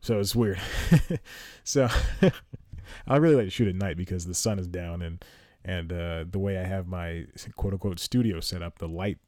So 0.00 0.20
it's 0.20 0.36
weird. 0.36 0.60
So 1.64 1.88
i 3.08 3.16
really 3.16 3.36
like 3.36 3.46
to 3.46 3.50
shoot 3.50 3.68
at 3.68 3.74
night 3.74 3.96
because 3.96 4.26
the 4.26 4.34
sun 4.34 4.58
is 4.58 4.68
down 4.68 5.00
and 5.00 5.24
and 5.64 5.92
uh, 5.92 6.24
the 6.30 6.38
way 6.38 6.58
I 6.58 6.64
have 6.64 6.86
my 6.86 7.26
quote 7.56 7.72
unquote 7.72 7.98
studio 7.98 8.40
set 8.40 8.62
up, 8.62 8.78
the 8.78 8.88
light 8.88 9.18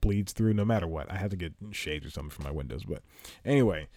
bleeds 0.00 0.32
through 0.32 0.54
no 0.54 0.64
matter 0.64 0.86
what. 0.86 1.10
I 1.10 1.16
have 1.16 1.30
to 1.30 1.36
get 1.36 1.54
shades 1.72 2.06
or 2.06 2.10
something 2.10 2.30
for 2.30 2.42
my 2.42 2.50
windows, 2.50 2.84
but 2.84 3.02
anyway, 3.44 3.88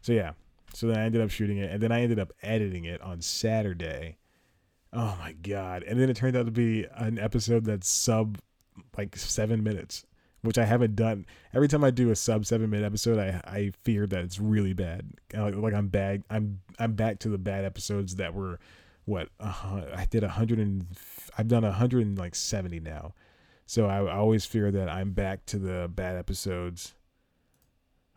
so 0.00 0.12
yeah, 0.12 0.32
so 0.72 0.86
then 0.86 0.98
I 0.98 1.04
ended 1.04 1.22
up 1.22 1.30
shooting 1.30 1.58
it, 1.58 1.70
and 1.70 1.82
then 1.82 1.92
I 1.92 2.02
ended 2.02 2.18
up 2.18 2.32
editing 2.42 2.84
it 2.84 3.00
on 3.00 3.20
Saturday. 3.20 4.18
Oh 4.92 5.16
my 5.20 5.32
god! 5.32 5.82
And 5.82 6.00
then 6.00 6.08
it 6.10 6.16
turned 6.16 6.36
out 6.36 6.46
to 6.46 6.52
be 6.52 6.86
an 6.94 7.18
episode 7.18 7.64
that's 7.64 7.88
sub 7.88 8.38
like 8.96 9.16
seven 9.16 9.62
minutes, 9.62 10.04
which 10.42 10.58
I 10.58 10.64
haven't 10.64 10.96
done. 10.96 11.26
Every 11.54 11.68
time 11.68 11.82
I 11.82 11.90
do 11.90 12.10
a 12.10 12.16
sub 12.16 12.46
seven 12.46 12.70
minute 12.70 12.86
episode, 12.86 13.18
I 13.18 13.40
I 13.44 13.72
fear 13.84 14.06
that 14.06 14.20
it's 14.20 14.38
really 14.38 14.74
bad. 14.74 15.10
Like, 15.34 15.56
like 15.56 15.74
I'm 15.74 15.88
bad. 15.88 16.22
I'm 16.30 16.60
I'm 16.78 16.92
back 16.92 17.18
to 17.20 17.28
the 17.28 17.38
bad 17.38 17.64
episodes 17.64 18.16
that 18.16 18.34
were 18.34 18.58
what 19.06 19.28
uh, 19.40 19.82
I 19.94 20.06
did 20.10 20.22
a 20.22 20.28
hundred 20.28 20.58
and 20.58 20.86
I've 21.38 21.48
done 21.48 21.64
a 21.64 21.72
hundred 21.72 22.06
and 22.06 22.18
like 22.18 22.34
seventy 22.34 22.80
now, 22.80 23.14
so 23.64 23.86
I, 23.86 24.02
I, 24.02 24.16
always 24.16 24.44
fear 24.44 24.70
that 24.70 24.88
I'm 24.88 25.12
back 25.12 25.46
to 25.46 25.58
the 25.58 25.90
bad 25.92 26.16
episodes 26.16 26.94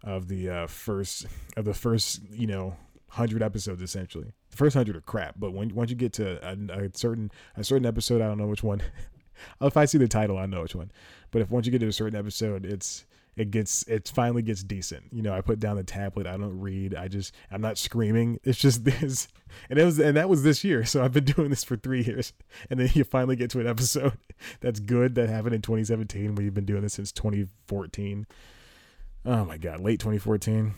of 0.04 0.28
the 0.28 0.49
uh, 0.49 0.67
first 0.67 1.28
of 1.56 1.65
the 1.65 1.73
first 1.73 2.21
you 2.32 2.47
know 2.47 2.75
hundred 3.10 3.41
episodes 3.41 3.82
essentially. 3.82 4.34
The 4.49 4.58
first 4.58 4.75
hundred 4.75 4.95
are 4.95 5.02
crap, 5.02 5.36
but 5.38 5.54
when 5.54 5.73
once 5.73 5.91
you 5.91 5.95
get 5.95 6.13
to 6.13 6.39
a, 6.47 6.86
a 6.86 6.89
certain 6.93 7.32
a 7.56 7.63
certain 7.63 7.86
episode, 7.86 8.21
I 8.21 8.28
don't 8.28 8.38
know 8.38 8.47
which 8.47 8.63
one. 8.63 8.82
if 9.62 9.78
I 9.78 9.86
see 9.86 9.99
the 9.99 10.08
title, 10.08 10.38
I 10.38 10.47
know 10.47 10.63
which 10.63 10.75
one. 10.75 10.91
But 11.32 11.41
if 11.43 11.52
once 11.52 11.65
you 11.65 11.71
get 11.71 11.80
to 11.80 11.88
a 11.88 11.93
certain 11.93 12.17
episode, 12.17 12.65
it's 12.65 13.06
it 13.39 13.52
gets 13.52 13.84
it 13.84 14.12
finally 14.13 14.41
gets 14.41 14.63
decent. 14.63 15.06
You 15.13 15.21
know, 15.21 15.34
I 15.34 15.39
put 15.39 15.62
down 15.62 15.78
the 15.78 15.84
tablet. 15.84 16.28
I 16.28 16.36
don't 16.36 16.60
read. 16.60 16.93
I 16.93 17.08
just 17.08 17.34
I'm 17.49 17.62
not 17.62 17.78
screaming. 17.78 18.39
It's 18.49 18.58
just 18.58 18.84
this, 18.84 19.28
and 19.69 19.80
it 19.80 19.86
was 19.86 19.97
and 19.97 20.17
that 20.17 20.28
was 20.28 20.43
this 20.43 20.63
year. 20.63 20.84
So 20.84 21.04
I've 21.04 21.13
been 21.13 21.23
doing 21.23 21.49
this 21.49 21.63
for 21.63 21.78
three 21.78 22.04
years, 22.04 22.34
and 22.69 22.80
then 22.80 22.89
you 22.93 23.06
finally 23.06 23.38
get 23.38 23.49
to 23.52 23.62
an 23.62 23.67
episode 23.67 24.17
that's 24.60 24.82
good 24.82 25.15
that 25.15 25.30
happened 25.30 25.56
in 25.56 25.62
2017. 25.62 26.36
We've 26.36 26.54
been 26.54 26.65
doing 26.65 26.82
this 26.82 26.95
since 26.95 27.13
2014. 27.13 28.28
Oh 29.25 29.45
my 29.45 29.58
god, 29.58 29.80
late 29.80 29.99
2014. 29.99 30.73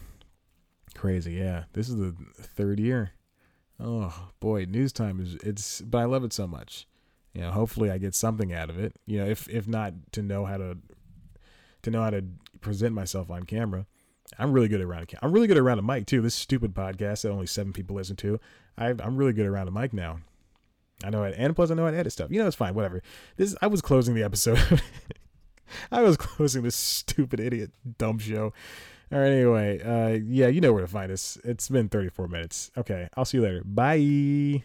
Crazy, 0.94 1.34
yeah. 1.34 1.64
This 1.74 1.90
is 1.90 1.96
the 1.96 2.16
third 2.40 2.80
year. 2.80 3.14
Oh 3.80 4.30
boy, 4.40 4.66
news 4.66 4.94
time 4.94 5.20
is 5.20 5.36
it's, 5.44 5.82
but 5.82 5.98
I 5.98 6.06
love 6.06 6.24
it 6.24 6.34
so 6.34 6.46
much. 6.46 6.88
You 7.34 7.42
know, 7.42 7.52
hopefully 7.52 7.90
I 7.90 7.98
get 7.98 8.14
something 8.14 8.54
out 8.54 8.70
of 8.70 8.78
it. 8.78 8.96
You 9.08 9.20
know, 9.20 9.26
if 9.26 9.50
if 9.50 9.68
not 9.68 9.94
to 10.12 10.22
know 10.22 10.46
how 10.46 10.58
to 10.58 10.78
to 11.84 11.92
know 11.92 12.02
how 12.04 12.10
to 12.10 12.24
present 12.62 12.94
myself 12.96 13.30
on 13.30 13.44
camera. 13.44 13.86
I'm 14.40 14.54
really 14.54 14.68
good 14.68 14.82
around 14.82 15.12
a 15.12 15.26
I'm 15.26 15.32
really 15.32 15.48
good 15.48 15.58
around 15.58 15.80
a 15.80 15.82
mic 15.82 16.06
too. 16.06 16.22
This 16.22 16.36
stupid 16.36 16.74
podcast 16.74 17.24
that 17.24 17.32
only 17.32 17.48
seven 17.48 17.74
people 17.74 17.96
listen 17.96 18.16
to. 18.18 18.40
I, 18.78 18.90
am 18.90 19.18
really 19.18 19.34
good 19.34 19.46
around 19.46 19.68
a 19.68 19.72
mic 19.72 19.94
now. 19.94 20.20
I 21.04 21.10
know 21.10 21.24
it, 21.24 21.36
and 21.38 21.56
plus 21.56 21.72
I 21.72 21.74
know 21.74 21.86
how 21.86 21.92
to 21.92 21.98
edit 21.98 22.14
stuff. 22.14 22.32
You 22.32 22.40
know, 22.40 22.48
it's 22.48 22.56
fine. 22.56 22.74
Whatever. 22.74 23.02
This 23.36 23.56
I 23.62 23.68
was 23.68 23.82
closing 23.82 24.16
the 24.16 24.24
episode. 24.24 24.82
I 25.92 26.02
was 26.02 26.18
closing 26.18 26.64
this 26.64 26.76
stupid 26.76 27.40
idiot 27.40 27.72
dumb 27.98 28.20
show. 28.20 28.54
All 29.12 29.20
right. 29.20 29.32
Anyway, 29.32 29.82
uh, 29.82 30.20
yeah, 30.24 30.48
you 30.48 30.62
know 30.62 30.72
where 30.72 30.82
to 30.82 30.88
find 30.88 31.12
us. 31.12 31.38
It's 31.44 31.68
been 31.68 31.90
34 31.90 32.28
minutes. 32.28 32.72
Okay, 32.78 33.10
I'll 33.16 33.26
see 33.26 33.38
you 33.38 33.44
later. 33.44 33.64
Bye. 33.66 34.64